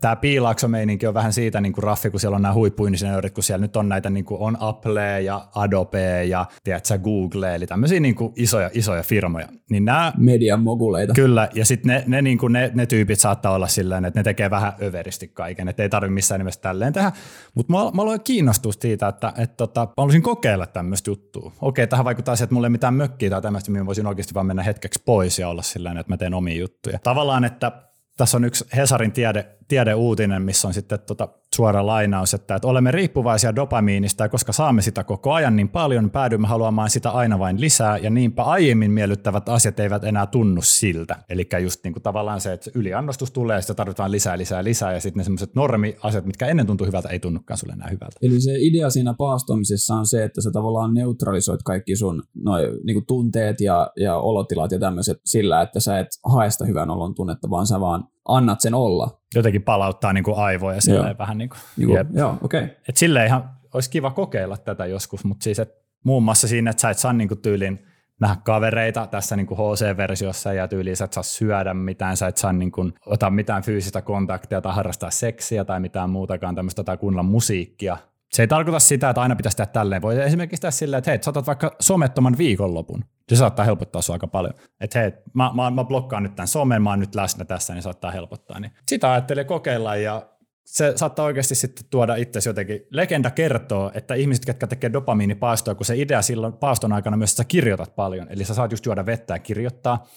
tämä 0.01 0.15
piilaakso-meininki 0.15 1.07
on 1.07 1.13
vähän 1.13 1.33
siitä 1.33 1.61
niin 1.61 1.73
kuin 1.73 1.83
raffi, 1.83 2.09
kun 2.09 2.19
siellä 2.19 2.35
on 2.35 2.41
nämä 2.41 2.53
huippuinsinöörit, 2.53 3.33
kun 3.33 3.43
siellä 3.43 3.61
nyt 3.61 3.75
on 3.75 3.89
näitä 3.89 4.09
niin 4.09 4.25
kuin 4.25 4.41
on 4.41 4.57
Apple 4.59 5.21
ja 5.21 5.47
Adobe 5.55 6.23
ja 6.23 6.45
tiedätkö, 6.63 6.97
Google, 6.97 7.55
eli 7.55 7.67
tämmöisiä 7.67 7.99
niin 7.99 8.15
kuin 8.15 8.33
isoja, 8.35 8.69
isoja 8.73 9.03
firmoja. 9.03 9.47
Niin 9.69 9.85
nämä, 9.85 10.13
Median 10.17 10.63
moguleita. 10.63 11.13
Kyllä, 11.13 11.49
ja 11.53 11.65
sitten 11.65 11.89
ne, 11.89 12.03
ne, 12.07 12.21
niin 12.21 12.37
kuin 12.37 12.53
ne, 12.53 12.71
ne, 12.73 12.85
tyypit 12.85 13.19
saattaa 13.19 13.53
olla 13.53 13.67
silleen, 13.67 14.05
että 14.05 14.19
ne 14.19 14.23
tekee 14.23 14.49
vähän 14.49 14.73
överisti 14.81 15.27
kaiken, 15.27 15.67
että 15.67 15.83
ei 15.83 15.89
tarvitse 15.89 16.13
missään 16.13 16.39
nimessä 16.39 16.61
tälleen 16.61 16.93
tehdä. 16.93 17.11
Mutta 17.55 17.73
mä, 17.73 17.77
mä 17.93 18.01
olen 18.01 18.21
kiinnostunut 18.23 18.81
siitä, 18.81 19.07
että, 19.07 19.33
että 19.37 19.55
tota, 19.57 19.81
mä 19.81 19.93
haluaisin 19.97 20.21
kokeilla 20.21 20.65
tämmöistä 20.67 21.09
juttua. 21.09 21.51
Okei, 21.61 21.87
tähän 21.87 22.05
vaikuttaa 22.05 22.35
se, 22.35 22.43
että 22.43 22.53
mulla 22.53 22.67
ei 22.67 22.71
mitään 22.71 22.93
mökkiä 22.93 23.29
tai 23.29 23.41
tämmöistä, 23.41 23.71
minä 23.71 23.85
voisin 23.85 24.07
oikeasti 24.07 24.33
vaan 24.33 24.45
mennä 24.45 24.63
hetkeksi 24.63 25.03
pois 25.05 25.39
ja 25.39 25.49
olla 25.49 25.61
silleen, 25.61 25.97
että 25.97 26.13
mä 26.13 26.17
teen 26.17 26.33
omia 26.33 26.59
juttuja. 26.59 26.99
Tavallaan, 27.03 27.43
että 27.43 27.71
tässä 28.17 28.37
on 28.37 28.45
yksi 28.45 28.65
Hesarin 28.75 29.11
tiede, 29.11 29.54
tiedeuutinen, 29.67 30.41
missä 30.41 30.67
on 30.67 30.73
sitten 30.73 30.99
tota 31.07 31.27
suora 31.55 31.85
lainaus, 31.85 32.33
että, 32.33 32.55
että 32.55 32.67
olemme 32.67 32.91
riippuvaisia 32.91 33.55
dopamiinista 33.55 34.23
ja 34.23 34.29
koska 34.29 34.53
saamme 34.53 34.81
sitä 34.81 35.03
koko 35.03 35.33
ajan 35.33 35.55
niin 35.55 35.69
paljon, 35.69 36.11
päädymme 36.11 36.47
haluamaan 36.47 36.89
sitä 36.89 37.09
aina 37.09 37.39
vain 37.39 37.61
lisää 37.61 37.97
ja 37.97 38.09
niinpä 38.09 38.43
aiemmin 38.43 38.91
miellyttävät 38.91 39.49
asiat 39.49 39.79
eivät 39.79 40.03
enää 40.03 40.27
tunnu 40.27 40.61
siltä. 40.61 41.15
Eli 41.29 41.47
just 41.61 41.83
niin 41.83 41.93
kuin 41.93 42.03
tavallaan 42.03 42.41
se, 42.41 42.53
että 42.53 42.71
yliannostus 42.75 43.31
tulee 43.31 43.55
ja 43.55 43.61
sitä 43.61 43.73
tarvitaan 43.73 44.11
lisää, 44.11 44.37
lisää, 44.37 44.63
lisää 44.63 44.93
ja 44.93 44.99
sitten 44.99 45.19
ne 45.19 45.23
semmoiset 45.23 45.55
normiasiat, 45.55 46.25
mitkä 46.25 46.47
ennen 46.47 46.67
tuntui 46.67 46.87
hyvältä, 46.87 47.09
ei 47.09 47.19
tunnukaan 47.19 47.57
sulle 47.57 47.73
enää 47.73 47.89
hyvältä. 47.89 48.19
Eli 48.21 48.41
se 48.41 48.51
idea 48.59 48.89
siinä 48.89 49.13
paastomisessa 49.17 49.95
on 49.95 50.05
se, 50.05 50.23
että 50.23 50.41
sä 50.41 50.51
tavallaan 50.53 50.93
neutralisoit 50.93 51.63
kaikki 51.63 51.95
sun 51.95 52.23
noi, 52.43 52.61
niin 52.85 52.95
kuin 52.95 53.05
tunteet 53.05 53.61
ja, 53.61 53.91
ja 53.99 54.17
olotilat 54.17 54.71
ja 54.71 54.79
tämmöiset 54.79 55.17
sillä, 55.25 55.61
että 55.61 55.79
sä 55.79 55.99
et 55.99 56.07
hae 56.33 56.49
sitä 56.51 56.65
hyvän 56.65 56.89
olon 56.89 57.15
tunnetta, 57.15 57.49
vaan 57.49 57.67
sä 57.67 57.79
vaan 57.79 58.03
annat 58.27 58.61
sen 58.61 58.73
olla. 58.73 59.19
Jotenkin 59.35 59.63
palauttaa 59.63 60.13
niin 60.13 60.23
kuin 60.23 60.37
aivoja 60.37 60.81
silleen 60.81 61.17
vähän 61.17 61.37
niin 61.37 61.49
kuin. 61.49 61.59
Niin 61.77 61.87
kuin 61.87 62.07
joo, 62.13 62.37
okei. 62.41 62.63
Okay. 62.63 62.75
Et 62.89 62.97
silleen 62.97 63.27
ihan 63.27 63.49
olisi 63.73 63.89
kiva 63.89 64.11
kokeilla 64.11 64.57
tätä 64.57 64.85
joskus, 64.85 65.23
mutta 65.23 65.43
siis 65.43 65.59
et 65.59 65.71
muun 66.03 66.23
muassa 66.23 66.47
siinä, 66.47 66.69
että 66.69 66.81
sä 66.81 66.89
et 66.89 66.97
saa 66.97 67.13
niin 67.13 67.27
kuin 67.27 67.41
tyylin 67.41 67.85
nähdä 68.19 68.35
kavereita 68.43 69.07
tässä 69.07 69.35
niin 69.35 69.47
kuin 69.47 69.57
HC-versiossa 69.57 70.53
ja 70.53 70.67
tyyliin 70.67 70.97
sä 70.97 71.05
et 71.05 71.13
saa 71.13 71.23
syödä 71.23 71.73
mitään, 71.73 72.17
sä 72.17 72.27
et 72.27 72.37
saa 72.37 72.53
niin 72.53 72.71
kuin, 72.71 72.93
ota 73.05 73.29
mitään 73.29 73.63
fyysistä 73.63 74.01
kontaktia 74.01 74.61
tai 74.61 74.75
harrastaa 74.75 75.11
seksiä 75.11 75.65
tai 75.65 75.79
mitään 75.79 76.09
muutakaan 76.09 76.55
tämmöistä 76.55 76.83
tai 76.83 76.97
kuunnella 76.97 77.23
musiikkia. 77.23 77.97
Se 78.33 78.43
ei 78.43 78.47
tarkoita 78.47 78.79
sitä, 78.79 79.09
että 79.09 79.21
aina 79.21 79.35
pitäisi 79.35 79.57
tehdä 79.57 79.71
tälleen. 79.71 80.01
Voi 80.01 80.21
esimerkiksi 80.21 80.61
tehdä 80.61 80.71
silleen, 80.71 80.97
että 80.97 81.11
hei, 81.11 81.23
sä 81.23 81.29
otat 81.29 81.47
vaikka 81.47 81.75
somettoman 81.79 82.37
viikonlopun. 82.37 83.03
Se 83.29 83.35
saattaa 83.35 83.65
helpottaa 83.65 84.01
sua 84.01 84.15
aika 84.15 84.27
paljon. 84.27 84.53
Että 84.81 84.99
hei, 84.99 85.11
mä, 85.33 85.51
mä, 85.53 85.71
mä 85.71 85.83
blokkaan 85.83 86.23
nyt 86.23 86.35
tämän 86.35 86.47
somen, 86.47 86.81
mä 86.81 86.89
oon 86.89 86.99
nyt 86.99 87.15
läsnä 87.15 87.45
tässä, 87.45 87.73
niin 87.73 87.83
saattaa 87.83 88.11
helpottaa. 88.11 88.59
Niin 88.59 88.71
sitä 88.89 89.11
ajattelee 89.11 89.43
kokeilla 89.43 89.95
ja 89.95 90.29
se 90.65 90.93
saattaa 90.95 91.25
oikeasti 91.25 91.55
sitten 91.55 91.85
tuoda 91.89 92.15
itsesi 92.15 92.49
jotenkin. 92.49 92.81
Legenda 92.89 93.31
kertoo, 93.31 93.91
että 93.93 94.13
ihmiset, 94.13 94.47
jotka 94.47 94.67
tekee 94.67 94.93
dopamiinipaastoa, 94.93 95.75
kun 95.75 95.85
se 95.85 95.97
idea 95.97 96.21
silloin 96.21 96.53
paaston 96.53 96.93
aikana 96.93 97.17
myös, 97.17 97.35
sä 97.35 97.43
kirjoitat 97.43 97.95
paljon, 97.95 98.27
eli 98.29 98.45
sä 98.45 98.53
saat 98.53 98.71
just 98.71 98.85
juoda 98.85 99.05
vettä 99.05 99.33
ja 99.33 99.39
kirjoittaa, 99.39 100.07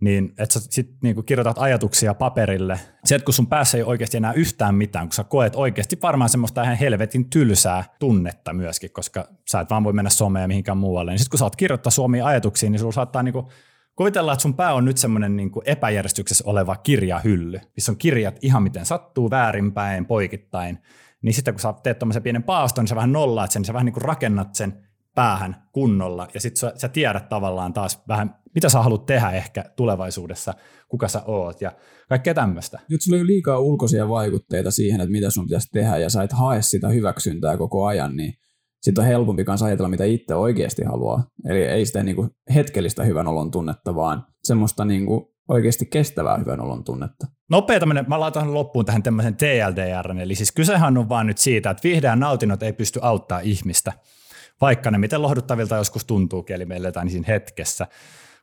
niin 0.00 0.34
että 0.38 0.60
sä 0.60 0.66
sit 0.70 0.90
niinku 1.02 1.22
kirjoitat 1.22 1.58
ajatuksia 1.58 2.14
paperille. 2.14 2.80
Se, 3.04 3.14
että 3.14 3.24
kun 3.24 3.34
sun 3.34 3.46
päässä 3.46 3.78
ei 3.78 3.84
oikeasti 3.84 4.16
enää 4.16 4.32
yhtään 4.32 4.74
mitään, 4.74 5.08
kun 5.08 5.14
sä 5.14 5.24
koet 5.24 5.56
oikeasti 5.56 5.98
varmaan 6.02 6.30
semmoista 6.30 6.62
ihan 6.62 6.76
helvetin 6.76 7.30
tylsää 7.30 7.84
tunnetta 7.98 8.52
myöskin, 8.52 8.90
koska 8.92 9.28
sä 9.50 9.60
et 9.60 9.70
vaan 9.70 9.84
voi 9.84 9.92
mennä 9.92 10.10
someen 10.10 10.42
ja 10.42 10.48
mihinkään 10.48 10.78
muualle. 10.78 11.10
Niin 11.10 11.18
sitten 11.18 11.30
kun 11.30 11.38
sä 11.38 11.44
oot 11.44 11.56
kirjoittaa 11.56 11.90
suomia 11.90 12.26
ajatuksia, 12.26 12.70
niin 12.70 12.78
sulla 12.78 12.92
saattaa 12.92 13.22
niinku 13.22 13.50
Kuvitellaan, 13.96 14.34
että 14.34 14.42
sun 14.42 14.54
pää 14.54 14.74
on 14.74 14.84
nyt 14.84 14.98
semmoinen 14.98 15.36
niin 15.36 15.50
epäjärjestyksessä 15.64 16.44
oleva 16.46 16.76
kirjahylly, 16.76 17.60
missä 17.76 17.92
on 17.92 17.98
kirjat 17.98 18.38
ihan 18.42 18.62
miten 18.62 18.86
sattuu, 18.86 19.30
väärinpäin, 19.30 20.06
poikittain. 20.06 20.78
Niin 21.22 21.34
sitten 21.34 21.54
kun 21.54 21.60
sä 21.60 21.74
teet 21.82 21.98
tuommoisen 21.98 22.22
pienen 22.22 22.42
paaston, 22.42 22.82
niin 22.82 22.88
sä 22.88 22.96
vähän 22.96 23.12
nollaat 23.12 23.50
sen, 23.50 23.60
niin 23.60 23.66
sä 23.66 23.72
vähän 23.72 23.86
niin 23.86 23.92
kuin 23.92 24.04
rakennat 24.04 24.54
sen 24.54 24.85
päähän 25.16 25.56
kunnolla, 25.72 26.28
ja 26.34 26.40
sitten 26.40 26.60
sä, 26.60 26.72
sä 26.76 26.88
tiedät 26.88 27.28
tavallaan 27.28 27.72
taas 27.72 28.02
vähän, 28.08 28.34
mitä 28.54 28.68
sä 28.68 28.82
haluat 28.82 29.06
tehdä 29.06 29.30
ehkä 29.30 29.64
tulevaisuudessa, 29.76 30.54
kuka 30.88 31.08
sä 31.08 31.22
oot, 31.26 31.60
ja 31.60 31.72
kaikkea 32.08 32.34
tämmöistä. 32.34 32.78
Nyt 32.90 33.02
sulla 33.02 33.20
on 33.20 33.26
liikaa 33.26 33.58
ulkoisia 33.58 34.08
vaikutteita 34.08 34.70
siihen, 34.70 35.00
että 35.00 35.12
mitä 35.12 35.30
sun 35.30 35.46
pitäisi 35.46 35.68
tehdä, 35.72 35.96
ja 35.96 36.10
sä 36.10 36.22
et 36.22 36.32
hae 36.32 36.62
sitä 36.62 36.88
hyväksyntää 36.88 37.56
koko 37.56 37.86
ajan, 37.86 38.16
niin 38.16 38.34
sitten 38.82 39.02
on 39.02 39.08
helpompi 39.08 39.44
kanssa 39.44 39.66
ajatella, 39.66 39.88
mitä 39.88 40.04
itse 40.04 40.34
oikeasti 40.34 40.84
haluaa. 40.84 41.24
Eli 41.48 41.62
ei 41.62 41.86
sitä 41.86 42.02
niinku 42.02 42.28
hetkellistä 42.54 43.04
hyvän 43.04 43.28
olon 43.28 43.50
tunnetta, 43.50 43.94
vaan 43.94 44.26
semmoista 44.44 44.84
niinku 44.84 45.34
oikeasti 45.48 45.86
kestävää 45.86 46.38
hyvän 46.38 46.60
olon 46.60 46.84
tunnetta. 46.84 47.26
Nopea 47.50 47.80
tämmöinen, 47.80 48.04
mä 48.08 48.20
laitan 48.20 48.54
loppuun 48.54 48.84
tähän 48.84 49.02
tämmöisen 49.02 49.36
TLDR, 49.36 50.20
eli 50.20 50.34
siis 50.34 50.52
kysehän 50.52 50.98
on 50.98 51.08
vaan 51.08 51.26
nyt 51.26 51.38
siitä, 51.38 51.70
että 51.70 51.88
vihreän 51.88 52.20
nautinnot 52.20 52.62
ei 52.62 52.72
pysty 52.72 53.00
auttaa 53.02 53.40
ihmistä, 53.40 53.92
vaikka 54.60 54.90
ne 54.90 54.98
miten 54.98 55.22
lohduttavilta 55.22 55.76
joskus 55.76 56.04
tuntuukin, 56.04 56.56
eli 56.56 56.64
me 56.64 56.76
eletään 56.76 57.10
siinä 57.10 57.24
hetkessä 57.28 57.86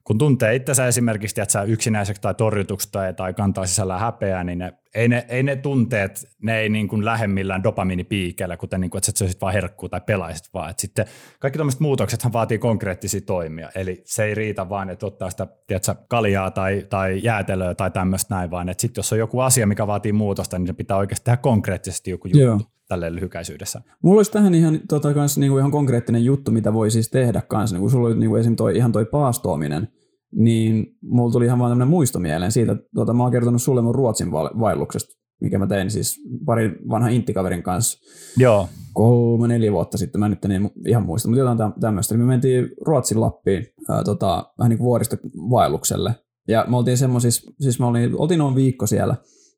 kun 0.04 0.17
tuntee 0.17 0.56
itsensä 0.56 0.88
esimerkiksi 0.88 1.41
että 1.41 1.52
sä 1.54 1.63
yksinäiseksi 1.63 2.21
tai 2.21 2.34
torjutuksi 2.34 2.89
tai, 2.91 3.13
tai 3.13 3.34
kantaa 3.34 3.65
sisällä 3.65 3.97
häpeää, 3.97 4.43
niin 4.43 4.60
ne, 4.60 4.73
ei, 4.95 5.08
ne, 5.08 5.26
ei 5.30 5.43
ne 5.43 5.56
tunteet, 5.56 6.28
ne 6.41 6.60
ei 6.60 6.69
niin 6.69 6.88
kuin 6.88 7.06
lähde 7.06 7.28
millään 7.28 7.63
dopamiinipiikeillä, 7.63 8.58
kuten 8.58 8.82
niin 8.82 8.91
kuin, 8.91 8.99
että 8.99 9.06
sä 9.06 9.17
söisit 9.17 9.41
vaan 9.41 9.54
herkkuu 9.54 9.89
tai 9.89 10.02
pelaisit 10.06 10.54
vaan. 10.54 10.69
Et 10.69 10.80
sitten 10.80 11.06
kaikki 11.39 11.58
tämmöiset 11.58 11.82
muutoksethan 11.82 12.34
vaatii 12.34 12.58
konkreettisia 12.58 13.21
toimia, 13.21 13.69
eli 13.76 14.02
se 14.06 14.23
ei 14.23 14.36
riitä 14.36 14.69
vaan, 14.69 14.89
että 14.89 15.06
ottaa 15.06 15.30
sitä 15.30 15.47
tiedätkö, 15.67 15.95
kaljaa 16.08 16.52
tai, 16.52 16.86
tai 16.89 17.19
jäätelöä 17.23 17.76
tai 17.76 17.91
tämmöistä 17.91 18.36
näin, 18.36 18.52
vaan 18.52 18.69
että 18.69 18.82
sitten 18.82 18.99
jos 18.99 19.13
on 19.13 19.19
joku 19.19 19.39
asia, 19.39 19.67
mikä 19.67 19.88
vaatii 19.88 20.12
muutosta, 20.12 20.60
niin 20.60 20.67
se 20.67 20.73
pitää 20.73 20.97
oikeasti 20.97 21.23
tehdä 21.23 21.38
konkreettisesti 21.38 22.12
joku 22.12 22.28
juttu. 22.28 22.39
Joo 22.39 22.60
tälle 22.93 23.15
lyhykäisyydessä. 23.15 23.82
Mulla 24.03 24.19
olisi 24.19 24.32
tähän 24.32 24.53
ihan, 24.53 24.79
tota, 24.89 25.13
kans, 25.13 25.38
niinku 25.38 25.58
ihan 25.58 25.71
konkreettinen 25.71 26.25
juttu, 26.25 26.51
mitä 26.51 26.73
voi 26.73 26.91
siis 26.91 27.10
tehdä 27.10 27.41
kanssa. 27.41 27.77
Niin 27.77 27.89
sulla 27.89 28.08
oli 28.08 28.15
niinku 28.15 28.36
esim. 28.36 28.56
Toi, 28.56 28.77
ihan 28.77 28.91
toi 28.91 29.06
paastoaminen, 29.06 29.88
niin 30.36 30.86
mulla 31.01 31.32
tuli 31.32 31.45
ihan 31.45 31.60
vaan 31.60 31.71
tämmöinen 31.71 31.89
muisto 31.89 32.19
mieleen 32.19 32.51
siitä, 32.51 32.75
tota, 32.95 33.13
mä 33.13 33.23
oon 33.23 33.32
kertonut 33.32 33.62
sulle 33.62 33.82
mun 33.82 33.95
Ruotsin 33.95 34.32
vaelluksesta, 34.32 35.19
mikä 35.41 35.60
mä 35.60 35.67
tein 35.67 35.91
siis 35.91 36.21
pari 36.45 36.75
vanha 36.89 37.10
inttikaverin 37.10 37.63
kanssa. 37.63 37.99
Joo. 38.38 38.69
Kolme, 38.93 39.47
neljä 39.47 39.71
vuotta 39.71 39.97
sitten, 39.97 40.19
mä 40.19 40.29
nyt 40.29 40.45
en 40.45 40.49
niin 40.49 40.71
ihan 40.88 41.06
muista, 41.06 41.27
mutta 41.29 41.39
jotain 41.39 41.73
tämmöistä. 41.79 42.17
Me 42.17 42.25
mentiin 42.25 42.69
Ruotsin 42.82 43.21
Lappiin 43.21 43.65
ää, 43.89 44.03
tota, 44.03 44.53
vähän 44.60 44.69
niin 44.69 44.77
kuin 44.77 44.86
vuorista 44.86 45.17
vaellukselle. 45.49 46.15
Ja 46.47 46.65
me 46.69 46.77
oltiin 46.77 46.97
semmoisissa, 46.97 47.51
siis 47.60 47.79
me 47.79 47.86
oltiin, 47.86 48.15
oltiin 48.15 48.38
noin 48.38 48.56
viikko 48.56 48.88
siellä, 48.88 49.15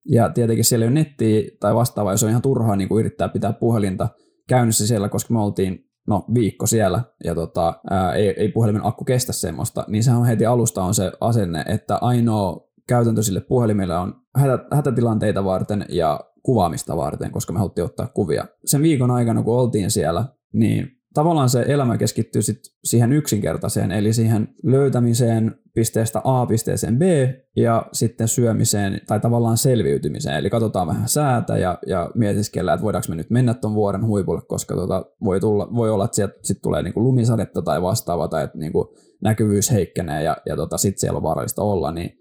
ja 0.10 0.30
tietenkin 0.30 0.65
siellä 0.65 0.84
ei 0.84 0.88
ole 0.88 0.94
nettiä 0.94 1.41
tai 1.60 1.76
vastaavaa, 1.76 2.13
jos 2.13 2.24
on 2.24 2.30
ihan 2.30 2.41
turhaa 2.41 2.76
niin 2.76 2.89
kuin 2.89 3.00
yrittää 3.00 3.30
pitää 3.30 3.54
puhelinta 3.54 4.10
käynnissä 4.50 4.88
siellä, 4.88 5.10
koska 5.10 5.34
me 5.34 5.41
oltiin 5.41 5.86
no 6.08 6.26
viikko 6.34 6.68
siellä 6.68 7.04
ja 7.24 7.36
tota, 7.36 7.74
ää, 7.89 8.13
ei, 8.13 8.28
ei 8.28 8.50
puhelimen 8.50 8.86
akku 8.86 9.06
kestä 9.06 9.34
semmoista, 9.34 9.86
niin 9.88 10.04
sehän 10.04 10.20
on 10.20 10.26
heti 10.26 10.46
alusta 10.46 10.84
on 10.84 10.94
se 10.94 11.12
asenne, 11.22 11.65
että 11.68 11.98
ainoa 12.02 12.68
käytäntö 12.88 13.24
sille 13.24 13.41
puhelimelle 13.41 13.98
on 13.98 14.13
hätä, 14.36 14.65
hätätilanteita 14.72 15.44
varten 15.46 15.86
ja 15.89 16.20
kuvaamista 16.44 16.98
varten, 16.98 17.32
koska 17.32 17.54
me 17.54 17.60
haluttiin 17.60 17.86
ottaa 17.86 18.08
kuvia. 18.08 18.46
Sen 18.65 18.82
viikon 18.82 19.12
aikana, 19.12 19.44
kun 19.44 19.60
oltiin 19.60 19.91
siellä, 19.91 20.26
niin 20.54 20.95
tavallaan 21.15 21.49
se 21.49 21.65
elämä 21.67 21.97
keskittyy 21.97 22.41
sit 22.41 22.60
siihen 22.84 23.13
yksinkertaiseen, 23.13 23.91
eli 23.91 24.13
siihen 24.13 24.47
löytämiseen 24.63 25.56
pisteestä 25.73 26.21
A 26.23 26.45
pisteeseen 26.45 26.99
B 26.99 27.01
ja 27.56 27.86
sitten 27.91 28.28
syömiseen 28.28 29.01
tai 29.08 29.19
tavallaan 29.19 29.58
selviytymiseen. 29.58 30.38
Eli 30.38 30.49
katsotaan 30.49 30.88
vähän 30.88 31.10
säätä 31.10 31.58
ja, 31.58 31.78
ja 31.88 32.12
mietiskellään, 32.15 32.75
että 32.75 32.84
voidaanko 32.84 33.06
me 33.10 33.15
nyt 33.15 33.30
mennä 33.30 33.54
tuon 33.54 33.75
vuoren 33.75 34.06
huipulle, 34.06 34.41
koska 34.47 34.75
tota, 34.75 35.06
voi, 35.23 35.39
tulla, 35.39 35.67
voi 35.75 35.89
olla, 35.89 36.06
että 36.06 36.15
sieltä 36.15 36.39
sit 36.43 36.62
tulee 36.62 36.84
niinku 36.84 37.04
lumisadetta 37.04 37.62
tai 37.62 37.82
vastaava 37.82 38.28
tai 38.28 38.43
että 38.43 38.58
niinku 38.58 38.95
näkyvyys 39.23 39.71
heikkenee 39.71 40.23
ja, 40.23 40.38
ja 40.45 40.56
tota, 40.56 40.78
sitten 40.78 40.99
siellä 40.99 41.17
on 41.17 41.23
vaarallista 41.23 41.62
olla, 41.62 41.91
niin 41.91 42.12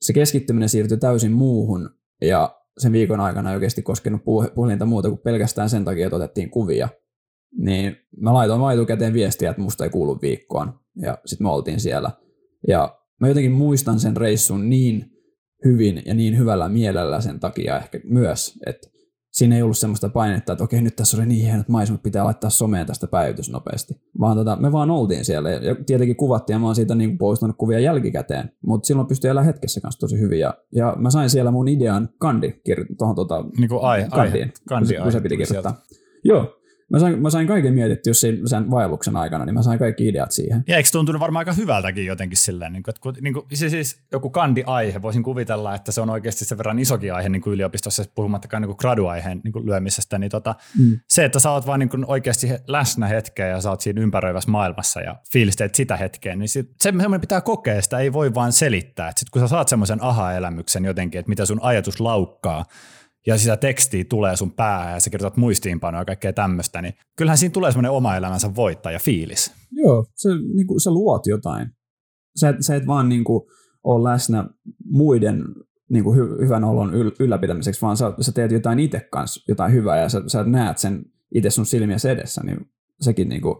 se 0.00 0.12
keskittyminen 0.12 0.68
siirtyy 0.68 0.96
täysin 0.96 1.32
muuhun 1.32 1.90
ja 2.22 2.58
sen 2.78 2.92
viikon 2.92 3.20
aikana 3.20 3.50
ei 3.50 3.56
oikeasti 3.56 3.82
koskenut 3.82 4.24
puhelinta 4.54 4.84
muuta 4.84 5.08
kuin 5.08 5.20
pelkästään 5.24 5.70
sen 5.70 5.84
takia, 5.84 6.06
että 6.06 6.16
otettiin 6.16 6.50
kuvia– 6.50 6.88
niin 7.58 7.96
mä 8.20 8.34
laitoin 8.34 8.60
vaan 8.60 8.74
etukäteen 8.74 9.12
viestiä, 9.12 9.50
että 9.50 9.62
musta 9.62 9.84
ei 9.84 9.90
kuulu 9.90 10.18
viikkoon. 10.22 10.74
Ja 10.96 11.18
sitten 11.26 11.46
me 11.46 11.50
oltiin 11.50 11.80
siellä. 11.80 12.10
Ja 12.68 12.98
mä 13.20 13.28
jotenkin 13.28 13.52
muistan 13.52 14.00
sen 14.00 14.16
reissun 14.16 14.70
niin 14.70 15.04
hyvin 15.64 16.02
ja 16.06 16.14
niin 16.14 16.38
hyvällä 16.38 16.68
mielellä 16.68 17.20
sen 17.20 17.40
takia 17.40 17.78
ehkä 17.78 18.00
myös, 18.04 18.58
että 18.66 18.88
siinä 19.32 19.56
ei 19.56 19.62
ollut 19.62 19.78
semmoista 19.78 20.08
painetta, 20.08 20.52
että 20.52 20.64
okei, 20.64 20.82
nyt 20.82 20.96
tässä 20.96 21.16
oli 21.16 21.26
niin 21.26 21.44
hienot 21.44 21.68
maisemat, 21.68 22.02
pitää 22.02 22.24
laittaa 22.24 22.50
someen 22.50 22.86
tästä 22.86 23.06
päivitys 23.06 23.50
nopeasti. 23.50 23.94
Vaan 24.20 24.36
tota, 24.36 24.56
me 24.56 24.72
vaan 24.72 24.90
oltiin 24.90 25.24
siellä 25.24 25.50
ja 25.50 25.74
tietenkin 25.86 26.16
kuvattiin 26.16 26.54
ja 26.54 26.58
mä 26.58 26.66
oon 26.66 26.74
siitä 26.74 26.94
niin 26.94 27.18
poistanut 27.18 27.56
kuvia 27.56 27.78
jälkikäteen, 27.78 28.52
mutta 28.66 28.86
silloin 28.86 29.08
pystyi 29.08 29.30
elämään 29.30 29.46
hetkessä 29.46 29.80
kanssa 29.80 30.00
tosi 30.00 30.18
hyvin. 30.18 30.40
Ja, 30.40 30.54
ja 30.74 30.96
mä 30.98 31.10
sain 31.10 31.30
siellä 31.30 31.50
mun 31.50 31.68
idean 31.68 32.08
kandi 32.18 32.62
tuohon 32.98 33.16
tota, 33.16 33.44
niin 33.58 33.68
kuin 33.68 33.82
ai, 33.82 34.06
kandiin, 34.10 34.44
ai, 34.44 34.52
kandi 34.68 34.94
kun, 34.94 35.02
kun 35.02 35.12
se 35.12 35.20
piti 35.20 35.36
kirjoittaa. 35.36 35.72
Sieltä. 35.72 36.02
Joo, 36.24 36.61
Mä 36.92 36.98
sain, 36.98 37.22
mä 37.22 37.30
sain 37.30 37.46
kaiken 37.46 37.74
mietittyä 37.74 38.12
sen, 38.12 38.48
sen 38.48 38.70
vaelluksen 38.70 39.16
aikana, 39.16 39.44
niin 39.44 39.54
mä 39.54 39.62
sain 39.62 39.78
kaikki 39.78 40.08
ideat 40.08 40.32
siihen. 40.32 40.64
Ja 40.68 40.76
eikö 40.76 40.88
tuntunut 40.92 41.20
varmaan 41.20 41.40
aika 41.40 41.52
hyvältäkin 41.52 42.06
jotenkin 42.06 42.38
silleen, 42.38 42.72
niin 42.72 42.82
kuin, 42.82 42.90
että 42.92 43.00
kun, 43.00 43.14
niin 43.20 43.34
kuin, 43.34 43.46
siis, 43.52 43.70
siis 43.70 44.02
joku 44.12 44.30
kandi-aihe, 44.30 45.02
voisin 45.02 45.22
kuvitella, 45.22 45.74
että 45.74 45.92
se 45.92 46.00
on 46.00 46.10
oikeasti 46.10 46.44
sen 46.44 46.58
verran 46.58 46.78
isokin 46.78 47.14
aihe 47.14 47.28
niin 47.28 47.42
kuin 47.42 47.54
yliopistossa, 47.54 48.04
puhumattakaan 48.14 48.62
niin 48.62 48.68
kuin 48.68 48.76
graduaiheen 48.78 49.40
niin 49.44 49.52
kuin 49.52 49.66
lyömisestä, 49.66 50.18
niin 50.18 50.30
tota, 50.30 50.54
mm. 50.78 51.00
se, 51.08 51.24
että 51.24 51.38
sä 51.38 51.50
oot 51.50 51.66
vaan 51.66 51.80
niin 51.80 51.88
kuin 51.88 52.04
oikeasti 52.06 52.48
läsnä 52.66 53.06
hetkeä 53.06 53.46
ja 53.46 53.60
sä 53.60 53.70
oot 53.70 53.80
siinä 53.80 54.02
ympäröivässä 54.02 54.50
maailmassa 54.50 55.00
ja 55.00 55.16
fiilisteet 55.32 55.74
sitä 55.74 55.96
hetkeä, 55.96 56.36
niin 56.36 56.48
sit, 56.48 56.70
se 56.80 56.92
pitää 57.20 57.40
kokea, 57.40 57.82
sitä 57.82 57.98
ei 57.98 58.12
voi 58.12 58.34
vaan 58.34 58.52
selittää. 58.52 59.08
että 59.08 59.20
sit 59.20 59.30
kun 59.30 59.42
sä 59.42 59.48
saat 59.48 59.68
semmoisen 59.68 60.02
aha-elämyksen 60.02 60.84
jotenkin, 60.84 61.18
että 61.18 61.28
mitä 61.28 61.46
sun 61.46 61.62
ajatus 61.62 62.00
laukkaa, 62.00 62.64
ja 63.26 63.38
sitä 63.38 63.56
tekstiä 63.56 64.04
tulee 64.04 64.36
sun 64.36 64.52
päähän 64.52 64.92
ja 64.92 65.00
sä 65.00 65.10
kirjoitat 65.10 65.36
muistiinpanoja 65.36 66.00
ja 66.00 66.04
kaikkea 66.04 66.32
tämmöistä, 66.32 66.82
niin 66.82 66.94
kyllähän 67.16 67.38
siinä 67.38 67.52
tulee 67.52 67.70
semmoinen 67.70 67.90
oma 67.90 68.16
elämänsä 68.16 68.54
voittaja 68.54 68.98
fiilis. 68.98 69.52
Joo, 69.70 70.06
se, 70.14 70.28
niin 70.54 70.66
kuin, 70.66 70.80
sä 70.80 70.90
luot 70.90 71.26
jotain. 71.26 71.68
Sä 72.40 72.48
et, 72.48 72.56
sä 72.60 72.76
et 72.76 72.86
vaan 72.86 73.08
niin 73.08 73.24
kuin, 73.24 73.42
ole 73.84 74.10
läsnä 74.10 74.44
muiden 74.84 75.44
niin 75.90 76.04
kuin 76.04 76.18
hy, 76.18 76.38
hyvän 76.44 76.64
olon 76.64 76.94
yl, 76.94 77.10
ylläpitämiseksi, 77.20 77.82
vaan 77.82 77.96
sä, 77.96 78.12
sä 78.20 78.32
teet 78.32 78.52
jotain 78.52 78.78
itse 78.78 79.00
kanssa, 79.00 79.44
jotain 79.48 79.72
hyvää, 79.72 80.00
ja 80.00 80.08
sä, 80.08 80.22
sä 80.26 80.44
näet 80.44 80.78
sen 80.78 81.04
itse 81.34 81.50
sun 81.50 81.66
silmiä 81.66 81.96
edessä, 82.10 82.40
niin 82.44 82.70
sekin 83.00 83.28
niin 83.28 83.42
kuin, 83.42 83.56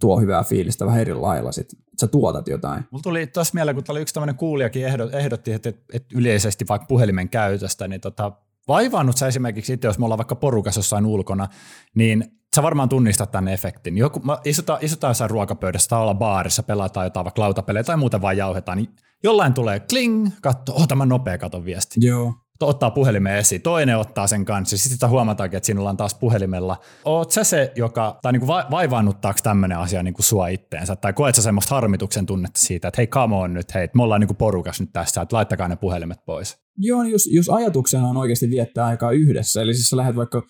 tuo 0.00 0.20
hyvää 0.20 0.42
fiilistä 0.42 0.86
vähän 0.86 1.00
eri 1.00 1.14
lailla 1.14 1.52
sit. 1.52 1.68
Sä 2.00 2.06
tuotat 2.06 2.48
jotain. 2.48 2.84
Mulla 2.90 3.02
tuli 3.02 3.26
tuossa 3.26 3.54
mieleen, 3.54 3.74
kun 3.74 3.84
tuli 3.84 4.00
yksi 4.00 4.14
tämmöinen 4.14 4.36
kuulijakin 4.36 4.86
ehdotti, 5.12 5.52
että, 5.52 5.68
että 5.68 6.08
yleisesti 6.14 6.64
vaikka 6.68 6.86
puhelimen 6.86 7.28
käytöstä, 7.28 7.88
niin 7.88 8.00
tota, 8.00 8.32
vaivaannut 8.68 9.16
sä 9.16 9.26
esimerkiksi 9.26 9.72
itse, 9.72 9.88
jos 9.88 9.98
me 9.98 10.04
ollaan 10.04 10.18
vaikka 10.18 10.36
porukassa 10.36 10.78
jossain 10.78 11.06
ulkona, 11.06 11.48
niin 11.94 12.24
sä 12.56 12.62
varmaan 12.62 12.88
tunnistat 12.88 13.30
tämän 13.30 13.52
efektin. 13.52 13.98
Joku, 13.98 14.22
istutaan, 14.44 14.78
istutaan 14.82 15.10
jossain 15.10 15.30
ruokapöydässä 15.30 15.88
tai 15.88 16.00
olla 16.00 16.14
baarissa, 16.14 16.62
pelataan 16.62 17.06
jotain 17.06 17.24
vaikka 17.24 17.42
lautapelejä 17.42 17.84
tai 17.84 17.96
muuten 17.96 18.22
vaan 18.22 18.36
jauhetaan, 18.36 18.78
niin 18.78 18.88
jollain 19.24 19.54
tulee 19.54 19.80
kling, 19.80 20.28
katso, 20.42 20.74
oh 20.74 20.88
tämä 20.88 21.06
nopea 21.06 21.38
katon 21.38 21.64
viesti. 21.64 21.94
Joo. 22.00 22.34
Ottaa 22.60 22.90
puhelimen 22.90 23.36
esiin, 23.36 23.62
toinen 23.62 23.98
ottaa 23.98 24.26
sen 24.26 24.44
kanssa, 24.44 24.78
sitten 24.78 25.08
huomataankin, 25.08 25.56
että 25.56 25.66
sinulla 25.66 25.90
on 25.90 25.96
taas 25.96 26.14
puhelimella. 26.14 26.76
Oot 27.04 27.30
sä 27.30 27.44
se, 27.44 27.72
joka, 27.76 28.18
tai 28.22 28.32
niin 28.32 28.46
va- 28.46 28.66
vaivaannuttaako 28.70 29.38
tämmöinen 29.42 29.78
asia 29.78 30.02
niin 30.02 30.14
kuin 30.14 30.24
sua 30.24 30.48
itteensä, 30.48 30.96
tai 30.96 31.12
koet 31.12 31.34
sä 31.34 31.42
semmoista 31.42 31.74
harmituksen 31.74 32.26
tunnetta 32.26 32.60
siitä, 32.60 32.88
että 32.88 33.00
hei 33.00 33.06
come 33.06 33.36
on 33.36 33.54
nyt, 33.54 33.74
hei, 33.74 33.88
me 33.94 34.02
ollaan 34.02 34.20
niin 34.20 34.28
kuin 34.28 34.36
porukas 34.36 34.80
nyt 34.80 34.92
tässä, 34.92 35.22
että 35.22 35.36
laittakaa 35.36 35.68
ne 35.68 35.76
puhelimet 35.76 36.24
pois. 36.24 36.61
Joo, 36.78 37.02
niin 37.02 37.12
jos, 37.12 37.28
jos 37.32 37.48
ajatuksena 37.48 38.08
on 38.08 38.16
oikeasti 38.16 38.50
viettää 38.50 38.86
aikaa 38.86 39.10
yhdessä, 39.10 39.62
eli 39.62 39.74
siis 39.74 39.88
sä 39.88 39.96
lähdet 39.96 40.16
vaikka 40.16 40.42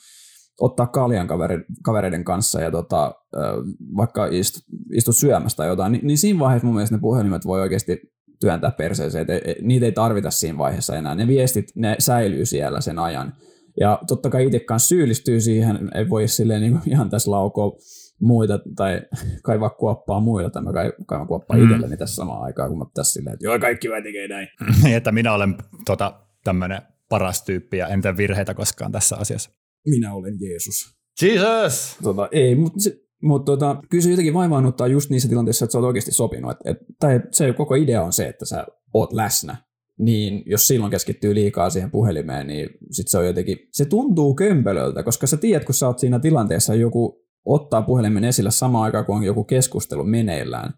ottaa 0.60 0.86
kaljan 0.86 1.28
kavereiden 1.82 2.24
kanssa 2.24 2.60
ja 2.60 2.70
tota, 2.70 3.14
vaikka 3.96 4.26
istut, 4.26 4.62
istut 4.94 5.16
syömästä 5.16 5.56
tai 5.56 5.68
jotain, 5.68 5.92
niin, 5.92 6.06
niin 6.06 6.18
siinä 6.18 6.38
vaiheessa 6.38 6.66
mun 6.66 6.74
mielestä 6.74 6.96
ne 6.96 7.00
puhelimet 7.00 7.46
voi 7.46 7.60
oikeasti 7.60 7.98
työntää 8.40 8.70
perseeseen, 8.70 9.26
että 9.30 9.54
niitä 9.62 9.86
ei 9.86 9.92
tarvita 9.92 10.30
siinä 10.30 10.58
vaiheessa 10.58 10.96
enää. 10.96 11.14
Ne 11.14 11.26
viestit, 11.26 11.66
ne 11.76 11.96
säilyy 11.98 12.46
siellä 12.46 12.80
sen 12.80 12.98
ajan. 12.98 13.32
Ja 13.80 13.98
totta 14.06 14.30
kai 14.30 14.46
itse 14.46 14.60
syyllistyy 14.76 15.40
siihen, 15.40 15.90
ei 15.94 16.08
voi 16.08 16.28
silleen 16.28 16.60
niin 16.60 16.80
ihan 16.86 17.10
tässä 17.10 17.30
laukoa 17.30 17.72
muita 18.22 18.58
tai 18.76 19.02
kaivaa 19.44 19.70
kuoppaa 19.70 20.20
muilta, 20.20 20.50
tai 20.50 20.62
mä 20.62 20.72
kaivan 21.06 21.26
kuoppaa 21.26 21.56
mm. 21.56 21.64
itselleni 21.64 21.96
tässä 21.96 22.14
samaan 22.14 22.42
aikaan, 22.42 22.68
kun 22.68 22.78
mä 22.78 22.84
tässä 22.94 23.12
silleen, 23.12 23.34
että 23.34 23.46
joo, 23.46 23.58
kaikki 23.58 23.90
vai 23.90 24.02
tekee 24.02 24.28
näin. 24.28 24.48
Niin, 24.82 24.96
että 24.96 25.12
minä 25.12 25.32
olen 25.32 25.54
tota, 25.86 26.20
tämmöinen 26.44 26.82
paras 27.08 27.42
tyyppi 27.42 27.76
ja 27.76 27.88
en 27.88 28.02
tee 28.02 28.16
virheitä 28.16 28.54
koskaan 28.54 28.92
tässä 28.92 29.16
asiassa. 29.16 29.50
Minä 29.88 30.14
olen 30.14 30.34
Jeesus. 30.40 30.96
Jesus! 31.22 31.96
Tota, 32.02 32.28
ei, 32.32 32.54
mutta 32.54 32.78
mutta 33.22 33.52
tota, 33.52 33.82
kyllä 33.90 34.02
se 34.02 34.10
jotenkin 34.10 34.34
vaivaannuttaa 34.34 34.86
just 34.86 35.10
niissä 35.10 35.28
tilanteissa, 35.28 35.64
että 35.64 35.72
sä 35.72 35.78
oot 35.78 35.86
oikeasti 35.86 36.12
sopinut. 36.12 36.50
Et, 36.50 36.58
et, 36.64 36.78
tai 37.00 37.20
se 37.30 37.52
koko 37.52 37.74
idea 37.74 38.02
on 38.02 38.12
se, 38.12 38.28
että 38.28 38.44
sä 38.44 38.66
oot 38.94 39.12
läsnä. 39.12 39.56
Niin 39.98 40.42
jos 40.46 40.66
silloin 40.66 40.90
keskittyy 40.90 41.34
liikaa 41.34 41.70
siihen 41.70 41.90
puhelimeen, 41.90 42.46
niin 42.46 42.68
sit 42.90 43.08
se 43.08 43.18
on 43.18 43.26
jotenkin, 43.26 43.58
se 43.72 43.84
tuntuu 43.84 44.34
kömpelöltä, 44.34 45.02
koska 45.02 45.26
sä 45.26 45.36
tiedät, 45.36 45.64
kun 45.64 45.74
sä 45.74 45.86
oot 45.86 45.98
siinä 45.98 46.18
tilanteessa, 46.18 46.74
joku 46.74 47.21
ottaa 47.44 47.82
puhelimen 47.82 48.24
esille 48.24 48.50
samaan 48.50 48.84
aikaan, 48.84 49.04
kun 49.04 49.16
on 49.16 49.24
joku 49.24 49.44
keskustelu 49.44 50.04
meneillään, 50.04 50.74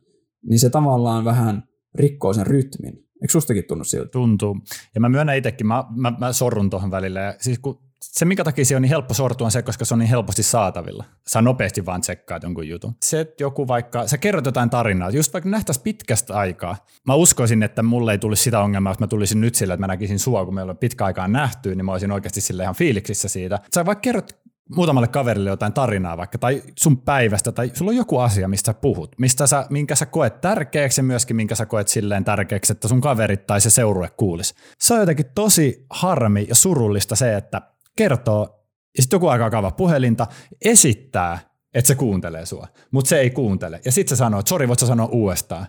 niin 0.48 0.58
se 0.58 0.70
tavallaan 0.70 1.24
vähän 1.24 1.62
rikkoo 1.94 2.32
sen 2.32 2.46
rytmin. 2.46 3.04
Eikö 3.22 3.32
sustakin 3.32 3.64
tunnu 3.68 3.84
siltä? 3.84 4.10
Tuntuu. 4.10 4.56
Ja 4.94 5.00
mä 5.00 5.08
myönnän 5.08 5.36
itsekin, 5.36 5.66
mä, 5.66 5.84
mä, 5.96 6.12
mä 6.20 6.32
sorrun 6.32 6.70
tuohon 6.70 6.90
välillä. 6.90 7.20
Ja 7.20 7.34
siis 7.38 7.58
kun 7.58 7.78
se, 8.00 8.24
minkä 8.24 8.44
takia 8.44 8.64
se 8.64 8.76
on 8.76 8.82
niin 8.82 8.90
helppo 8.90 9.14
sortua, 9.14 9.44
on 9.44 9.50
se, 9.50 9.62
koska 9.62 9.84
se 9.84 9.94
on 9.94 9.98
niin 9.98 10.08
helposti 10.08 10.42
saatavilla. 10.42 11.04
Sä 11.26 11.42
nopeasti 11.42 11.86
vaan 11.86 12.00
tsekkaat 12.00 12.42
jonkun 12.42 12.68
jutun. 12.68 12.94
Se, 13.02 13.20
että 13.20 13.42
joku 13.42 13.68
vaikka, 13.68 14.06
sä 14.06 14.18
kerrot 14.18 14.46
jotain 14.46 14.70
tarinaa, 14.70 15.10
just 15.10 15.32
vaikka 15.32 15.50
nähtäisi 15.50 15.80
pitkästä 15.80 16.34
aikaa. 16.34 16.76
Mä 17.06 17.14
uskoisin, 17.14 17.62
että 17.62 17.82
mulle 17.82 18.12
ei 18.12 18.18
tulisi 18.18 18.42
sitä 18.42 18.60
ongelmaa, 18.60 18.92
että 18.92 19.02
mä 19.02 19.08
tulisin 19.08 19.40
nyt 19.40 19.54
sillä, 19.54 19.74
että 19.74 19.82
mä 19.82 19.86
näkisin 19.86 20.18
sua, 20.18 20.44
kun 20.44 20.54
meillä 20.54 20.70
on 20.70 20.78
pitkä 20.78 21.04
aikaa 21.04 21.28
nähty, 21.28 21.74
niin 21.74 21.84
mä 21.84 21.92
olisin 21.92 22.12
oikeasti 22.12 22.40
sille 22.40 22.62
ihan 22.62 22.74
fiiliksissä 22.74 23.28
siitä. 23.28 23.58
Sä 23.74 23.86
vaikka 23.86 24.00
kerrot 24.00 24.43
muutamalle 24.70 25.08
kaverille 25.08 25.50
jotain 25.50 25.72
tarinaa 25.72 26.16
vaikka, 26.16 26.38
tai 26.38 26.62
sun 26.78 26.98
päivästä, 26.98 27.52
tai 27.52 27.70
sulla 27.74 27.90
on 27.90 27.96
joku 27.96 28.18
asia, 28.18 28.48
mistä 28.48 28.66
sä 28.66 28.74
puhut, 28.74 29.14
mistä 29.18 29.46
sä, 29.46 29.66
minkä 29.70 29.94
sä 29.94 30.06
koet 30.06 30.40
tärkeäksi 30.40 31.00
ja 31.00 31.04
myöskin 31.04 31.36
minkä 31.36 31.54
sä 31.54 31.66
koet 31.66 31.88
silleen 31.88 32.24
tärkeäksi, 32.24 32.72
että 32.72 32.88
sun 32.88 33.00
kaverit 33.00 33.46
tai 33.46 33.60
se 33.60 33.70
seurue 33.70 34.10
kuulisi. 34.16 34.54
Se 34.78 34.94
on 34.94 35.00
jotenkin 35.00 35.26
tosi 35.34 35.86
harmi 35.90 36.46
ja 36.48 36.54
surullista 36.54 37.16
se, 37.16 37.36
että 37.36 37.62
kertoo, 37.96 38.64
ja 38.96 39.02
sitten 39.02 39.16
joku 39.16 39.28
aika 39.28 39.50
kaava 39.50 39.70
puhelinta, 39.70 40.26
esittää, 40.64 41.38
että 41.74 41.88
se 41.88 41.94
kuuntelee 41.94 42.46
sua, 42.46 42.68
mutta 42.90 43.08
se 43.08 43.18
ei 43.18 43.30
kuuntele. 43.30 43.80
Ja 43.84 43.92
sitten 43.92 44.16
se 44.16 44.18
sanoo, 44.18 44.40
että 44.40 44.48
sori, 44.48 44.68
voit 44.68 44.78
sä 44.78 44.86
sanoa 44.86 45.06
uudestaan. 45.06 45.66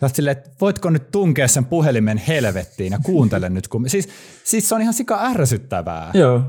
Ja 0.00 0.08
silleen, 0.08 0.36
että 0.36 0.50
voitko 0.60 0.90
nyt 0.90 1.10
tunkea 1.10 1.48
sen 1.48 1.64
puhelimen 1.64 2.18
helvettiin 2.18 2.92
ja 2.92 2.98
kuuntele 3.02 3.48
nyt. 3.48 3.68
Kun... 3.68 3.90
Siis, 3.90 4.08
siis 4.44 4.68
se 4.68 4.74
on 4.74 4.82
ihan 4.82 4.94
sika 4.94 5.26
ärsyttävää. 5.26 6.10
Joo 6.14 6.42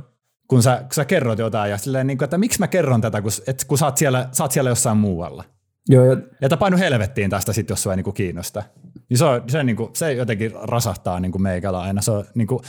kun 0.47 0.63
sä, 0.63 0.77
kun 0.82 0.93
sä 0.93 1.06
kerrot 1.06 1.39
jotain 1.39 1.71
ja 1.71 1.77
silleen, 1.77 2.08
niin 2.08 2.17
kuin, 2.17 2.23
että 2.23 2.38
miksi 2.38 2.60
mä 2.60 2.67
kerron 2.67 3.01
tätä, 3.01 3.21
kun, 3.21 3.32
et, 3.47 3.65
kun 3.67 3.77
sä, 3.77 3.86
oot 3.86 3.97
siellä, 3.97 4.29
sä 4.32 4.43
oot 4.43 4.51
siellä 4.51 4.69
jossain 4.69 4.97
muualla. 4.97 5.43
Joo, 5.89 6.06
ja... 6.06 6.17
ja 6.41 6.58
painu 6.58 6.77
helvettiin 6.77 7.29
tästä 7.29 7.53
sit, 7.53 7.69
jos 7.69 7.84
sua 7.84 7.93
ei 7.93 7.97
niin 7.97 8.03
kuin 8.03 8.13
kiinnosta. 8.13 8.63
Niin 9.10 9.17
se, 9.17 9.25
on, 9.25 9.41
se, 9.47 9.63
niin 9.63 9.75
kuin, 9.75 9.89
se 9.93 10.13
jotenkin 10.13 10.51
rasahtaa 10.62 11.19
niin 11.19 11.32
kuin 11.32 11.41
meikällä 11.41 11.82
aina. 11.82 12.01
Se 12.01 12.12
on, 12.12 12.25
niin 12.36 12.47
kuin, 12.47 12.60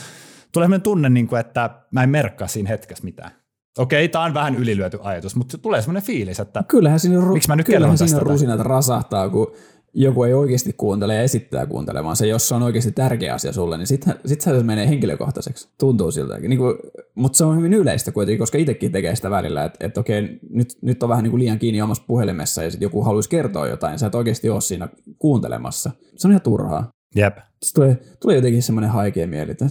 tulee 0.51 0.65
sellainen 0.65 0.81
tunne, 0.81 1.09
niin 1.09 1.27
kuin, 1.27 1.39
että 1.39 1.69
mä 1.91 2.03
en 2.03 2.09
merkkaa 2.09 2.47
siinä 2.47 2.69
hetkessä 2.69 3.03
mitään. 3.03 3.31
Okei, 3.77 4.09
tämä 4.09 4.25
on 4.25 4.33
vähän 4.33 4.55
ylilyöty 4.55 4.99
ajatus, 5.01 5.35
mutta 5.35 5.57
tulee 5.57 5.81
sellainen 5.81 6.03
fiilis, 6.03 6.39
että 6.39 6.63
kyllähän 6.67 6.99
siinä, 6.99 7.21
miksi 7.21 7.49
mä 7.49 7.55
nyt 7.55 7.65
kyllähän 7.65 7.97
siinä 7.97 8.19
rusinat 8.19 8.59
rasahtaa, 8.59 9.29
kun 9.29 9.51
joku 9.95 10.23
ei 10.23 10.33
oikeasti 10.33 10.73
kuuntele 10.73 11.15
ja 11.15 11.21
esittää 11.21 11.65
kuuntelemaan 11.65 12.15
se, 12.15 12.27
jos 12.27 12.47
se 12.47 12.55
on 12.55 12.63
oikeasti 12.63 12.91
tärkeä 12.91 13.33
asia 13.33 13.53
sulle, 13.53 13.77
niin 13.77 13.87
sitten 13.87 14.15
sit 14.25 14.41
se 14.41 14.63
menee 14.63 14.89
henkilökohtaiseksi. 14.89 15.69
Tuntuu 15.79 16.11
siltäkin. 16.11 16.49
Niin 16.49 16.59
kuin, 16.59 16.75
mutta 17.15 17.37
se 17.37 17.45
on 17.45 17.57
hyvin 17.57 17.73
yleistä 17.73 18.11
kuitenkin, 18.11 18.39
koska 18.39 18.57
itsekin 18.57 18.91
tekee 18.91 19.15
sitä 19.15 19.29
välillä, 19.29 19.65
että, 19.65 19.85
että 19.85 19.99
okei, 19.99 20.39
nyt, 20.49 20.77
nyt 20.81 21.03
on 21.03 21.09
vähän 21.09 21.23
niin 21.23 21.31
kuin 21.31 21.39
liian 21.39 21.59
kiinni 21.59 21.81
omassa 21.81 22.03
puhelimessa 22.07 22.63
ja 22.63 22.71
sitten 22.71 22.85
joku 22.85 23.03
haluaisi 23.03 23.29
kertoa 23.29 23.67
jotain, 23.67 23.99
sä 23.99 24.07
et 24.07 24.15
oikeasti 24.15 24.49
ole 24.49 24.61
siinä 24.61 24.89
kuuntelemassa. 25.19 25.91
Se 26.15 26.27
on 26.27 26.31
ihan 26.31 26.41
turhaa. 26.41 26.89
Jep. 27.15 27.37
Sitten 27.63 27.83
tulee, 27.83 27.97
tulee 28.19 28.35
jotenkin 28.35 28.63
semmoinen 28.63 28.89
haikea 28.89 29.27
mieli, 29.27 29.51
että 29.51 29.65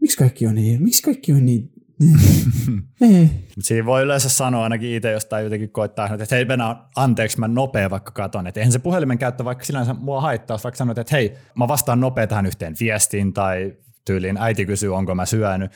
miksi 0.00 0.18
kaikki 0.18 0.46
on 0.46 0.54
niin, 0.54 0.82
miksi 0.82 1.02
kaikki 1.02 1.32
on 1.32 1.46
niin 1.46 1.70
Mutta 3.00 3.62
siinä 3.62 3.86
voi 3.86 4.02
yleensä 4.02 4.28
sanoa 4.28 4.62
ainakin 4.62 4.94
itse, 4.94 5.10
jos 5.10 5.24
tai 5.24 5.44
jotenkin 5.44 5.70
koittaa, 5.70 6.14
että 6.14 6.36
hei 6.36 6.48
Venä, 6.48 6.76
anteeksi, 6.96 7.40
mä 7.40 7.48
nopea 7.48 7.90
vaikka 7.90 8.10
katon. 8.10 8.46
Että 8.46 8.60
eihän 8.60 8.72
se 8.72 8.78
puhelimen 8.78 9.18
käyttö 9.18 9.44
vaikka 9.44 9.64
sinänsä 9.64 9.94
mua 9.94 10.20
haittaa, 10.20 10.58
vaikka 10.64 10.76
sanoit, 10.76 10.98
että 10.98 11.16
hei, 11.16 11.34
mä 11.54 11.68
vastaan 11.68 12.00
nopea 12.00 12.26
tähän 12.26 12.46
yhteen 12.46 12.76
viestiin 12.80 13.32
tai 13.32 13.76
tyyliin 14.04 14.36
äiti 14.36 14.66
kysyy, 14.66 14.96
onko 14.96 15.14
mä 15.14 15.26
syönyt. 15.26 15.72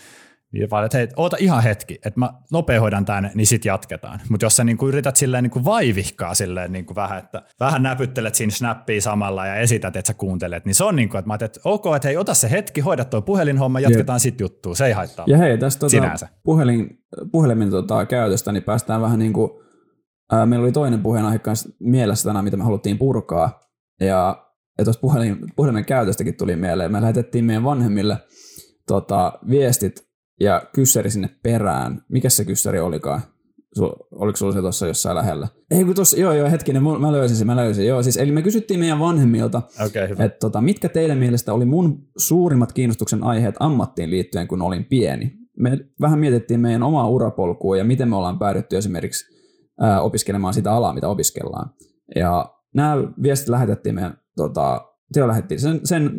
Niin 0.53 0.71
vaan, 0.71 0.85
että 0.85 0.99
hei, 0.99 1.09
oota 1.17 1.37
ihan 1.41 1.63
hetki, 1.63 1.95
että 1.95 2.21
mä 2.21 2.33
nopea 2.53 2.81
hoidan 2.81 3.05
tänne, 3.05 3.31
niin 3.35 3.47
sit 3.47 3.65
jatketaan. 3.65 4.21
Mutta 4.29 4.47
jos 4.47 4.57
sä 4.57 4.65
niinku 4.65 4.89
yrität 4.89 5.17
silleen 5.17 5.43
niinku 5.43 5.65
vaivihkaa 5.65 6.35
silleen 6.35 6.73
niinku 6.73 6.95
vähän, 6.95 7.19
että 7.19 7.43
vähän 7.61 7.83
näpyttelet 7.83 8.35
siinä 8.35 8.51
snappia 8.51 9.01
samalla 9.01 9.47
ja 9.47 9.55
esität, 9.57 9.97
että 9.97 10.07
sä 10.07 10.15
kuuntelet, 10.15 10.65
niin 10.65 10.75
se 10.75 10.85
on 10.85 10.97
niinku, 10.97 11.17
että 11.17 11.29
mä 11.29 11.35
että 11.35 11.61
ok, 11.65 11.85
että 11.97 12.09
hei, 12.09 12.17
ota 12.17 12.35
se 12.35 12.51
hetki, 12.51 12.81
hoida 12.81 13.05
tuo 13.05 13.23
puhelinhomma, 13.23 13.81
jatketaan 13.81 14.21
sitten 14.21 14.45
juttua, 14.45 14.75
se 14.75 14.87
ei 14.87 14.93
haittaa. 14.93 15.25
Ja 15.29 15.39
hei, 15.39 15.59
tästä 15.59 15.81
tota, 15.81 16.29
puhelin, 16.45 16.99
puhelimen 17.33 17.71
tota, 17.71 18.07
käytöstä, 18.07 18.53
niin 18.53 18.63
päästään 18.63 19.01
vähän 19.01 19.19
niin 19.19 19.33
kuin, 19.33 19.51
ää, 20.33 20.47
meillä 20.47 20.65
oli 20.65 20.73
toinen 20.73 21.03
puheenaihe 21.03 21.39
kanssa 21.39 21.69
mielessä 21.81 22.29
tänään, 22.29 22.45
mitä 22.45 22.57
me 22.57 22.65
haluttiin 22.65 22.99
purkaa, 22.99 23.61
ja, 24.01 24.47
ja 24.79 24.85
tuossa 24.85 25.01
puhelin, 25.01 25.37
puhelimen 25.57 25.85
käytöstäkin 25.85 26.37
tuli 26.37 26.57
mieleen, 26.57 26.93
me 26.93 27.01
lähetettiin 27.01 27.45
meidän 27.45 27.65
vanhemmille 27.65 28.17
tota, 28.87 29.33
viestit 29.49 30.08
ja 30.41 30.63
kyssäri 30.75 31.11
sinne 31.11 31.31
perään. 31.43 32.03
Mikä 32.09 32.31
se 32.31 32.45
kyssäri 32.45 32.81
olikaan? 32.81 33.21
Sul, 33.75 33.91
oliko 34.13 34.37
sulla 34.37 34.53
se 34.53 34.61
tuossa 34.61 34.87
jossain 34.87 35.17
lähellä? 35.17 35.49
Ei 35.71 35.85
kun 35.85 35.95
tossa, 35.95 36.21
joo 36.21 36.33
joo 36.33 36.51
hetkinen, 36.51 36.83
mä 36.83 37.13
löysin 37.13 37.37
sen, 37.37 37.47
mä 37.47 37.57
löysin. 37.57 37.87
Joo, 37.87 38.03
siis, 38.03 38.17
eli 38.17 38.33
me 38.33 38.43
kysyttiin 38.43 38.81
meidän 38.81 38.99
vanhemmilta, 38.99 39.63
okay, 39.87 40.09
hyvä. 40.09 40.25
että 40.25 40.39
tota, 40.39 40.61
mitkä 40.61 40.89
teidän 40.89 41.19
mielestä 41.19 41.53
oli 41.55 41.65
mun 41.65 42.09
suurimmat 42.17 42.73
kiinnostuksen 42.73 43.23
aiheet 43.23 43.55
ammattiin 43.61 44.11
liittyen, 44.11 44.49
kun 44.49 44.63
olin 44.63 44.85
pieni. 44.85 45.33
Me 45.59 45.79
vähän 46.01 46.19
mietittiin 46.19 46.61
meidän 46.61 46.83
omaa 46.83 47.09
urapolkua 47.09 47.77
ja 47.77 47.85
miten 47.85 48.09
me 48.09 48.17
ollaan 48.17 48.39
päädytty 48.39 48.77
esimerkiksi 48.77 49.37
ää, 49.81 50.01
opiskelemaan 50.01 50.55
sitä 50.55 50.73
alaa, 50.73 50.93
mitä 50.93 51.09
opiskellaan. 51.09 51.71
Ja 52.17 52.55
nämä 52.75 52.97
viestit 53.23 53.49
lähetettiin 53.49 53.95
meidän, 53.95 54.19
tota, 54.37 54.88
Teo 55.13 55.29
lähetti 55.29 55.59
sen, 55.59 55.81
sen 55.85 56.11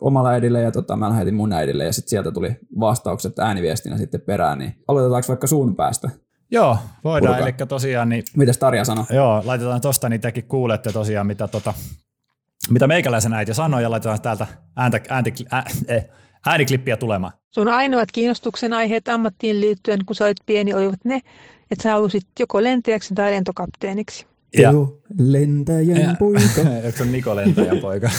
omalla 0.00 0.30
äidille 0.30 0.60
ja 0.60 0.72
tota, 0.72 0.96
mä 0.96 1.08
lähetin 1.08 1.34
mun 1.34 1.52
äidille 1.52 1.84
ja 1.84 1.92
sitten 1.92 2.10
sieltä 2.10 2.32
tuli 2.32 2.56
vastaukset 2.80 3.38
ääniviestinä 3.38 3.96
sitten 3.98 4.20
perään, 4.20 4.58
niin 4.58 4.74
aloitetaanko 4.88 5.28
vaikka 5.28 5.46
suun 5.46 5.76
päästä? 5.76 6.10
Joo, 6.50 6.78
voidaan. 7.04 7.40
Eli 7.40 7.52
tosiaan... 7.68 8.08
Niin, 8.08 8.24
Mitäs 8.36 8.58
Tarja 8.58 8.84
sanoi? 8.84 9.04
Joo, 9.10 9.42
laitetaan 9.44 9.80
tosta, 9.80 10.08
niin 10.08 10.20
tekin 10.20 10.44
kuulette 10.44 10.92
tosiaan, 10.92 11.26
mitä, 11.26 11.48
tota, 11.48 11.74
mitä 12.70 12.86
meikäläisen 12.86 13.32
äiti 13.32 13.54
sanoi, 13.54 13.82
ja 13.82 13.90
laitetaan 13.90 14.20
täältä 14.20 14.46
ääntä, 14.76 15.00
ääntä, 15.08 15.30
ää, 15.50 15.64
eh, 15.88 16.08
ääniklippiä 16.46 16.96
tulemaan. 16.96 17.32
Sun 17.50 17.68
ainoat 17.68 18.12
kiinnostuksen 18.12 18.72
aiheet 18.72 19.08
ammattiin 19.08 19.60
liittyen, 19.60 20.04
kun 20.06 20.16
sä 20.16 20.24
olit 20.24 20.36
pieni, 20.46 20.74
olivat 20.74 21.04
ne, 21.04 21.20
että 21.70 21.82
sä 21.82 21.92
halusit 21.92 22.26
joko 22.38 22.62
lentäjäksi 22.62 23.14
tai 23.14 23.32
lentokapteeniksi. 23.32 24.26
Ja, 24.58 24.72
lentäjän 25.18 26.00
ja, 26.00 26.14
poika. 26.18 26.70
Eikö 26.84 26.98
se 26.98 27.04
Niko 27.04 27.36
lentäjän 27.36 27.78
poika? 27.78 28.10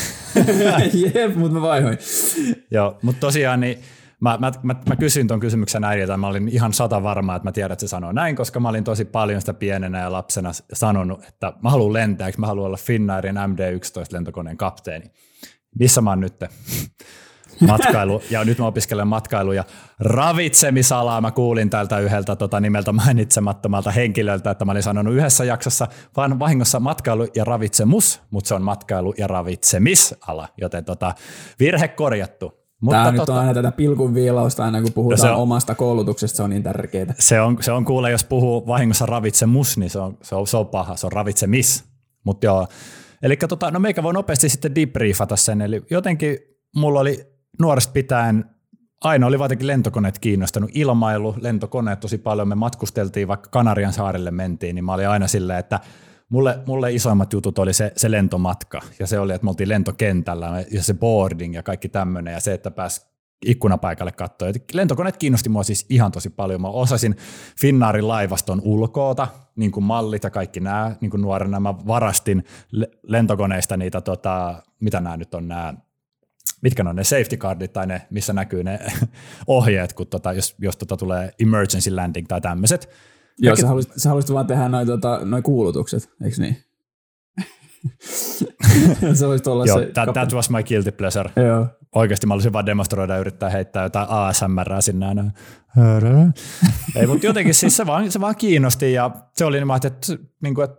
Jep, 1.15 1.35
mutta 1.35 1.53
mä 1.53 1.61
vaihoin. 1.61 1.97
Joo, 2.71 2.97
mutta 3.01 3.19
tosiaan 3.19 3.59
niin 3.59 3.77
Mä, 4.23 4.37
mä, 4.39 4.51
mä, 4.63 4.75
mä 4.89 4.95
kysyin 4.95 5.27
tuon 5.27 5.39
kysymyksen 5.39 5.83
äidiltä, 5.83 6.17
mä 6.17 6.27
olin 6.27 6.47
ihan 6.47 6.73
sata 6.73 7.03
varma, 7.03 7.35
että 7.35 7.47
mä 7.47 7.51
tiedän, 7.51 7.71
että 7.71 7.81
se 7.81 7.87
sanoo 7.87 8.11
näin, 8.11 8.35
koska 8.35 8.59
mä 8.59 8.69
olin 8.69 8.83
tosi 8.83 9.05
paljon 9.05 9.41
sitä 9.41 9.53
pienenä 9.53 9.99
ja 9.99 10.11
lapsena 10.11 10.51
sanonut, 10.73 11.23
että 11.23 11.53
mä 11.61 11.69
haluan 11.69 11.93
lentää, 11.93 12.29
mä 12.37 12.47
haluan 12.47 12.67
olla 12.67 12.77
Finnairin 12.77 13.35
MD-11 13.35 14.05
lentokoneen 14.11 14.57
kapteeni. 14.57 15.11
Missä 15.79 16.01
mä 16.01 16.09
oon 16.09 16.19
nyt? 16.19 16.43
Matkailu, 17.59 18.21
ja 18.29 18.45
nyt 18.45 18.59
mä 18.59 18.67
opiskelen 18.67 19.07
matkailu 19.07 19.51
ja 19.51 19.63
ravitsemisalaa. 19.99 21.21
Mä 21.21 21.31
kuulin 21.31 21.69
tältä 21.69 21.99
yhdeltä 21.99 22.35
tota, 22.35 22.59
nimeltä 22.59 22.91
mainitsemattomalta 22.91 23.91
henkilöltä, 23.91 24.51
että 24.51 24.65
mä 24.65 24.71
olin 24.71 24.83
sanonut 24.83 25.15
yhdessä 25.15 25.43
jaksossa 25.43 25.87
vaan 26.17 26.39
vahingossa 26.39 26.79
matkailu 26.79 27.27
ja 27.35 27.43
ravitsemus, 27.43 28.21
mutta 28.31 28.47
se 28.47 28.55
on 28.55 28.61
matkailu 28.61 29.13
ja 29.17 29.27
ravitsemisala, 29.27 30.47
joten 30.61 30.85
tota, 30.85 31.13
virhe 31.59 31.87
korjattu. 31.87 32.63
Mutta 32.81 32.97
Tämä 32.97 33.11
nyt 33.11 33.29
on 33.29 33.37
aina 33.37 33.53
tätä 33.53 33.71
pilkun 33.71 34.13
viilausta 34.13 34.65
aina, 34.65 34.81
kun 34.81 34.93
puhutaan 34.93 35.29
no 35.29 35.35
on, 35.35 35.41
omasta 35.41 35.75
koulutuksesta, 35.75 36.37
se 36.37 36.43
on 36.43 36.49
niin 36.49 36.63
tärkeää. 36.63 37.13
Se 37.19 37.41
on, 37.41 37.57
se 37.61 37.71
on 37.71 37.85
kuule, 37.85 38.11
jos 38.11 38.23
puhuu 38.23 38.67
vahingossa 38.67 39.05
ravitsemus, 39.05 39.77
niin 39.77 39.89
se 39.89 39.99
on, 39.99 40.17
se 40.21 40.35
on, 40.35 40.47
se 40.47 40.57
on 40.57 40.67
paha, 40.67 40.95
se 40.95 41.05
on 41.05 41.11
ravitsemis. 41.11 41.83
Mutta 42.23 42.45
joo, 42.45 42.67
eli 43.21 43.37
tota, 43.37 43.71
no 43.71 43.79
meikä 43.79 44.03
voi 44.03 44.13
nopeasti 44.13 44.49
sitten 44.49 44.75
debriefata 44.75 45.35
sen, 45.35 45.61
eli 45.61 45.81
jotenkin 45.89 46.37
mulla 46.75 46.99
oli 46.99 47.32
nuoresta 47.59 47.91
pitäen 47.93 48.45
aina 49.03 49.27
oli 49.27 49.39
vaikenkin 49.39 49.67
lentokoneet 49.67 50.19
kiinnostanut, 50.19 50.69
ilmailu, 50.73 51.35
lentokoneet 51.41 51.99
tosi 51.99 52.17
paljon, 52.17 52.47
me 52.47 52.55
matkusteltiin, 52.55 53.27
vaikka 53.27 53.49
Kanarian 53.49 53.93
saarelle 53.93 54.31
mentiin, 54.31 54.75
niin 54.75 54.85
mä 54.85 54.93
olin 54.93 55.09
aina 55.09 55.27
silleen, 55.27 55.59
että 55.59 55.79
mulle, 56.29 56.59
mulle 56.65 56.93
isoimmat 56.93 57.33
jutut 57.33 57.59
oli 57.59 57.73
se, 57.73 57.91
se 57.95 58.11
lentomatka 58.11 58.81
ja 58.99 59.07
se 59.07 59.19
oli, 59.19 59.33
että 59.33 59.45
me 59.45 59.49
oltiin 59.49 59.69
lentokentällä 59.69 60.65
ja 60.71 60.83
se 60.83 60.93
boarding 60.93 61.55
ja 61.55 61.63
kaikki 61.63 61.89
tämmöinen 61.89 62.33
ja 62.33 62.39
se, 62.39 62.53
että 62.53 62.71
pääsi 62.71 63.01
ikkunapaikalle 63.45 64.11
katsoa. 64.11 64.47
Lentokoneet 64.73 65.17
kiinnosti 65.17 65.49
mua 65.49 65.63
siis 65.63 65.85
ihan 65.89 66.11
tosi 66.11 66.29
paljon. 66.29 66.61
Mä 66.61 66.67
osasin 66.67 67.15
Finnaarin 67.61 68.07
laivaston 68.07 68.61
ulkoota, 68.63 69.27
niin 69.55 69.71
kuin 69.71 69.83
mallit 69.83 70.23
ja 70.23 70.29
kaikki 70.29 70.59
nämä, 70.59 70.95
niin 71.01 71.11
kuin 71.11 71.21
nuorena 71.21 71.59
mä 71.59 71.73
varastin 71.87 72.43
lentokoneista 73.03 73.77
niitä, 73.77 74.01
tota, 74.01 74.63
mitä 74.79 74.99
nämä 74.99 75.17
nyt 75.17 75.33
on 75.33 75.47
nämä 75.47 75.73
mitkä 76.61 76.83
on 76.87 76.95
ne 76.95 77.03
safety 77.03 77.37
cardit 77.37 77.73
tai 77.73 77.87
ne, 77.87 78.01
missä 78.09 78.33
näkyy 78.33 78.63
ne 78.63 78.79
ohjeet, 79.47 79.93
kun 79.93 80.07
tota, 80.07 80.33
jos, 80.33 80.55
jos 80.59 80.77
tota 80.77 80.97
tulee 80.97 81.33
emergency 81.39 81.95
landing 81.95 82.27
tai 82.27 82.41
tämmöiset. 82.41 82.89
Joo, 83.39 83.55
sä, 83.55 83.67
haluaisit, 83.67 83.93
sä 83.97 84.09
haluaisit 84.09 84.33
vaan 84.33 84.47
tehdä 84.47 84.69
noin 84.69 84.87
tota, 84.87 85.19
noi 85.25 85.41
kuulutukset, 85.41 86.09
eikö 86.23 86.35
niin? 86.41 86.57
se 89.13 89.27
voisi 89.27 89.49
olla 89.49 89.65
Joo, 89.65 89.79
se 89.79 89.85
that, 89.85 90.13
that, 90.13 90.33
was 90.33 90.49
my 90.49 90.63
guilty 90.63 90.91
pleasure. 90.91 91.29
Joo. 91.35 91.67
Oikeasti 91.95 92.27
mä 92.27 92.33
olisin 92.33 92.53
vaan 92.53 92.65
demonstroida 92.65 93.13
ja 93.13 93.19
yrittää 93.19 93.49
heittää 93.49 93.83
jotain 93.83 94.07
ASMR 94.09 94.81
sinne 94.81 95.05
aina. 95.05 95.23
Ei, 96.95 97.07
mutta 97.07 97.25
jotenkin 97.25 97.53
siis 97.53 97.77
se 97.77 97.85
vaan, 97.85 98.11
se 98.11 98.19
vaan 98.19 98.35
kiinnosti 98.35 98.93
ja 98.93 99.11
se 99.35 99.45
oli 99.45 99.57
niin, 99.57 99.75
että, 99.75 99.87
että, 99.87 100.25
niin 100.41 100.55
kuin, 100.55 100.65
että 100.65 100.77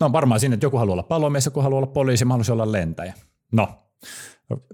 no 0.00 0.12
varmaan 0.12 0.40
siinä, 0.40 0.54
että 0.54 0.66
joku 0.66 0.76
haluaa 0.76 0.92
olla 0.92 1.02
palomies, 1.02 1.44
joku 1.44 1.60
haluaa 1.60 1.78
olla 1.78 1.92
poliisi, 1.92 2.24
mä 2.24 2.34
haluaisin 2.34 2.52
olla 2.52 2.72
lentäjä. 2.72 3.14
No, 3.52 3.68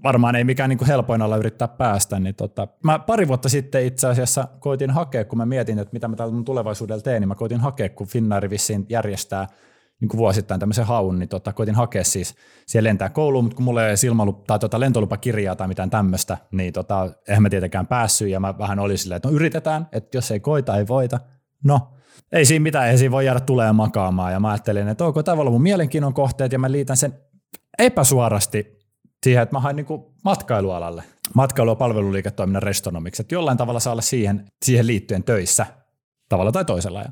varmaan 0.03 0.35
ei 0.35 0.43
mikään 0.43 0.69
niin 0.69 0.87
helpoin 0.87 1.21
olla 1.21 1.37
yrittää 1.37 1.67
päästä. 1.67 2.19
Niin 2.19 2.35
tota, 2.35 2.67
mä 2.83 2.99
pari 2.99 3.27
vuotta 3.27 3.49
sitten 3.49 3.85
itse 3.85 4.07
asiassa 4.07 4.47
koitin 4.59 4.89
hakea, 4.89 5.25
kun 5.25 5.37
mä 5.37 5.45
mietin, 5.45 5.79
että 5.79 5.93
mitä 5.93 6.07
mä 6.07 6.15
täällä 6.15 6.33
mun 6.33 6.45
tulevaisuudella 6.45 7.01
teen, 7.01 7.21
niin 7.21 7.27
mä 7.27 7.35
koitin 7.35 7.59
hakea, 7.59 7.89
kun 7.89 8.07
Finnairi 8.07 8.49
vissiin 8.49 8.85
järjestää 8.89 9.47
niin 10.01 10.17
vuosittain 10.17 10.59
tämmöisen 10.59 10.85
haun, 10.85 11.19
niin 11.19 11.29
tota, 11.29 11.53
koitin 11.53 11.75
hakea 11.75 12.03
siis 12.03 12.35
siellä 12.67 12.87
lentää 12.87 13.09
kouluun, 13.09 13.43
mutta 13.43 13.55
kun 13.55 13.65
mulla 13.65 13.87
ei 13.87 13.97
silmalu, 13.97 14.33
tai 14.33 14.59
tota, 14.59 14.79
lentolupakirjaa 14.79 15.55
tai 15.55 15.67
mitään 15.67 15.89
tämmöistä, 15.89 16.37
niin 16.51 16.73
tota, 16.73 17.09
eihän 17.27 17.43
mä 17.43 17.49
tietenkään 17.49 17.87
päässyt, 17.87 18.29
ja 18.29 18.39
mä 18.39 18.57
vähän 18.57 18.79
olin 18.79 18.97
silleen, 18.97 19.17
että 19.17 19.29
no 19.29 19.35
yritetään, 19.35 19.87
että 19.91 20.17
jos 20.17 20.31
ei 20.31 20.39
koita, 20.39 20.77
ei 20.77 20.87
voita. 20.87 21.19
No, 21.63 21.93
ei 22.31 22.45
siinä 22.45 22.63
mitään, 22.63 22.89
ei 22.89 22.97
siinä 22.97 23.11
voi 23.11 23.25
jäädä 23.25 23.39
tulee 23.39 23.71
makaamaan, 23.71 24.33
ja 24.33 24.39
mä 24.39 24.49
ajattelin, 24.49 24.87
että 24.87 25.05
onko 25.05 25.23
tämä 25.23 25.43
mun 25.43 25.61
mielenkiinnon 25.61 26.13
kohteet, 26.13 26.51
ja 26.51 26.59
mä 26.59 26.71
liitän 26.71 26.97
sen 26.97 27.13
epäsuorasti 27.79 28.80
siihen, 29.23 29.43
että 29.43 29.55
mä 29.55 29.59
hain 29.59 29.75
niin 29.75 29.85
matkailualalle, 30.23 31.03
matkailu- 31.33 31.71
ja 31.71 31.75
palveluliiketoiminnan 31.75 32.63
restonomiksi, 32.63 33.21
että 33.21 33.35
jollain 33.35 33.57
tavalla 33.57 33.79
saa 33.79 33.93
olla 33.93 34.01
siihen, 34.01 34.45
siihen 34.65 34.87
liittyen 34.87 35.23
töissä 35.23 35.65
tavalla 36.29 36.51
tai 36.51 36.65
toisella. 36.65 37.03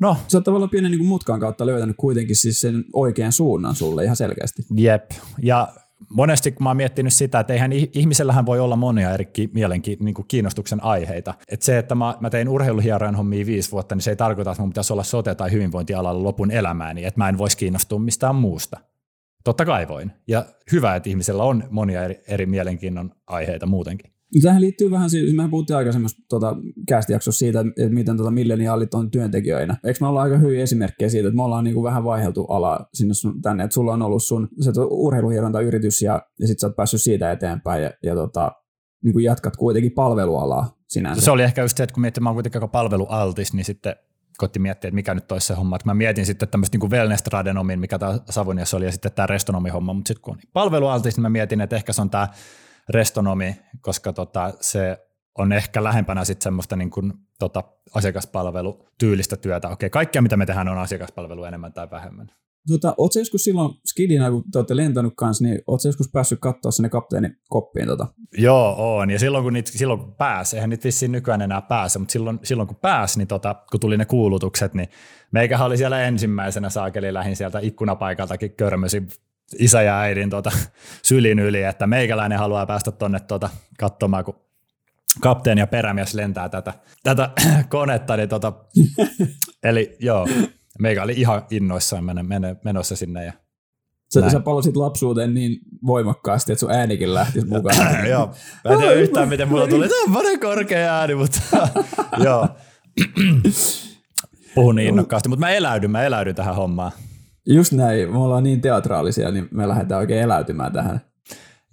No. 0.00 0.16
Sä 0.28 0.38
oot 0.38 0.44
tavallaan 0.44 0.70
pienen 0.70 0.90
niin 0.90 1.04
mutkan 1.04 1.40
kautta 1.40 1.66
löytänyt 1.66 1.96
kuitenkin 1.96 2.36
siis 2.36 2.60
sen 2.60 2.84
oikean 2.92 3.32
suunnan 3.32 3.74
sulle 3.74 4.04
ihan 4.04 4.16
selkeästi. 4.16 4.62
Jep, 4.76 5.10
ja 5.42 5.68
monesti 6.08 6.52
kun 6.52 6.64
mä 6.64 6.70
oon 6.70 6.76
miettinyt 6.76 7.12
sitä, 7.12 7.40
että 7.40 7.52
eihän 7.52 7.72
ihmisellähän 7.72 8.46
voi 8.46 8.60
olla 8.60 8.76
monia 8.76 9.14
eri 9.14 9.30
mielenki, 9.54 9.96
niin 10.00 10.14
kuin 10.14 10.28
kiinnostuksen 10.28 10.84
aiheita. 10.84 11.34
Että 11.48 11.66
se, 11.66 11.78
että 11.78 11.94
mä, 11.94 12.16
mä 12.20 12.30
tein 12.30 12.48
urheiluhierojen 12.48 13.14
hommia 13.14 13.46
viisi 13.46 13.72
vuotta, 13.72 13.94
niin 13.94 14.02
se 14.02 14.10
ei 14.10 14.16
tarkoita, 14.16 14.50
että 14.50 14.62
mun 14.62 14.70
pitäisi 14.70 14.92
olla 14.92 15.02
sote- 15.02 15.34
tai 15.34 15.52
hyvinvointialalla 15.52 16.22
lopun 16.22 16.50
elämääni, 16.50 17.04
että 17.04 17.20
mä 17.20 17.28
en 17.28 17.38
voisi 17.38 17.56
kiinnostua 17.56 17.98
mistään 17.98 18.34
muusta. 18.34 18.80
Totta 19.48 19.64
kai 19.64 19.88
voin. 19.88 20.12
Ja 20.26 20.46
hyvä, 20.72 20.96
että 20.96 21.10
ihmisellä 21.10 21.42
on 21.42 21.64
monia 21.70 22.04
eri, 22.04 22.20
eri 22.28 22.46
mielenkiinnon 22.46 23.10
aiheita 23.26 23.66
muutenkin. 23.66 24.12
Tähän 24.42 24.60
liittyy 24.60 24.90
vähän, 24.90 25.10
siis 25.10 25.34
mehän 25.34 25.50
puhuttiin 25.50 25.76
aikaisemmassa 25.76 26.22
tota, 26.28 26.56
jaksossa 27.08 27.38
siitä, 27.38 27.60
että 27.60 27.94
miten 27.94 28.16
tota, 28.16 28.30
milleniaalit 28.30 28.94
on 28.94 29.10
työntekijöinä. 29.10 29.76
Eikö 29.84 29.98
me 30.00 30.06
olla 30.06 30.22
aika 30.22 30.38
hyviä 30.38 30.62
esimerkkejä 30.62 31.08
siitä, 31.08 31.28
että 31.28 31.36
me 31.36 31.42
ollaan 31.42 31.64
niinku 31.64 31.82
vähän 31.82 32.04
vaiheltu 32.04 32.44
ala 32.44 32.88
sinne 32.94 33.14
sun, 33.14 33.42
tänne, 33.42 33.64
että 33.64 33.74
sulla 33.74 33.92
on 33.92 34.02
ollut 34.02 34.22
sun 34.22 34.48
se 34.60 34.70
urheiluhierontayritys 34.90 36.02
ja, 36.02 36.22
ja 36.40 36.46
sitten 36.46 36.60
sä 36.60 36.66
oot 36.66 36.76
päässyt 36.76 37.02
siitä 37.02 37.32
eteenpäin 37.32 37.82
ja, 37.82 37.90
ja 38.02 38.14
tota, 38.14 38.52
niin 39.04 39.24
jatkat 39.24 39.56
kuitenkin 39.56 39.92
palvelualaa 39.92 40.76
sinänsä. 40.88 41.20
Se 41.20 41.30
oli 41.30 41.42
ehkä 41.42 41.62
just 41.62 41.76
se, 41.76 41.82
että 41.82 41.94
kun 41.94 42.00
miettii, 42.00 42.18
että 42.18 42.20
mä 42.20 42.28
oon 42.28 42.36
kuitenkin 42.36 42.58
aika 42.58 42.68
palvelualtis, 42.68 43.52
niin 43.52 43.64
sitten 43.64 43.96
koitti 44.38 44.58
miettiä, 44.58 44.88
että 44.88 44.94
mikä 44.94 45.14
nyt 45.14 45.32
olisi 45.32 45.46
se 45.46 45.54
homma. 45.54 45.78
Mä 45.84 45.94
mietin 45.94 46.26
sitten 46.26 46.48
tämmöistä 46.48 46.78
niin 46.78 46.90
wellness 46.90 47.24
mikä 47.76 47.98
tämä 47.98 48.18
Savoniassa 48.30 48.76
oli, 48.76 48.84
ja 48.84 48.92
sitten 48.92 49.12
tämä 49.12 49.26
restonomi-homma, 49.26 49.92
mutta 49.92 50.08
sitten 50.08 50.22
kun 50.22 50.34
on 50.34 50.40
palvelualtis, 50.52 51.16
niin 51.16 51.22
mä 51.22 51.28
mietin, 51.28 51.60
että 51.60 51.76
ehkä 51.76 51.92
se 51.92 52.00
on 52.00 52.10
tämä 52.10 52.28
restonomi, 52.88 53.56
koska 53.80 54.12
tota, 54.12 54.52
se 54.60 55.08
on 55.38 55.52
ehkä 55.52 55.84
lähempänä 55.84 56.24
sitten 56.24 56.44
semmoista 56.44 56.76
niin 56.76 56.90
kuin, 56.90 57.12
tota, 57.38 57.64
asiakaspalvelutyylistä 57.94 59.36
työtä. 59.36 59.68
Okei, 59.68 59.90
kaikkea 59.90 60.22
mitä 60.22 60.36
me 60.36 60.46
tehdään 60.46 60.68
on 60.68 60.78
asiakaspalvelu 60.78 61.44
enemmän 61.44 61.72
tai 61.72 61.90
vähemmän. 61.90 62.30
Tota, 62.68 62.94
ootko 62.98 63.18
joskus 63.18 63.44
silloin 63.44 63.74
skidinä, 63.86 64.30
kun 64.30 64.44
te 64.52 64.58
olette 64.58 64.76
lentänyt 64.76 65.12
kanssa, 65.16 65.44
niin 65.44 65.58
ootko 65.66 65.88
joskus 65.88 66.10
päässyt 66.12 66.38
katsoa 66.40 66.70
sinne 66.70 66.88
kapteenin 66.88 67.36
koppiin? 67.48 67.86
Tota? 67.86 68.06
Joo, 68.38 68.96
on. 68.96 69.10
Ja 69.10 69.18
silloin 69.18 69.44
kun, 69.44 69.52
niitä, 69.52 69.72
silloin 69.72 70.00
kun 70.00 70.14
pääsi, 70.14 70.56
eihän 70.56 70.70
niitä 70.70 70.84
vissiin 70.84 71.12
nykyään 71.12 71.42
enää 71.42 71.62
pääse, 71.62 71.98
mutta 71.98 72.12
silloin, 72.12 72.38
silloin 72.42 72.66
kun 72.66 72.76
pääsi, 72.76 73.18
niin 73.18 73.28
tota, 73.28 73.54
kun 73.70 73.80
tuli 73.80 73.96
ne 73.96 74.04
kuulutukset, 74.04 74.74
niin 74.74 74.88
meikähän 75.30 75.66
oli 75.66 75.76
siellä 75.76 76.02
ensimmäisenä 76.02 76.70
saakeli 76.70 77.14
lähin 77.14 77.36
sieltä 77.36 77.58
ikkunapaikaltakin 77.62 78.52
körmysi 78.52 79.02
isä 79.58 79.82
ja 79.82 80.00
äidin 80.00 80.30
tota, 80.30 80.50
sylin 81.02 81.38
yli, 81.38 81.62
että 81.62 81.86
meikäläinen 81.86 82.38
haluaa 82.38 82.66
päästä 82.66 82.90
tuonne 82.92 83.20
tota, 83.20 83.50
katsomaan, 83.78 84.24
kun 84.24 84.48
kapteeni 85.20 85.60
ja 85.60 85.66
perämies 85.66 86.14
lentää 86.14 86.48
tätä, 86.48 86.72
tätä 87.02 87.30
konetta, 87.68 88.16
niin 88.16 88.28
tota, 88.28 88.52
eli 89.62 89.96
joo, 90.00 90.26
meikä 90.78 91.02
oli 91.02 91.12
ihan 91.16 91.42
innoissaan 91.50 92.04
menossa 92.64 92.96
sinne 92.96 93.24
ja 93.24 93.32
Sä, 94.14 94.20
Näin. 94.20 94.32
sä 94.32 94.40
palasit 94.40 94.76
lapsuuteen 94.76 95.34
niin 95.34 95.58
voimakkaasti, 95.86 96.52
että 96.52 96.60
sun 96.60 96.70
äänikin 96.70 97.14
lähti 97.14 97.44
mukaan. 97.48 98.08
joo. 98.08 98.34
Mä 98.64 98.72
en 98.72 98.78
tiedä 98.78 98.92
yhtään, 98.92 99.28
miten 99.28 99.48
mulla 99.48 99.66
tuli. 99.66 99.88
Tämä 99.88 100.02
on 100.06 100.12
paljon 100.12 100.40
korkea 100.40 100.94
ääni, 100.98 101.14
mutta 101.14 101.40
joo. 102.24 102.48
Puhun 104.54 104.74
niin 104.74 104.88
innokkaasti, 104.88 105.28
mutta 105.28 105.40
mä 105.46 105.50
eläydyn, 105.50 105.90
mä 105.90 106.02
eläydyn 106.02 106.34
tähän 106.34 106.54
hommaan. 106.56 106.92
Just 107.46 107.72
näin, 107.72 108.12
me 108.12 108.18
ollaan 108.18 108.44
niin 108.44 108.60
teatraalisia, 108.60 109.30
niin 109.30 109.48
me 109.50 109.68
lähdetään 109.68 109.98
oikein 109.98 110.22
eläytymään 110.22 110.72
tähän. 110.72 111.00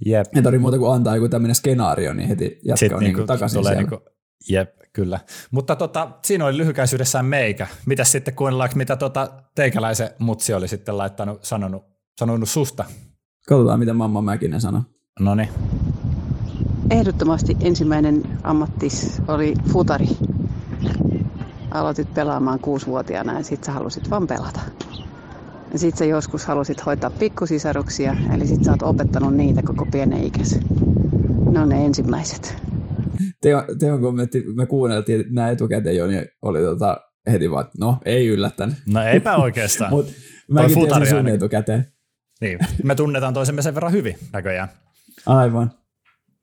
Jep. 0.05 0.25
Ei 0.35 0.41
tarvitse 0.41 0.61
muuta 0.61 0.77
kuin 0.77 0.93
antaa 0.95 1.15
joku 1.15 1.29
tämmöinen 1.29 1.55
skenaario, 1.55 2.13
niin 2.13 2.27
heti 2.29 2.59
jatka 2.63 2.77
Sitten 2.79 2.95
on 2.97 3.03
niin 3.03 3.13
niinku 3.15 3.27
takaisin 3.27 3.59
tulee 3.59 3.73
siellä. 3.73 3.89
niinku, 3.89 4.09
jep, 4.49 4.75
kyllä. 4.93 5.19
Mutta 5.51 5.75
tota, 5.75 6.11
siinä 6.23 6.45
oli 6.45 6.57
lyhykäisyydessään 6.57 7.25
meikä. 7.25 7.67
Mitäs 7.85 8.11
sitten 8.11 8.35
kuunnellaanko, 8.35 8.75
mitä 8.75 8.95
tota 8.95 9.27
teikäläisen 9.55 10.09
mutsi 10.19 10.53
oli 10.53 10.67
sitten 10.67 10.97
laittanut, 10.97 11.43
sanonut, 11.43 11.83
sanonut 12.19 12.49
susta? 12.49 12.85
Katsotaan, 13.47 13.79
mitä 13.79 13.93
Mamma 13.93 14.21
Mäkinen 14.21 14.61
sanoo. 14.61 14.81
No 15.19 15.35
niin. 15.35 15.49
Ehdottomasti 16.89 17.57
ensimmäinen 17.61 18.23
ammattis 18.43 19.21
oli 19.27 19.53
futari. 19.73 20.07
Aloitit 21.71 22.13
pelaamaan 22.13 22.59
kuusivuotiaana 22.59 23.37
ja 23.37 23.43
sit 23.43 23.63
sä 23.63 23.71
halusit 23.71 24.09
vaan 24.09 24.27
pelata. 24.27 24.59
Ja 25.73 25.79
sit 25.79 25.97
sä 25.97 26.05
joskus 26.05 26.45
halusit 26.45 26.85
hoitaa 26.85 27.09
pikkusisaruksia, 27.09 28.15
eli 28.33 28.47
sit 28.47 28.63
sä 28.63 28.71
oot 28.71 28.81
opettanut 28.83 29.33
niitä 29.33 29.61
koko 29.63 29.85
pienen 29.85 30.23
ikäsi. 30.23 30.59
Ne 31.51 31.59
on 31.59 31.69
ne 31.69 31.85
ensimmäiset. 31.85 32.74
Teo, 33.41 33.63
Teon 33.79 34.01
kommentti, 34.01 34.43
me 34.55 34.65
kuunneltiin 34.65 35.25
nämä 35.29 35.49
etukäteen 35.49 35.95
jo, 35.95 36.07
niin 36.07 36.25
oli 36.41 36.59
tota, 36.59 36.97
heti 37.31 37.51
vaan, 37.51 37.65
että 37.65 37.77
no 37.79 37.97
ei 38.05 38.27
yllättänyt. 38.27 38.75
No 38.93 39.03
eipä 39.03 39.35
oikeastaan. 39.35 39.91
Mutta 39.95 40.11
mäkin 40.51 40.73
tiesin 40.73 41.07
sun 41.07 41.17
ainakin. 41.17 41.35
etukäteen. 41.35 41.85
niin. 42.41 42.59
Me 42.83 42.95
tunnetaan 42.95 43.33
toisemme 43.33 43.61
sen 43.61 43.75
verran 43.75 43.91
hyvin 43.91 44.17
näköjään. 44.33 44.69
Aivan. 45.25 45.71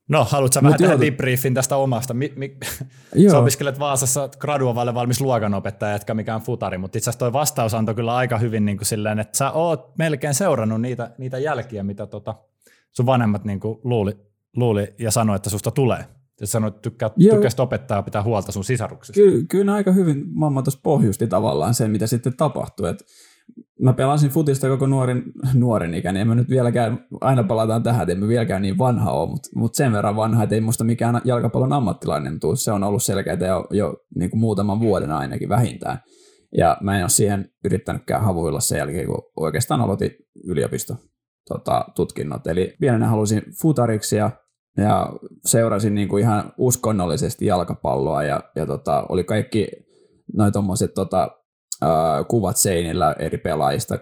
No, 0.08 0.24
haluatko 0.24 0.54
sä 0.54 0.60
Mut 0.60 0.68
vähän 0.68 0.78
tehdä 0.78 1.00
debriefin 1.00 1.54
tästä 1.54 1.76
omasta? 1.76 2.14
Mi, 2.14 2.32
mi, 2.36 2.56
sä 2.78 2.84
Joo, 3.14 3.40
opiskelet 3.40 3.78
Vaasassa 3.78 4.28
graduavalle 4.38 4.94
valmis 4.94 5.20
luokanopettaja, 5.20 5.94
etkä 5.94 6.14
mikään 6.14 6.40
futari, 6.40 6.78
mutta 6.78 6.98
itse 6.98 7.10
asiassa 7.10 7.18
toi 7.18 7.32
vastaus 7.32 7.74
antoi 7.74 7.94
kyllä 7.94 8.16
aika 8.16 8.38
hyvin 8.38 8.64
niin 8.64 8.76
kuin 8.76 8.86
silleen, 8.86 9.18
että 9.18 9.38
sä 9.38 9.50
oot 9.50 9.98
melkein 9.98 10.34
seurannut 10.34 10.80
niitä, 10.80 11.10
niitä 11.18 11.38
jälkiä, 11.38 11.82
mitä 11.82 12.06
tota, 12.06 12.34
sun 12.92 13.06
vanhemmat 13.06 13.44
niin 13.44 13.60
kuin 13.60 13.78
luuli, 13.84 14.16
luuli 14.56 14.94
ja 14.98 15.10
sanoi, 15.10 15.36
että 15.36 15.50
susta 15.50 15.70
tulee. 15.70 16.04
Ja 16.42 16.46
sanoit, 16.46 16.74
että 16.74 16.90
tykkää, 16.90 17.10
tykkäsit 17.30 17.60
opettaa 17.60 17.98
ja 17.98 18.02
pitää 18.02 18.22
huolta 18.22 18.52
sun 18.52 18.64
sisaruksista. 18.64 19.20
Ky- 19.20 19.44
kyllä 19.48 19.74
aika 19.74 19.92
hyvin 19.92 20.24
mamma 20.34 20.62
tuossa 20.62 20.80
pohjusti 20.82 21.26
tavallaan 21.26 21.74
sen, 21.74 21.90
mitä 21.90 22.06
sitten 22.06 22.36
tapahtui. 22.36 22.88
Et 22.88 23.04
mä 23.80 23.92
pelasin 23.92 24.30
futista 24.30 24.68
koko 24.68 24.86
nuorin, 24.86 25.22
nuoren 25.54 25.94
ikäni, 25.94 26.20
en 26.20 26.28
mä 26.28 26.34
nyt 26.34 26.48
vieläkään, 26.48 27.06
aina 27.20 27.44
palataan 27.44 27.82
tähän, 27.82 28.02
että 28.02 28.12
en 28.12 28.20
mä 28.20 28.28
vieläkään 28.28 28.62
niin 28.62 28.78
vanha 28.78 29.10
ole, 29.10 29.30
mutta 29.30 29.48
mut 29.54 29.74
sen 29.74 29.92
verran 29.92 30.16
vanha, 30.16 30.42
että 30.42 30.54
ei 30.54 30.60
musta 30.60 30.84
mikään 30.84 31.20
jalkapallon 31.24 31.72
ammattilainen 31.72 32.40
tuu. 32.40 32.56
Se 32.56 32.72
on 32.72 32.84
ollut 32.84 33.02
selkeää 33.02 33.46
jo, 33.46 33.66
jo 33.70 33.96
niin 34.14 34.30
kuin 34.30 34.40
muutaman 34.40 34.80
vuoden 34.80 35.10
ainakin 35.10 35.48
vähintään. 35.48 35.98
Ja 36.56 36.76
mä 36.80 36.96
en 36.96 37.02
ole 37.02 37.08
siihen 37.08 37.48
yrittänytkään 37.64 38.24
havuilla 38.24 38.60
sen 38.60 38.78
jälkeen, 38.78 39.06
kun 39.06 39.22
oikeastaan 39.36 39.80
aloitin 39.80 40.10
yliopisto 40.44 40.96
tota, 41.48 41.84
tutkinnot. 41.96 42.46
Eli 42.46 42.76
pienenä 42.80 43.08
halusin 43.08 43.42
futariksi 43.62 44.16
ja, 44.16 44.30
ja 44.76 45.12
seurasin 45.44 45.94
niin 45.94 46.08
kuin 46.08 46.22
ihan 46.22 46.52
uskonnollisesti 46.58 47.46
jalkapalloa 47.46 48.22
ja, 48.22 48.40
ja 48.56 48.66
tota, 48.66 49.06
oli 49.08 49.24
kaikki 49.24 49.68
noin 50.36 50.52
tommoset 50.52 50.94
tota, 50.94 51.28
äh, 51.82 51.88
kuvat 52.28 52.56
seinillä 52.56 53.16
eri 53.18 53.38
pelaajista, 53.38 53.98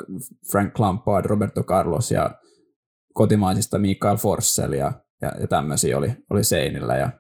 Frank 0.51 0.79
Lampard, 0.79 1.27
Roberto 1.27 1.63
Carlos 1.63 2.11
ja 2.11 2.31
kotimaisista 3.15 3.79
Mikael 3.79 4.17
Forssell 4.17 4.73
ja, 4.73 4.93
ja, 5.23 5.33
ja 5.41 5.47
tämmöisiä 5.47 5.99
oli, 5.99 6.13
oli 6.31 6.45
seinillä 6.45 6.97
ja, 6.97 7.11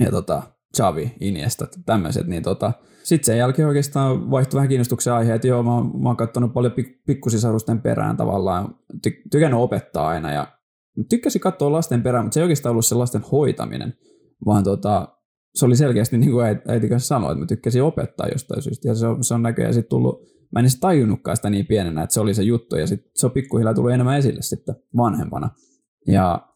ja 0.00 0.10
tota, 0.10 0.42
Xavi, 0.76 1.14
Iniesta, 1.20 1.66
tämmöiset, 1.86 2.26
niin 2.26 2.42
tota, 2.42 2.72
sitten 3.02 3.26
sen 3.26 3.38
jälkeen 3.38 3.68
oikeastaan 3.68 4.30
vaihtui 4.30 4.56
vähän 4.56 4.68
kiinnostuksen 4.68 5.12
aiheet. 5.12 5.44
Joo, 5.44 5.62
mä, 5.62 5.74
oon- 5.74 6.02
mä 6.02 6.08
oon 6.08 6.16
katsonut 6.16 6.52
paljon 6.52 6.72
pik- 6.72 7.02
pikkusisarusten 7.06 7.80
perään 7.80 8.16
tavallaan, 8.16 8.74
ty- 9.06 9.22
tykännyt 9.30 9.60
opettaa 9.60 10.08
aina 10.08 10.32
ja 10.32 10.46
tykkäsin 11.08 11.40
katsoa 11.40 11.72
lasten 11.72 12.02
perään, 12.02 12.24
mutta 12.24 12.34
se 12.34 12.40
ei 12.40 12.44
oikeastaan 12.44 12.70
ollut 12.70 12.86
se 12.86 12.94
lasten 12.94 13.24
hoitaminen, 13.32 13.94
vaan 14.46 14.64
tota, 14.64 15.08
se 15.54 15.66
oli 15.66 15.76
selkeästi 15.76 16.18
niin 16.18 16.30
kuin 16.30 16.46
äiti, 16.68 16.88
kanssa 16.88 17.08
sanoi, 17.08 17.32
että 17.32 17.40
mä 17.40 17.46
tykkäsin 17.46 17.82
opettaa 17.82 18.28
jostain 18.28 18.62
syystä. 18.62 18.88
Ja 18.88 18.94
se 18.94 19.06
on, 19.06 19.24
se 19.24 19.34
on 19.34 19.42
näköjään 19.42 19.74
sitten 19.74 19.90
tullut, 19.90 20.20
mä 20.52 20.60
en 20.60 20.64
edes 20.64 20.80
tajunnutkaan 20.80 21.36
sitä 21.36 21.50
niin 21.50 21.66
pienenä, 21.66 22.02
että 22.02 22.14
se 22.14 22.20
oli 22.20 22.34
se 22.34 22.42
juttu. 22.42 22.76
Ja 22.76 22.86
sitten 22.86 23.10
se 23.14 23.26
on 23.26 23.32
pikkuhiljaa 23.32 23.74
tullut 23.74 23.92
enemmän 23.92 24.18
esille 24.18 24.42
sitten 24.42 24.74
vanhempana. 24.96 25.50
Ja 26.06 26.48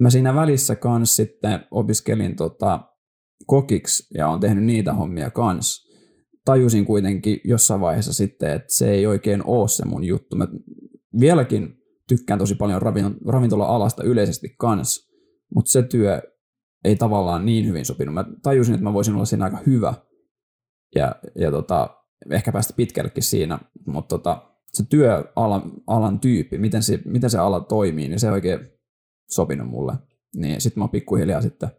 mä 0.00 0.10
siinä 0.10 0.34
välissä 0.34 0.76
kans 0.76 1.16
sitten 1.16 1.60
opiskelin 1.70 2.36
tota, 2.36 2.80
kokiksi 3.46 4.14
ja 4.14 4.28
on 4.28 4.40
tehnyt 4.40 4.64
niitä 4.64 4.92
hommia 4.92 5.30
kans. 5.30 5.88
Tajusin 6.44 6.86
kuitenkin 6.86 7.40
jossain 7.44 7.80
vaiheessa 7.80 8.12
sitten, 8.12 8.52
että 8.52 8.74
se 8.74 8.90
ei 8.90 9.06
oikein 9.06 9.42
ole 9.44 9.68
se 9.68 9.84
mun 9.84 10.04
juttu. 10.04 10.36
Mä 10.36 10.48
vieläkin 11.20 11.77
tykkään 12.08 12.38
tosi 12.38 12.54
paljon 12.54 12.82
ravin- 12.82 13.18
ravintola-alasta 13.26 14.02
yleisesti 14.02 14.54
kans, 14.58 15.10
mutta 15.54 15.70
se 15.70 15.82
työ 15.82 16.22
ei 16.84 16.96
tavallaan 16.96 17.46
niin 17.46 17.66
hyvin 17.66 17.84
sopinut. 17.84 18.14
Mä 18.14 18.24
tajusin, 18.42 18.74
että 18.74 18.84
mä 18.84 18.92
voisin 18.92 19.14
olla 19.14 19.24
siinä 19.24 19.44
aika 19.44 19.58
hyvä 19.66 19.94
ja, 20.94 21.14
ja 21.34 21.50
tota, 21.50 21.96
ehkä 22.30 22.52
päästä 22.52 22.72
pitkällekin 22.76 23.22
siinä, 23.22 23.58
mutta 23.86 24.18
tota, 24.18 24.48
se 24.72 24.84
työalan 24.88 25.72
alan 25.86 26.20
tyyppi, 26.20 26.58
miten 26.58 26.82
se, 26.82 27.00
miten 27.04 27.30
se 27.30 27.38
ala 27.38 27.60
toimii, 27.60 28.08
niin 28.08 28.20
se 28.20 28.26
ei 28.26 28.32
oikein 28.32 28.60
sopinut 29.28 29.68
mulle. 29.68 29.92
Niin 30.36 30.60
sitten 30.60 30.80
mä 30.80 30.84
oon 30.84 30.90
pikkuhiljaa 30.90 31.42
sitten 31.42 31.70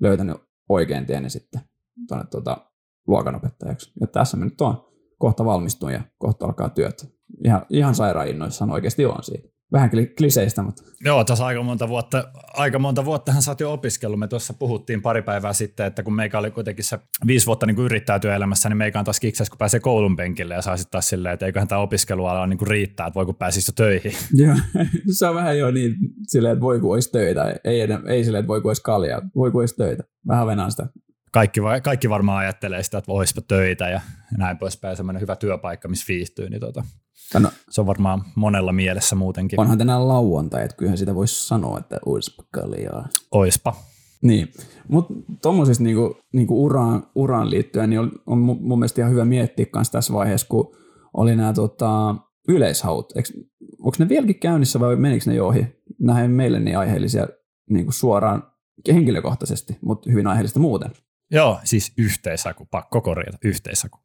löytänyt 0.00 0.36
oikein 0.68 1.06
tieni 1.06 1.30
sitten 1.30 1.60
tuonne 2.08 2.26
tota, 2.30 2.70
luokanopettajaksi. 3.06 3.92
Ja 4.00 4.06
tässä 4.06 4.36
mä 4.36 4.44
nyt 4.44 4.60
oon. 4.60 4.92
Kohta 5.18 5.44
valmistun 5.44 5.92
ja 5.92 6.02
kohta 6.18 6.46
alkaa 6.46 6.68
työt. 6.68 7.14
Ihan, 7.44 7.66
ihan 7.70 7.94
sairaan 7.94 8.28
innoissaan 8.28 8.70
oikeasti 8.70 9.06
on 9.06 9.22
siitä. 9.22 9.48
Vähän 9.72 9.90
kli- 9.90 10.14
kliseistä, 10.18 10.62
mutta 10.62 10.82
Joo, 11.04 11.24
tässä 11.24 11.46
aika 11.46 11.62
monta 11.62 11.88
vuotta, 11.88 12.28
aika 12.54 12.78
monta 12.78 13.04
vuottahan 13.04 13.42
sä 13.42 13.50
oot 13.50 13.60
jo 13.60 13.72
opiskellut. 13.72 14.18
Me 14.18 14.28
tuossa 14.28 14.54
puhuttiin 14.54 15.02
pari 15.02 15.22
päivää 15.22 15.52
sitten, 15.52 15.86
että 15.86 16.02
kun 16.02 16.14
meikä 16.14 16.38
oli 16.38 16.50
kuitenkin 16.50 16.84
se 16.84 16.98
viisi 17.26 17.46
vuotta 17.46 17.66
niin 17.66 17.78
yrittää 17.78 18.18
työelämässä, 18.18 18.68
niin 18.68 18.76
meikä 18.76 18.98
on 18.98 19.04
taas 19.04 19.20
kiksessä, 19.20 19.50
kun 19.50 19.58
pääsee 19.58 19.80
koulun 19.80 20.16
penkille 20.16 20.54
ja 20.54 20.62
saa 20.62 20.76
sitten 20.76 20.90
taas 20.90 21.08
silleen, 21.08 21.32
että 21.32 21.46
eiköhän 21.46 21.68
tämä 21.68 21.80
opiskeluala 21.80 22.46
niin 22.46 22.58
kuin 22.58 22.68
riittää, 22.68 23.06
että 23.06 23.14
voi 23.14 23.26
kun 23.26 23.34
pääsisi 23.34 23.70
jo 23.70 23.72
töihin. 23.76 24.12
Joo, 24.44 24.56
se 25.18 25.26
on 25.26 25.34
vähän 25.34 25.58
jo 25.58 25.70
niin 25.70 25.94
silleen, 26.26 26.52
että 26.52 26.62
voi 26.62 26.80
kun 26.80 26.92
olisi 26.92 27.10
töitä. 27.12 27.54
Ei, 27.64 27.80
ei 28.08 28.24
silleen, 28.24 28.40
että 28.40 28.48
voi 28.48 28.60
kun 28.60 28.68
olisi 28.68 28.82
kaljaa. 28.82 29.22
Voi 29.36 29.50
kun 29.50 29.62
olisi 29.62 29.76
töitä. 29.76 30.04
Vähän 30.28 30.46
venään 30.46 30.70
sitä. 30.70 30.86
Kaikki, 31.32 31.60
kaikki 31.82 32.10
varmaan 32.10 32.38
ajattelee 32.38 32.82
sitä, 32.82 32.98
että 32.98 33.12
olisipa 33.12 33.40
töitä 33.40 33.88
ja 33.88 34.00
näin 34.38 34.58
poispäin, 34.58 34.96
semmoinen 34.96 35.20
hyvä 35.20 35.36
työpaikka, 35.36 35.88
missä 35.88 36.04
viihtyy, 36.08 36.50
niin 36.50 36.60
tota, 36.60 36.84
No, 37.38 37.50
se 37.70 37.80
on 37.80 37.86
varmaan 37.86 38.24
monella 38.34 38.72
mielessä 38.72 39.16
muutenkin. 39.16 39.60
onhan 39.60 39.78
tänään 39.78 40.08
lauantai, 40.08 40.64
että 40.64 40.76
kyllähän 40.76 40.98
sitä 40.98 41.14
voisi 41.14 41.46
sanoa, 41.46 41.78
että 41.78 41.98
olisipa 42.06 42.42
kaljaa. 42.50 43.08
Oispa. 43.30 43.74
Niin, 44.22 44.52
mutta 44.88 45.14
tuommoisesta 45.42 45.84
niinku, 45.84 46.16
niinku 46.32 46.64
uraan, 46.64 47.06
uraan 47.14 47.50
liittyen 47.50 47.90
niin 47.90 48.00
on, 48.00 48.12
on 48.26 48.38
mu- 48.38 48.60
mun 48.60 48.78
mielestä 48.78 49.00
ihan 49.00 49.12
hyvä 49.12 49.24
miettiä 49.24 49.66
myös 49.74 49.90
tässä 49.90 50.12
vaiheessa, 50.12 50.46
kun 50.50 50.76
oli 51.14 51.36
nämä 51.36 51.52
tota, 51.52 52.14
yleishaut. 52.48 53.12
Onko 53.78 53.96
ne 53.98 54.08
vieläkin 54.08 54.40
käynnissä 54.40 54.80
vai 54.80 54.96
menikö 54.96 55.30
ne 55.30 55.36
jo 55.36 55.46
ohi? 55.46 55.66
Nämä 56.00 56.22
ei 56.22 56.28
meille 56.28 56.60
niin 56.60 56.78
aiheellisia 56.78 57.28
niinku 57.70 57.92
suoraan 57.92 58.42
henkilökohtaisesti, 58.92 59.78
mutta 59.84 60.10
hyvin 60.10 60.26
aiheellista 60.26 60.60
muuten. 60.60 60.90
Joo, 61.32 61.60
siis 61.64 61.92
yhteisaku, 61.98 62.64
pakko 62.70 63.00
korjata, 63.00 63.38
yhteisaku. 63.44 63.98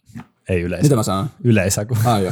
Ei 0.50 0.62
yleis- 0.62 0.84
Mitä 0.84 0.96
mä 0.96 1.04
sanon? 1.04 1.28
yleisaku. 1.44 1.98
Ah, 2.06 2.22
joo. 2.24 2.32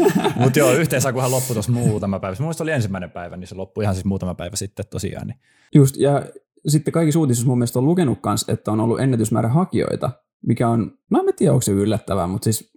Mutta 0.40 0.58
joo, 0.58 0.72
yhteisakuhan 0.72 1.30
loppui 1.30 1.54
tuossa 1.54 1.72
muutama 1.72 2.20
päivä. 2.20 2.36
Mun 2.40 2.54
oli 2.60 2.70
ensimmäinen 2.72 3.10
päivä, 3.10 3.36
niin 3.36 3.48
se 3.48 3.54
loppui 3.54 3.84
ihan 3.84 3.94
siis 3.94 4.04
muutama 4.04 4.34
päivä 4.34 4.56
sitten 4.56 4.84
tosiaan. 4.90 5.26
Niin. 5.26 5.38
Just, 5.74 5.96
ja 5.96 6.22
sitten 6.66 6.92
kaikki 6.92 7.18
uutisissa 7.18 7.46
mun 7.48 7.58
mielestä 7.58 7.78
on 7.78 7.84
lukenut 7.84 8.18
kans, 8.20 8.44
että 8.48 8.72
on 8.72 8.80
ollut 8.80 9.00
ennätysmäärä 9.00 9.48
hakijoita, 9.48 10.10
mikä 10.46 10.68
on, 10.68 10.92
no 11.10 11.18
en 11.18 11.24
mä 11.24 11.32
tiedä, 11.32 11.52
onko 11.52 11.62
se 11.62 11.72
yllättävää, 11.72 12.26
mutta 12.26 12.44
siis, 12.44 12.72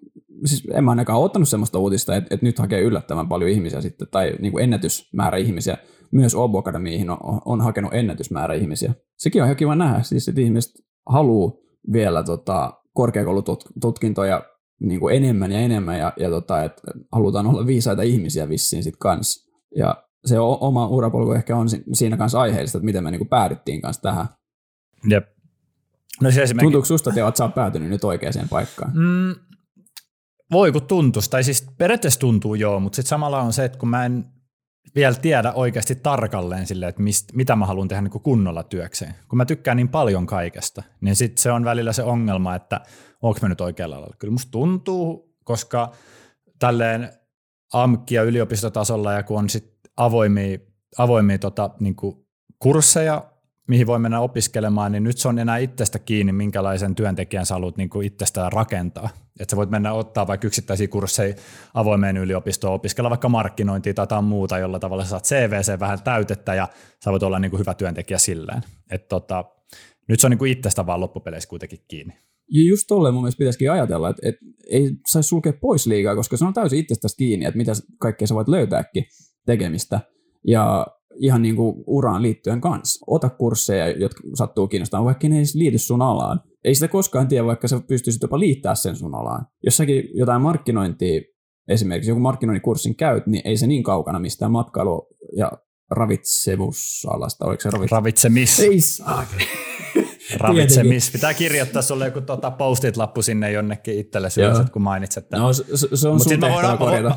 siis 0.46 0.64
en 0.74 0.84
mä 0.84 0.92
ainakaan 0.92 1.20
ottanut 1.22 1.50
sellaista 1.50 1.80
uutista, 1.80 2.16
että, 2.16 2.36
että 2.36 2.46
nyt 2.46 2.60
hakee 2.60 2.82
yllättävän 2.82 3.28
paljon 3.28 3.50
ihmisiä 3.52 3.82
sitten, 3.82 4.08
tai 4.12 4.34
niin 4.40 4.52
kuin 4.52 4.64
ennätysmäärä 4.64 5.38
ihmisiä. 5.38 5.78
Myös 6.12 6.36
Obo 6.36 6.58
Academyihin 6.60 7.10
on, 7.10 7.18
on 7.46 7.62
hakenut 7.62 7.94
ennätysmäärä 7.94 8.54
ihmisiä. 8.54 8.94
Sekin 9.18 9.42
on 9.42 9.46
ihan 9.48 9.56
kiva 9.58 9.76
nähdä, 9.76 10.02
siis 10.04 10.28
että 10.28 10.42
ihmiset 10.42 10.72
haluaa 11.10 11.52
vielä 11.94 12.24
tota, 12.24 12.74
korkeakoulututkintoja 12.94 14.44
niin 14.80 15.00
kuin 15.00 15.16
enemmän 15.16 15.52
ja 15.52 15.60
enemmän, 15.60 16.00
ja, 16.00 16.14
ja 16.20 16.30
tota, 16.30 16.64
että 16.64 16.82
halutaan 17.12 17.48
olla 17.48 17.66
viisaita 17.66 18.02
ihmisiä 18.02 18.50
vissiin 18.50 18.84
sitten 18.84 19.00
kanssa. 19.00 19.52
Ja 19.76 20.04
se 20.26 20.40
o- 20.40 20.58
oma 20.62 20.88
urapolku 20.88 21.32
ehkä 21.32 21.56
on 21.56 21.70
si- 21.70 21.84
siinä 21.94 22.18
kanssa 22.18 22.42
aiheellista, 22.42 22.78
että 22.78 22.86
miten 22.86 23.04
me 23.04 23.12
niinku 23.12 23.26
päädyttiin 23.26 23.82
kanssa 23.82 24.02
tähän. 24.02 24.26
Jep. 25.10 25.28
No 26.22 26.32
siis 26.32 26.44
esimerkiksi, 26.44 26.66
Tuntuuko 26.66 26.86
susta, 26.86 27.10
että 27.10 27.32
sä 27.38 27.44
oot 27.44 27.56
päätynyt 27.56 27.90
nyt 27.90 28.04
oikeaan 28.04 28.50
paikkaan? 28.50 28.92
mm, 28.96 29.36
voi 30.52 30.72
kun 30.72 30.82
tuntuisi, 30.82 31.30
tai 31.30 31.44
siis 31.44 31.68
periaatteessa 31.78 32.20
tuntuu 32.20 32.56
joo, 32.56 32.80
mutta 32.80 32.96
sitten 32.96 33.10
samalla 33.10 33.42
on 33.42 33.54
se, 33.54 33.66
että 33.66 33.78
kun 33.78 33.90
mä 33.90 34.06
en 34.06 34.26
vielä 34.96 35.16
tiedä 35.16 35.54
oikeasti 35.54 35.96
tarkalleen 35.96 36.68
sille, 36.68 36.88
että 36.88 37.02
mist, 37.02 37.34
mitä 37.34 37.56
mä 37.56 37.66
haluan 37.66 37.88
tehdä 37.88 38.02
niin 38.02 38.22
kunnolla 38.22 38.64
työkseen. 38.64 39.16
Kun 39.30 39.38
mä 39.38 39.46
tykkään 39.46 39.78
niin 39.78 39.90
paljon 39.90 40.26
kaikesta, 40.26 40.84
niin 41.02 41.16
sitten 41.16 41.42
se 41.42 41.52
on 41.52 41.66
välillä 41.66 41.94
se 41.94 42.04
ongelma, 42.04 42.56
että 42.56 42.82
onko 43.22 43.40
mä 43.42 43.50
nyt 43.50 43.62
oikealla 43.62 43.96
lailla. 44.02 44.16
Kyllä 44.20 44.32
musta 44.32 44.52
tuntuu, 44.52 45.36
koska 45.44 45.92
tälleen 46.60 47.10
AMK- 47.74 48.12
ja 48.12 48.24
yliopistotasolla 48.24 49.14
ja 49.14 49.24
kun 49.24 49.40
on 49.40 49.50
sitten 49.50 49.92
avoimia, 49.98 50.58
avoimia 50.98 51.40
tota, 51.40 51.70
niin 51.80 51.96
kursseja, 52.60 53.32
mihin 53.68 53.88
voi 53.88 54.00
mennä 54.00 54.20
opiskelemaan, 54.20 54.92
niin 54.92 55.04
nyt 55.04 55.18
se 55.18 55.28
on 55.28 55.40
enää 55.40 55.58
itsestä 55.58 56.00
kiinni, 56.00 56.32
minkälaisen 56.32 56.96
työntekijän 56.96 57.46
sä 57.46 57.54
haluat 57.54 57.78
niin 57.78 57.90
itsestään 58.04 58.52
rakentaa. 58.52 59.10
Että 59.40 59.52
sä 59.52 59.58
voit 59.58 59.70
mennä 59.70 59.94
ottaa 59.94 60.28
vaikka 60.28 60.48
yksittäisiä 60.48 60.88
kursseja 60.88 61.36
avoimeen 61.74 62.18
yliopistoon, 62.18 62.74
opiskella 62.74 63.10
vaikka 63.10 63.30
markkinointia 63.30 63.94
tai 63.94 64.04
jotain 64.04 64.24
muuta, 64.24 64.58
jolla 64.58 64.80
tavalla 64.80 65.04
sä 65.04 65.10
saat 65.10 65.24
CVC 65.24 65.80
vähän 65.80 66.04
täytettä 66.04 66.54
ja 66.54 66.68
sä 67.04 67.12
voit 67.12 67.24
olla 67.24 67.40
niin 67.40 67.52
kuin 67.52 67.60
hyvä 67.60 67.74
työntekijä 67.74 68.18
silleen. 68.18 68.62
Et 68.92 69.08
tota, 69.08 69.46
nyt 70.08 70.20
se 70.20 70.28
on 70.28 70.32
niin 70.32 70.38
kuin 70.38 70.52
itsestä 70.52 70.86
vaan 70.86 71.00
loppupeleissä 71.00 71.50
kuitenkin 71.50 71.80
kiinni. 71.88 72.14
Ja 72.52 72.64
just 72.70 72.88
tolleen 72.88 73.14
mun 73.14 73.24
mielestä 73.24 73.40
pitäisikin 73.40 73.72
ajatella, 73.72 74.10
että, 74.10 74.30
että 74.30 74.46
ei 74.72 74.92
saisi 75.08 75.30
sulkea 75.30 75.54
pois 75.62 75.88
liikaa, 75.88 76.16
koska 76.16 76.38
se 76.38 76.46
on 76.46 76.54
täysin 76.54 76.80
itsestäsi 76.80 77.18
kiinni, 77.18 77.46
että 77.46 77.58
mitä 77.58 77.72
kaikkea 78.00 78.28
sä 78.28 78.36
voit 78.36 78.48
löytääkin 78.48 79.06
tekemistä. 79.46 80.00
Ja 80.48 80.88
ihan 81.16 81.42
niin 81.42 81.56
kuin 81.56 81.84
uraan 81.88 82.22
liittyen 82.22 82.62
kanssa. 82.62 83.06
Ota 83.08 83.30
kursseja, 83.30 83.90
jotka 83.90 84.22
sattuu 84.36 84.68
kiinnostamaan, 84.68 85.06
vaikka 85.06 85.30
ne 85.30 85.38
ei 85.38 85.44
liity 85.54 85.78
sun 85.78 86.02
alaan. 86.02 86.40
Ei 86.64 86.76
sitä 86.76 86.88
koskaan 86.88 87.28
tiedä, 87.28 87.46
vaikka 87.46 87.68
sä 87.68 87.82
pystyisit 87.88 88.22
jopa 88.22 88.40
liittää 88.40 88.76
sen 88.76 88.96
sun 88.96 89.16
alaan. 89.16 89.46
Jos 89.64 89.78
säkin 89.78 90.04
jotain 90.14 90.42
markkinointia, 90.42 91.22
esimerkiksi 91.68 92.12
joku 92.12 92.22
markkinointikurssin 92.22 92.96
käyt, 92.96 93.28
niin 93.28 93.42
ei 93.48 93.58
se 93.58 93.68
niin 93.68 93.84
kaukana 93.84 94.20
mistään 94.20 94.52
matkailu- 94.52 95.08
ja 95.38 95.52
ravitsemusalasta. 95.92 97.46
Oliko 97.46 97.62
se 97.62 97.70
ravitsemus? 97.70 97.92
Ravitsemis. 97.92 98.60
Ei 98.60 98.82
saa. 98.82 99.26
Ravitsemis. 100.36 101.12
Pitää 101.12 101.34
kirjoittaa 101.34 101.82
sulle 101.82 102.06
joku 102.06 102.22
tota 102.22 102.52
postit-lappu 102.52 103.22
sinne 103.22 103.52
jonnekin 103.52 104.00
itselle 104.00 104.28
ylös, 104.38 104.72
kun 104.72 104.82
mainitset 104.82 105.30
tämän. 105.30 105.46
No 105.46 105.54
se, 105.54 105.64
se 105.94 106.08
on 106.08 106.16
Mut 106.16 106.24
sun 106.24 106.40
tehtävä 106.40 106.78
korjata. 106.78 107.16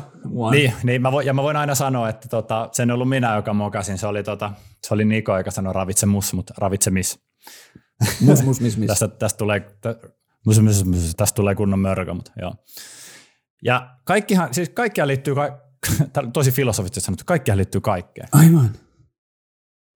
Niin, 0.51 0.73
niin 0.83 1.01
mä 1.01 1.11
voin, 1.11 1.27
ja 1.27 1.33
mä 1.33 1.43
voin 1.43 1.57
aina 1.57 1.75
sanoa, 1.75 2.09
että 2.09 2.27
tota, 2.27 2.69
se 2.71 2.83
en 2.83 2.91
ollut 2.91 3.09
minä, 3.09 3.35
joka 3.35 3.53
mokasin. 3.53 3.97
Se 3.97 4.07
oli, 4.07 4.23
tota, 4.23 4.51
se 4.87 4.93
oli 4.93 5.05
Niko, 5.05 5.37
joka 5.37 5.51
sanoi 5.51 5.73
ravitsemus, 5.73 6.33
mutta 6.33 6.53
ravitsemis. 6.57 7.19
Mus, 8.25 8.43
mus, 8.43 8.61
mis, 8.61 8.77
mis. 8.77 8.87
tästä, 8.87 9.07
tästä, 9.07 9.37
tulee, 9.37 9.59
tä, 9.81 9.95
mus, 10.45 10.61
mus, 10.61 10.85
mus, 10.85 11.13
tästä 11.17 11.35
tulee 11.35 11.55
kunnon 11.55 11.79
mörkö, 11.79 12.13
mutta 12.13 12.31
joo. 12.41 12.55
Ja 13.63 13.95
kaikkihan, 14.03 14.53
siis 14.53 14.69
kaikkia 14.69 15.07
liittyy, 15.07 15.35
tosi 16.33 16.51
filosofisesti 16.51 17.01
sanottu, 17.01 17.23
kaikkihan 17.27 17.57
liittyy 17.57 17.81
kaikkeen. 17.81 18.27
Aivan. 18.31 18.69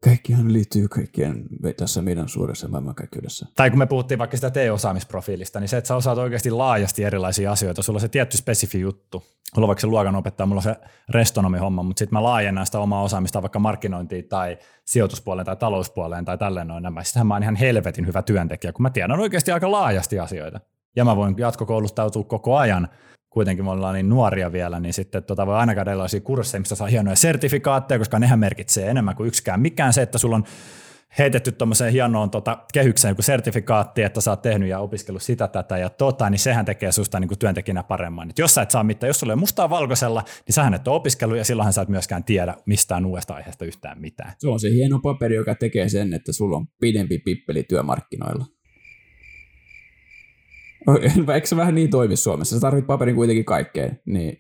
Kaikkihan 0.06 0.54
liittyy 0.54 0.88
kaikkien 0.88 1.46
tässä 1.78 2.02
meidän 2.02 2.30
suuressa 2.30 2.68
maailmankaikkeudessa. 2.68 3.48
Tai 3.56 3.70
kun 3.70 3.80
me 3.80 3.86
puhuttiin 3.86 4.18
vaikka 4.18 4.38
sitä 4.38 4.50
T-osaamisprofiilista, 4.50 5.60
niin 5.60 5.68
se, 5.68 5.78
että 5.78 5.88
sä 5.88 5.96
osaat 5.96 6.18
oikeasti 6.18 6.52
laajasti 6.52 7.04
erilaisia 7.04 7.52
asioita, 7.52 7.84
sulla 7.84 7.98
on 7.98 8.02
se 8.02 8.08
tietty 8.08 8.38
spesifi 8.38 8.80
juttu. 8.80 9.24
Mulla 9.56 9.66
on 9.66 9.68
vaikka 9.68 9.82
se 9.82 9.88
luokan 9.88 10.16
opettaja, 10.16 10.48
mulla 10.48 10.60
on 10.60 10.64
se 10.64 10.76
restonomi-homma, 11.10 11.84
mutta 11.84 12.00
sitten 12.00 12.16
mä 12.16 12.24
laajennan 12.24 12.66
sitä 12.66 12.80
omaa 12.80 13.04
osaamista 13.04 13.42
vaikka 13.42 13.60
markkinointiin 13.60 14.28
tai 14.28 14.58
sijoituspuoleen 14.86 15.46
tai 15.46 15.56
talouspuoleen 15.56 16.26
tai 16.26 16.38
tälleen 16.38 16.68
noin 16.68 16.84
nämä. 16.84 17.04
Sittenhän 17.04 17.28
mä 17.28 17.34
oon 17.34 17.44
ihan 17.44 17.56
helvetin 17.56 18.08
hyvä 18.08 18.22
työntekijä, 18.22 18.74
kun 18.74 18.84
mä 18.84 18.90
tiedän 18.90 19.20
oikeasti 19.20 19.52
aika 19.52 19.72
laajasti 19.72 20.20
asioita. 20.20 20.60
Ja 20.96 21.06
mä 21.06 21.16
voin 21.16 21.36
jatkokouluttautua 21.38 22.24
koko 22.24 22.58
ajan 22.58 22.88
kuitenkin 23.36 23.66
me 23.66 23.72
ollaan 23.72 23.96
niin 23.96 24.10
nuoria 24.10 24.52
vielä, 24.52 24.80
niin 24.80 24.94
sitten 24.94 25.24
tota 25.24 25.48
voi 25.48 25.56
aina 25.56 25.76
käydä 25.76 25.92
erilaisia 25.92 26.22
kursseja, 26.22 26.60
mistä 26.60 26.76
saa 26.76 26.88
hienoja 26.88 27.16
sertifikaatteja, 27.16 28.00
koska 28.00 28.20
nehän 28.20 28.40
merkitsee 28.40 28.90
enemmän 28.90 29.16
kuin 29.16 29.28
yksikään 29.28 29.60
mikään. 29.60 29.94
Se, 29.94 30.02
että 30.02 30.18
sulla 30.18 30.36
on 30.36 30.44
heitetty 31.18 31.52
tuommoiseen 31.52 31.94
hienoon 31.94 32.30
tota, 32.30 32.58
kehykseen 32.74 33.12
joku 33.12 33.22
sertifikaatti, 33.22 34.04
että 34.04 34.22
sä 34.22 34.32
oot 34.32 34.42
tehnyt 34.42 34.70
ja 34.70 34.80
opiskellut 34.80 35.22
sitä, 35.22 35.48
tätä 35.48 35.78
ja 35.78 35.90
tota, 35.90 36.30
niin 36.30 36.40
sehän 36.40 36.66
tekee 36.66 36.92
susta 36.92 37.20
niin 37.20 37.28
kuin 37.28 37.40
työntekijänä 37.40 37.84
paremman. 37.84 38.30
Et 38.30 38.40
jos 38.40 38.54
sä 38.56 38.62
et 38.62 38.72
saa 38.72 38.84
mitään, 38.84 39.08
jos 39.08 39.20
sulla 39.20 39.34
ei 39.34 39.38
mustaa 39.38 39.70
valkoisella, 39.70 40.24
niin 40.48 40.54
sähän 40.54 40.74
et 40.74 40.88
ole 40.88 40.96
opiskellut 40.96 41.38
ja 41.38 41.46
silloinhan 41.46 41.74
sä 41.74 41.82
et 41.82 41.90
myöskään 41.90 42.24
tiedä 42.24 42.56
mistään 42.66 43.06
uudesta 43.06 43.34
aiheesta 43.34 43.66
yhtään 43.66 44.02
mitään. 44.02 44.34
Se 44.38 44.48
on 44.48 44.60
se 44.60 44.70
hieno 44.70 45.00
paperi, 45.00 45.36
joka 45.36 45.56
tekee 45.56 45.90
sen, 45.90 46.14
että 46.14 46.34
sulla 46.34 46.58
on 46.58 46.68
pidempi 46.80 47.18
pippeli 47.18 47.64
työmarkkinoilla. 47.64 48.46
Eikö 51.34 51.48
se 51.48 51.56
vähän 51.56 51.76
niin 51.76 51.90
toimi 51.90 52.16
Suomessa? 52.16 52.56
Sä 52.56 52.62
tarvit 52.62 52.88
paperin 52.88 53.16
kuitenkin 53.16 53.46
kaikkeen, 53.46 54.00
niin 54.06 54.38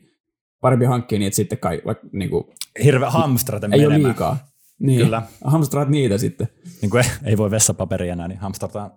parempi 0.61 0.85
hankkia 0.85 1.19
niin, 1.19 1.27
että 1.27 1.35
sitten 1.35 1.57
kai, 1.57 1.81
vaikka, 1.85 2.07
niin 2.11 2.29
kuin, 2.29 2.43
Hirveä 2.83 3.09
hamstrata 3.09 3.69
Ei 3.71 3.85
ole 3.85 4.03
liikaa. 4.03 4.37
Niin, 4.79 5.01
Kyllä. 5.01 5.21
Hamstraat 5.43 5.89
niitä 5.89 6.17
sitten. 6.17 6.47
Niin 6.81 6.89
kuin 6.89 7.03
ei 7.25 7.37
voi 7.37 7.51
vessapaperia 7.51 8.13
enää, 8.13 8.27
niin 8.27 8.39
hamstrataan 8.39 8.91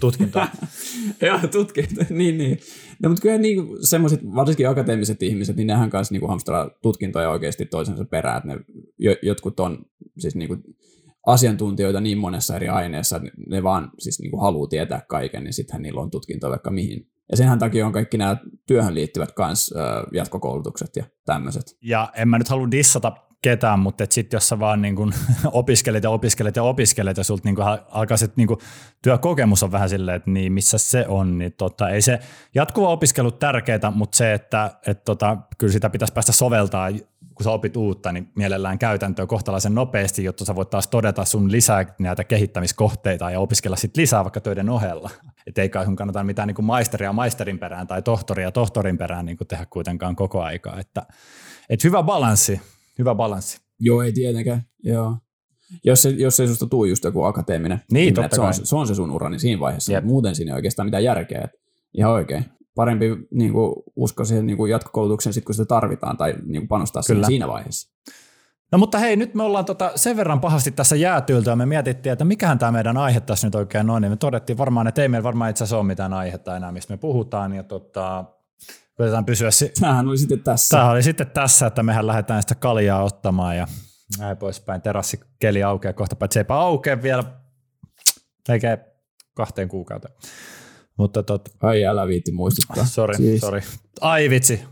tutkintoa. 0.00 0.48
Joo, 1.26 1.38
tutkinto, 1.50 2.04
niin, 2.10 2.38
niin. 2.38 2.58
No, 3.02 3.08
mutta 3.08 3.22
kyllä 3.22 3.38
niin 3.38 3.86
semmoiset, 3.88 4.20
varsinkin 4.34 4.68
akateemiset 4.68 5.22
ihmiset, 5.22 5.56
niin 5.56 5.66
nehän 5.66 5.90
kanssa 5.90 6.14
niin 6.14 6.28
hamstraa 6.28 6.70
tutkintoja 6.82 7.30
oikeasti 7.30 7.66
toisensa 7.66 8.04
perään, 8.04 8.36
että 8.36 8.48
ne, 8.48 9.16
jotkut 9.22 9.60
on 9.60 9.78
siis 10.18 10.34
niin 10.34 10.48
kuin, 10.48 10.62
asiantuntijoita 11.26 12.00
niin 12.00 12.18
monessa 12.18 12.56
eri 12.56 12.68
aineessa, 12.68 13.16
että 13.16 13.30
ne 13.48 13.62
vaan 13.62 13.90
siis 13.98 14.20
niin 14.20 14.30
kuin 14.30 14.40
haluaa 14.40 14.68
tietää 14.68 15.02
kaiken, 15.08 15.44
niin 15.44 15.52
sittenhän 15.52 15.82
niillä 15.82 16.00
on 16.00 16.10
tutkinto 16.10 16.50
vaikka 16.50 16.70
mihin. 16.70 17.06
Ja 17.30 17.36
senhän 17.36 17.58
takia 17.58 17.86
on 17.86 17.92
kaikki 17.92 18.18
nämä 18.18 18.36
työhön 18.66 18.94
liittyvät 18.94 19.32
kans 19.32 19.74
jatkokoulutukset 20.12 20.96
ja 20.96 21.04
tämmöiset. 21.24 21.76
Ja 21.82 22.12
en 22.16 22.28
mä 22.28 22.38
nyt 22.38 22.48
halua 22.48 22.70
dissata 22.70 23.12
ketään, 23.42 23.78
mutta 23.78 24.04
sitten 24.10 24.36
jos 24.36 24.48
sä 24.48 24.58
vaan 24.58 24.82
niin 24.82 24.96
kun 24.96 25.14
opiskelet 25.52 26.04
ja 26.04 26.10
opiskelet 26.10 26.56
ja 26.56 26.62
opiskelet 26.62 27.16
ja 27.16 27.24
sulta 27.24 27.42
niin 27.44 27.56
alkaa 27.90 28.16
sit 28.16 28.36
niin 28.36 28.48
työkokemus 29.02 29.62
on 29.62 29.72
vähän 29.72 29.88
silleen, 29.88 30.16
että 30.16 30.30
niin 30.30 30.52
missä 30.52 30.78
se 30.78 31.04
on, 31.08 31.38
niin 31.38 31.52
tota, 31.52 31.88
ei 31.88 32.02
se 32.02 32.18
jatkuva 32.54 32.88
opiskelu 32.88 33.30
tärkeää, 33.30 33.90
mutta 33.94 34.16
se, 34.16 34.32
että 34.34 34.70
et 34.86 35.04
tota, 35.04 35.36
kyllä 35.58 35.72
sitä 35.72 35.90
pitäisi 35.90 36.12
päästä 36.12 36.32
soveltaa 36.32 36.90
kun 37.40 37.44
sä 37.44 37.50
opit 37.50 37.76
uutta, 37.76 38.12
niin 38.12 38.32
mielellään 38.34 38.78
käytäntöä 38.78 39.26
kohtalaisen 39.26 39.74
nopeasti, 39.74 40.24
jotta 40.24 40.44
sä 40.44 40.54
voit 40.54 40.70
taas 40.70 40.88
todeta 40.88 41.24
sun 41.24 41.52
lisää 41.52 41.86
näitä 41.98 42.24
kehittämiskohteita 42.24 43.30
ja 43.30 43.40
opiskella 43.40 43.76
sitten 43.76 44.02
lisää 44.02 44.24
vaikka 44.24 44.40
töiden 44.40 44.68
ohella. 44.70 45.10
Että 45.46 45.62
ei 45.62 45.68
kai 45.68 45.84
sun 45.84 45.96
kannata 45.96 46.24
mitään 46.24 46.48
niin 46.48 46.64
maisteria 46.64 47.12
maisterin 47.12 47.58
perään 47.58 47.86
tai 47.86 48.02
tohtoria 48.02 48.52
tohtorin 48.52 48.98
perään 48.98 49.26
niin 49.26 49.36
tehdä 49.48 49.66
kuitenkaan 49.70 50.16
koko 50.16 50.42
aikaa. 50.42 50.80
Että, 50.80 51.06
että 51.68 51.88
hyvä 51.88 52.02
balanssi, 52.02 52.60
hyvä 53.00 53.14
balanssi. 53.14 53.60
Joo, 53.80 54.02
ei 54.02 54.12
tietenkään. 54.12 54.62
Joo. 54.84 55.16
Jos, 55.84 56.02
se, 56.02 56.10
jos 56.10 56.40
ei 56.40 56.48
susta 56.48 56.66
tuu 56.66 56.84
just 56.84 57.04
joku 57.04 57.22
akateeminen, 57.22 57.80
niin, 57.92 58.14
niin 58.14 58.28
se, 58.32 58.40
on, 58.40 58.54
se 58.54 58.76
on 58.76 58.86
se 58.86 58.94
sun 58.94 59.10
ura, 59.10 59.30
niin 59.30 59.40
siinä 59.40 59.60
vaiheessa. 59.60 59.92
Jep. 59.92 60.04
Muuten 60.04 60.34
siinä 60.34 60.52
ei 60.52 60.56
oikeastaan 60.56 60.86
mitään 60.86 61.04
järkeä. 61.04 61.48
Ihan 61.94 62.12
oikein 62.12 62.44
parempi 62.74 63.06
niin 63.30 63.52
kuin, 63.52 63.74
usko 63.96 64.24
siihen 64.24 64.46
niin 64.46 64.56
kuin 64.56 64.70
jatkokoulutukseen 64.70 65.32
sit, 65.32 65.44
kun 65.44 65.54
sitä 65.54 65.64
tarvitaan 65.64 66.16
tai 66.16 66.34
niin 66.44 66.60
kuin 66.62 66.68
panostaa 66.68 67.02
Kyllä. 67.06 67.26
siinä 67.26 67.48
vaiheessa. 67.48 67.90
No 68.72 68.78
mutta 68.78 68.98
hei, 68.98 69.16
nyt 69.16 69.34
me 69.34 69.42
ollaan 69.42 69.64
tota 69.64 69.92
sen 69.94 70.16
verran 70.16 70.40
pahasti 70.40 70.70
tässä 70.70 70.96
jäätyiltä 70.96 71.50
ja 71.50 71.56
me 71.56 71.66
mietittiin, 71.66 72.12
että 72.12 72.24
mikähän 72.24 72.58
tämä 72.58 72.72
meidän 72.72 72.96
aihe 72.96 73.20
tässä 73.20 73.46
nyt 73.46 73.54
oikein 73.54 73.90
on, 73.90 74.02
niin 74.02 74.12
me 74.12 74.16
todettiin 74.16 74.58
varmaan, 74.58 74.86
että 74.86 75.02
ei 75.02 75.08
meillä 75.08 75.24
varmaan 75.24 75.50
itse 75.50 75.64
asiassa 75.64 75.76
ole 75.76 75.86
mitään 75.86 76.12
aihetta 76.12 76.56
enää, 76.56 76.72
mistä 76.72 76.92
me 76.92 76.98
puhutaan, 76.98 77.52
ja 77.52 77.62
tota, 77.62 78.24
koitetaan 79.00 79.24
pysyä... 79.24 79.50
Si- 79.50 79.72
Tämähän 79.80 80.08
oli 80.08 80.18
sitten 80.18 80.42
tässä. 80.42 80.76
Tämähän 80.76 80.92
oli 80.92 81.02
sitten 81.02 81.30
tässä, 81.30 81.66
että 81.66 81.82
mehän 81.82 82.06
lähdetään 82.06 82.42
sitä 82.42 82.54
kaljaa 82.54 83.02
ottamaan 83.02 83.56
ja 83.56 83.66
näin 84.18 84.36
poispäin. 84.36 84.82
Terassikeli 84.82 85.62
aukeaa 85.62 85.92
kohta, 85.92 86.16
paitsi 86.16 86.38
eipä 86.38 86.54
aukea 86.54 87.02
vielä 87.02 87.24
melkein 88.48 88.78
kahteen 89.34 89.68
kuukauteen. 89.68 90.14
Mutta 90.98 91.22
tot... 91.22 91.48
Ai 91.62 91.84
älä 91.84 92.06
viitti 92.06 92.32
muistuttaa. 92.32 92.84
Sori, 92.84 93.16
siis... 93.16 93.40
sori. 93.40 93.60
Ai 94.00 94.30
vitsi. 94.30 94.64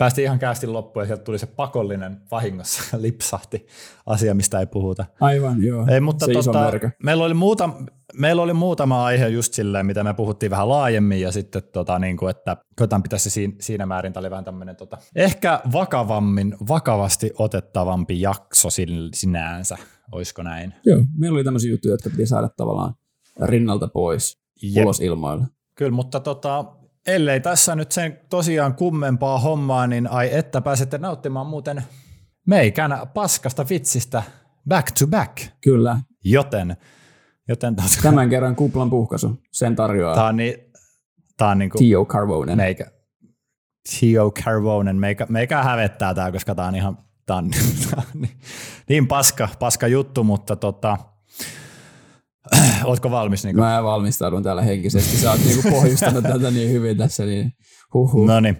Päästiin 0.00 0.24
ihan 0.24 0.38
kästin 0.38 0.72
loppuun 0.72 1.02
ja 1.02 1.06
sieltä 1.06 1.24
tuli 1.24 1.38
se 1.38 1.46
pakollinen 1.46 2.20
vahingossa 2.30 2.82
lipsahti 3.02 3.66
asia, 4.06 4.34
mistä 4.34 4.60
ei 4.60 4.66
puhuta. 4.66 5.04
Aivan, 5.20 5.62
joo. 5.62 5.86
Ei, 5.90 6.00
mutta 6.00 6.26
se 6.26 6.32
tota, 6.32 6.72
meillä, 7.02 7.24
oli 7.24 7.34
muuta, 7.34 7.70
meillä 8.14 8.42
oli 8.42 8.52
muutama 8.52 9.04
aihe 9.04 9.28
just 9.28 9.52
silleen, 9.54 9.86
mitä 9.86 10.04
me 10.04 10.14
puhuttiin 10.14 10.50
vähän 10.50 10.68
laajemmin 10.68 11.20
ja 11.20 11.32
sitten 11.32 11.62
tota, 11.72 11.98
niin 11.98 12.16
kuin, 12.16 12.30
että 12.30 12.56
koitan 12.76 13.02
pitäisi 13.02 13.30
siinä, 13.30 13.54
siinä 13.60 13.86
määrin, 13.86 14.12
tämä 14.12 14.20
oli 14.20 14.30
vähän 14.30 14.44
tämmöinen 14.44 14.76
tota, 14.76 14.98
ehkä 15.16 15.60
vakavammin, 15.72 16.56
vakavasti 16.68 17.30
otettavampi 17.38 18.20
jakso 18.20 18.68
sinänsä, 19.14 19.76
olisiko 20.12 20.42
näin? 20.42 20.74
Joo, 20.86 21.04
meillä 21.18 21.36
oli 21.36 21.44
tämmöisiä 21.44 21.70
juttuja, 21.70 21.94
jotka 21.94 22.10
piti 22.10 22.26
saada 22.26 22.48
tavallaan 22.48 22.94
rinnalta 23.42 23.88
pois, 23.88 24.38
Jep. 24.62 24.84
ulos 24.84 25.00
ilmoille. 25.00 25.44
Kyllä, 25.74 25.92
mutta 25.92 26.20
tota, 26.20 26.64
ellei 27.06 27.40
tässä 27.40 27.74
nyt 27.74 27.92
sen 27.92 28.20
tosiaan 28.30 28.74
kummempaa 28.74 29.38
hommaa, 29.38 29.86
niin 29.86 30.06
ai 30.06 30.28
että 30.32 30.60
pääsette 30.60 30.98
nauttimaan 30.98 31.46
muuten 31.46 31.82
meikän 32.46 32.98
paskasta 33.14 33.66
vitsistä 33.68 34.22
back 34.68 34.90
to 34.98 35.06
back. 35.06 35.36
Kyllä. 35.60 36.00
Joten, 36.24 36.76
joten 37.48 37.76
tos... 37.76 37.98
Tämän 38.02 38.30
kerran 38.30 38.56
kuplan 38.56 38.90
puhkaisu, 38.90 39.42
sen 39.52 39.76
tarjoaa. 39.76 40.14
Tämä 40.14 40.26
on, 40.26 40.36
niin, 40.36 40.54
tämä 41.36 41.50
on 41.50 41.58
niin 41.58 41.70
kuin 41.70 41.78
Tio 41.78 42.04
Carvonen. 42.04 42.56
Meikä, 42.56 42.90
Tio 44.00 44.30
Carvonen, 44.30 44.96
meikä, 44.96 45.26
meikä 45.28 45.62
hävettää 45.62 46.14
tämä, 46.14 46.32
koska 46.32 46.54
tämä 46.54 46.68
on 46.68 46.76
ihan 46.76 46.98
Tämä 47.30 47.38
on 47.38 47.50
niin, 48.14 48.40
niin 48.88 49.06
paska, 49.06 49.48
paska 49.58 49.86
juttu, 49.86 50.24
mutta 50.24 50.56
tota, 50.56 50.98
Oletko 52.84 53.10
valmis? 53.10 53.44
Niin 53.44 53.56
Mä 53.56 53.82
valmistaudun 53.82 54.42
täällä 54.42 54.62
henkisesti. 54.62 55.16
Sä 55.16 55.30
oot 55.30 55.40
niinku 55.44 55.70
pohjustanut 55.70 56.24
tätä 56.24 56.50
niin 56.50 56.70
hyvin 56.70 56.96
tässä, 56.96 57.24
niin 57.24 57.52
huhu. 57.94 58.26
No 58.26 58.40
niin. 58.40 58.56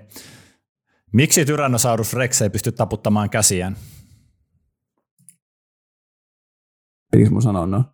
Miksi 1.12 1.44
Tyrannosaurus 1.44 2.14
Rex 2.14 2.42
ei 2.42 2.50
pysty 2.50 2.72
taputtamaan 2.72 3.30
käsiään? 3.30 3.76
Pitikö 7.12 7.30
mun 7.30 7.42
sanoa 7.42 7.66
no? 7.66 7.84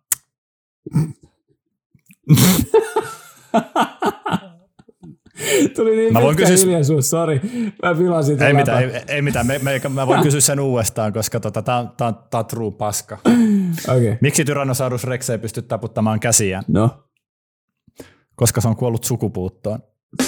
Tuli 5.75 5.95
niin 5.95 6.13
mä 6.13 6.21
voin 6.21 6.35
kysyä... 6.35 6.57
hiljaisuus, 6.57 7.09
sori. 7.09 7.41
Mä 7.83 7.95
pilasin 7.95 8.43
Ei 8.43 8.53
mitään, 8.53 8.83
ei, 8.83 9.01
ei 9.07 9.21
mitään. 9.21 9.47
Me, 9.47 9.59
me, 9.63 9.81
mä 9.89 10.07
voin 10.07 10.21
kysyä 10.21 10.41
sen 10.41 10.59
uudestaan, 10.59 11.13
koska 11.13 11.39
tota, 11.39 11.61
tää, 11.61 11.77
on, 11.77 11.91
tää, 11.97 12.07
on, 12.07 12.15
tää 12.29 12.39
on 12.39 12.45
true 12.45 12.71
paska. 12.71 13.17
Okay. 13.87 14.17
Miksi 14.21 14.45
Tyrannosaurus 14.45 15.03
Rex 15.03 15.29
ei 15.29 15.37
pysty 15.37 15.61
taputtamaan 15.61 16.19
käsiään? 16.19 16.63
No. 16.67 16.89
Koska 18.35 18.61
se 18.61 18.67
on 18.67 18.75
kuollut 18.75 19.03
sukupuuttoon. 19.03 19.79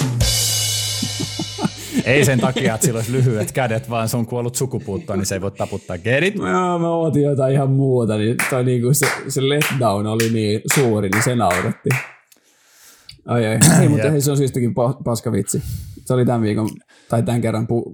ei 2.04 2.24
sen 2.24 2.40
takia, 2.40 2.74
että 2.74 2.86
sillä 2.86 2.98
olisi 2.98 3.12
lyhyet 3.12 3.52
kädet, 3.52 3.90
vaan 3.90 4.08
se 4.08 4.16
on 4.16 4.26
kuollut 4.26 4.54
sukupuuttoon, 4.54 5.18
niin 5.18 5.26
se 5.26 5.34
ei 5.34 5.40
voi 5.40 5.50
taputtaa. 5.50 5.98
Get 5.98 6.24
it? 6.24 6.34
Joo, 6.34 6.78
mä 6.78 6.88
ootin 6.88 7.22
jotain 7.22 7.52
ihan 7.52 7.70
muuta, 7.70 8.16
niin 8.16 8.36
toi 8.50 8.64
niinku 8.64 8.94
se, 8.94 9.06
se 9.28 9.48
letdown 9.48 10.06
oli 10.06 10.30
niin 10.32 10.60
suuri, 10.74 11.08
niin 11.08 11.22
se 11.22 11.34
nauratti. 11.34 11.88
Ai 13.30 13.46
ai. 13.46 13.58
Ei, 13.80 13.88
mutta 13.88 14.10
hei, 14.10 14.20
se 14.20 14.30
on 14.30 14.36
siistikin 14.36 14.74
paska 15.04 15.32
vitsi. 15.32 15.62
Se 16.06 16.14
oli 16.14 16.26
tämän 16.26 16.42
viikon, 16.42 16.68
tai 17.08 17.22
tämän 17.22 17.40
kerran 17.40 17.66
pu, 17.66 17.84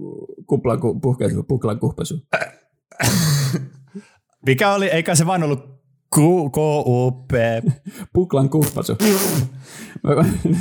kuplan 0.47 0.79
ku, 0.79 0.99
puhkeisu, 0.99 1.43
puklan 1.43 1.79
kuhpesu. 1.79 2.27
Mikä 4.45 4.73
oli, 4.73 4.87
eikä 4.87 5.15
se 5.15 5.25
vain 5.25 5.43
ollut 5.43 5.59
K-U-P. 6.15 7.31
Puklan 8.13 8.49
kuhpasu. 8.49 8.93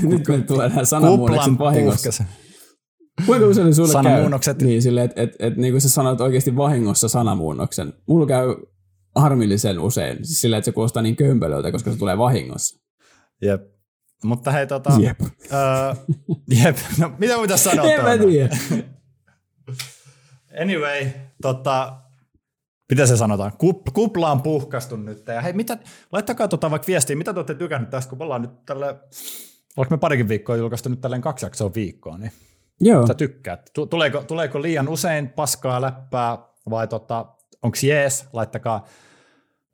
Nyt 0.03 0.27
kun 0.27 0.45
tulee 0.45 0.68
nämä 0.68 0.85
sanamuunnokset 0.85 1.59
vahingossa. 1.59 2.24
Kuinka 3.27 3.47
usein 3.47 3.74
sulle 3.74 3.93
sanamuunnokset. 3.93 4.59
käy? 4.59 4.66
Niin, 4.66 4.83
silleen, 4.83 5.05
että 5.05 5.22
et, 5.22 5.31
et, 5.39 5.57
niin 5.57 5.72
kuin 5.72 5.81
sä 5.81 5.91
sanoit 5.91 6.20
oikeasti 6.20 6.57
vahingossa 6.57 7.09
sanamuunnoksen. 7.09 7.93
Mulla 8.09 8.27
käy 8.27 8.55
harmillisen 9.14 9.79
usein, 9.79 10.16
siis 10.16 10.41
silleen, 10.41 10.59
että 10.59 10.64
se 10.64 10.72
kuulostaa 10.72 11.03
niin 11.03 11.16
kömpelöltä, 11.16 11.72
koska 11.72 11.93
se 11.93 11.99
tulee 11.99 12.18
vahingossa. 12.18 12.81
Jep. 13.43 13.76
Mutta 14.25 14.51
hei, 14.51 14.67
tota... 14.67 14.91
Jep. 15.01 15.21
Öö, 15.53 15.95
jep. 16.64 16.77
No, 16.99 17.12
mitä 17.19 17.37
voitaisiin 17.37 17.77
sanoa? 17.77 17.91
En 17.93 18.05
mä 18.05 18.19
tiedä. 18.19 18.57
anyway, 20.62 21.07
tota, 21.43 21.97
mitä 22.91 23.07
se 23.07 23.17
sanotaan? 23.17 23.53
Kup, 23.59 23.85
kupla 23.93 24.31
on 24.31 24.43
puhkastu 24.43 24.97
nyt. 24.97 25.29
Ja 25.29 25.41
hei, 25.41 25.53
mitä, 25.53 25.79
laittakaa 26.12 26.49
tota 26.49 26.71
vaikka 26.71 26.87
viestiä, 26.87 27.17
mitä 27.17 27.33
te 27.33 27.39
olette 27.39 27.55
tykännyt 27.55 27.91
tästä, 27.91 28.11
kun 28.11 28.19
me 28.19 28.25
ollaan 28.25 28.43
nyt 28.43 28.64
tälle, 28.67 28.97
oliko 29.77 29.91
me 29.91 29.99
parikin 29.99 30.29
viikkoa 30.29 30.57
julkaistu 30.57 30.89
nyt 30.89 31.01
tälleen 31.01 31.23
kaksi 31.23 31.47
jaksoa 31.47 31.75
viikkoa, 31.75 32.19
niin 32.19 32.33
Joo. 32.81 33.07
sä 33.07 33.14
tykkäät. 33.14 33.71
Tuleeko, 33.91 34.23
tuleeko 34.23 34.62
liian 34.62 34.89
usein 34.89 35.29
paskaa 35.29 35.81
läppää 35.81 36.39
vai 36.71 36.89
tota, 36.89 37.27
onko 37.62 37.77
jees, 37.83 38.29
laittakaa, 38.33 38.87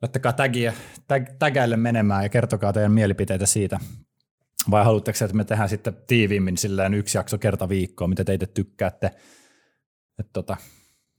laittakaa 0.01 0.33
tagia, 0.33 0.73
tag, 1.07 1.23
tägäille 1.39 1.77
menemään 1.77 2.23
ja 2.23 2.29
kertokaa 2.29 2.73
teidän 2.73 2.91
mielipiteitä 2.91 3.45
siitä, 3.45 3.79
vai 4.71 4.83
haluatteko, 4.83 5.25
että 5.25 5.37
me 5.37 5.43
tehdään 5.43 5.69
sitten 5.69 5.97
tiiviimmin 6.07 6.57
silleen 6.57 6.93
yksi 6.93 7.17
jakso 7.17 7.37
kerta 7.37 7.69
viikkoa, 7.69 8.07
mitä 8.07 8.23
teitä 8.23 8.45
tykkäätte? 8.45 9.11
Et 10.19 10.27
tota, 10.33 10.57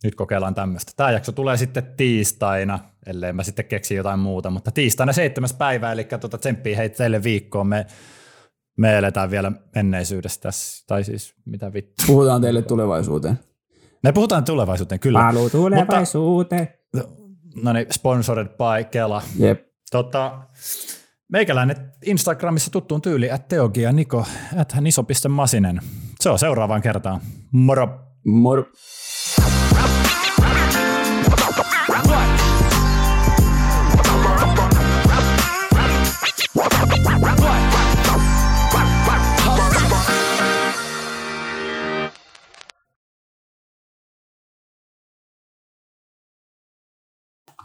nyt 0.04 0.14
kokeillaan 0.14 0.54
tämmöistä. 0.54 0.92
Tämä 0.96 1.10
jakso 1.10 1.32
tulee 1.32 1.56
sitten 1.56 1.94
tiistaina, 1.96 2.78
ellei 3.06 3.32
mä 3.32 3.42
sitten 3.42 3.64
keksi 3.64 3.94
jotain 3.94 4.18
muuta, 4.18 4.50
mutta 4.50 4.70
tiistaina 4.70 5.12
seitsemäs 5.12 5.52
päivä, 5.52 5.92
eli 5.92 6.04
tota, 6.04 6.38
tsemppii 6.38 6.76
hei 6.76 6.90
teille 6.90 7.22
viikkoon. 7.22 7.66
Me, 7.66 7.86
me 8.76 8.98
eletään 8.98 9.30
vielä 9.30 9.52
menneisyydessä 9.74 10.40
tässä, 10.40 10.84
tai 10.86 11.04
siis 11.04 11.34
mitä 11.44 11.72
vittu. 11.72 12.02
Puhutaan 12.06 12.42
teille 12.42 12.62
tulevaisuuteen. 12.62 13.38
Me 14.02 14.12
puhutaan 14.12 14.44
tulevaisuuteen, 14.44 15.00
kyllä. 15.00 15.18
Paluu 15.18 15.50
tulevaisuuteen. 15.50 16.68
Mutta, 16.94 17.10
no 17.62 17.72
niin, 17.72 17.86
sponsored 17.90 18.48
by 18.48 18.84
Kela. 18.90 19.22
Jep. 19.38 19.66
Tota, 19.90 20.38
Meikäläinen 21.32 21.92
Instagramissa 22.04 22.70
tuttuun 22.70 23.02
tyyli, 23.02 23.28
että 23.28 23.48
Teogia 23.48 23.92
Niko, 23.92 24.26
että 24.60 24.80
niso.masinen. 24.80 25.80
Se 26.20 26.30
on 26.30 26.38
seuraavaan 26.38 26.82
kertaan. 26.82 27.20
Moro! 27.52 28.00
Moro! 28.26 28.64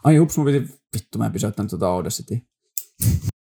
Ai 0.03 0.17
hups, 0.17 0.37
mun 0.37 0.45
piti, 0.45 0.59
vittu 0.93 1.17
mä 1.17 1.25
en 1.25 1.31
pysäyttänyt 1.31 1.69
tuota 1.69 1.87
Audacity. 1.87 2.41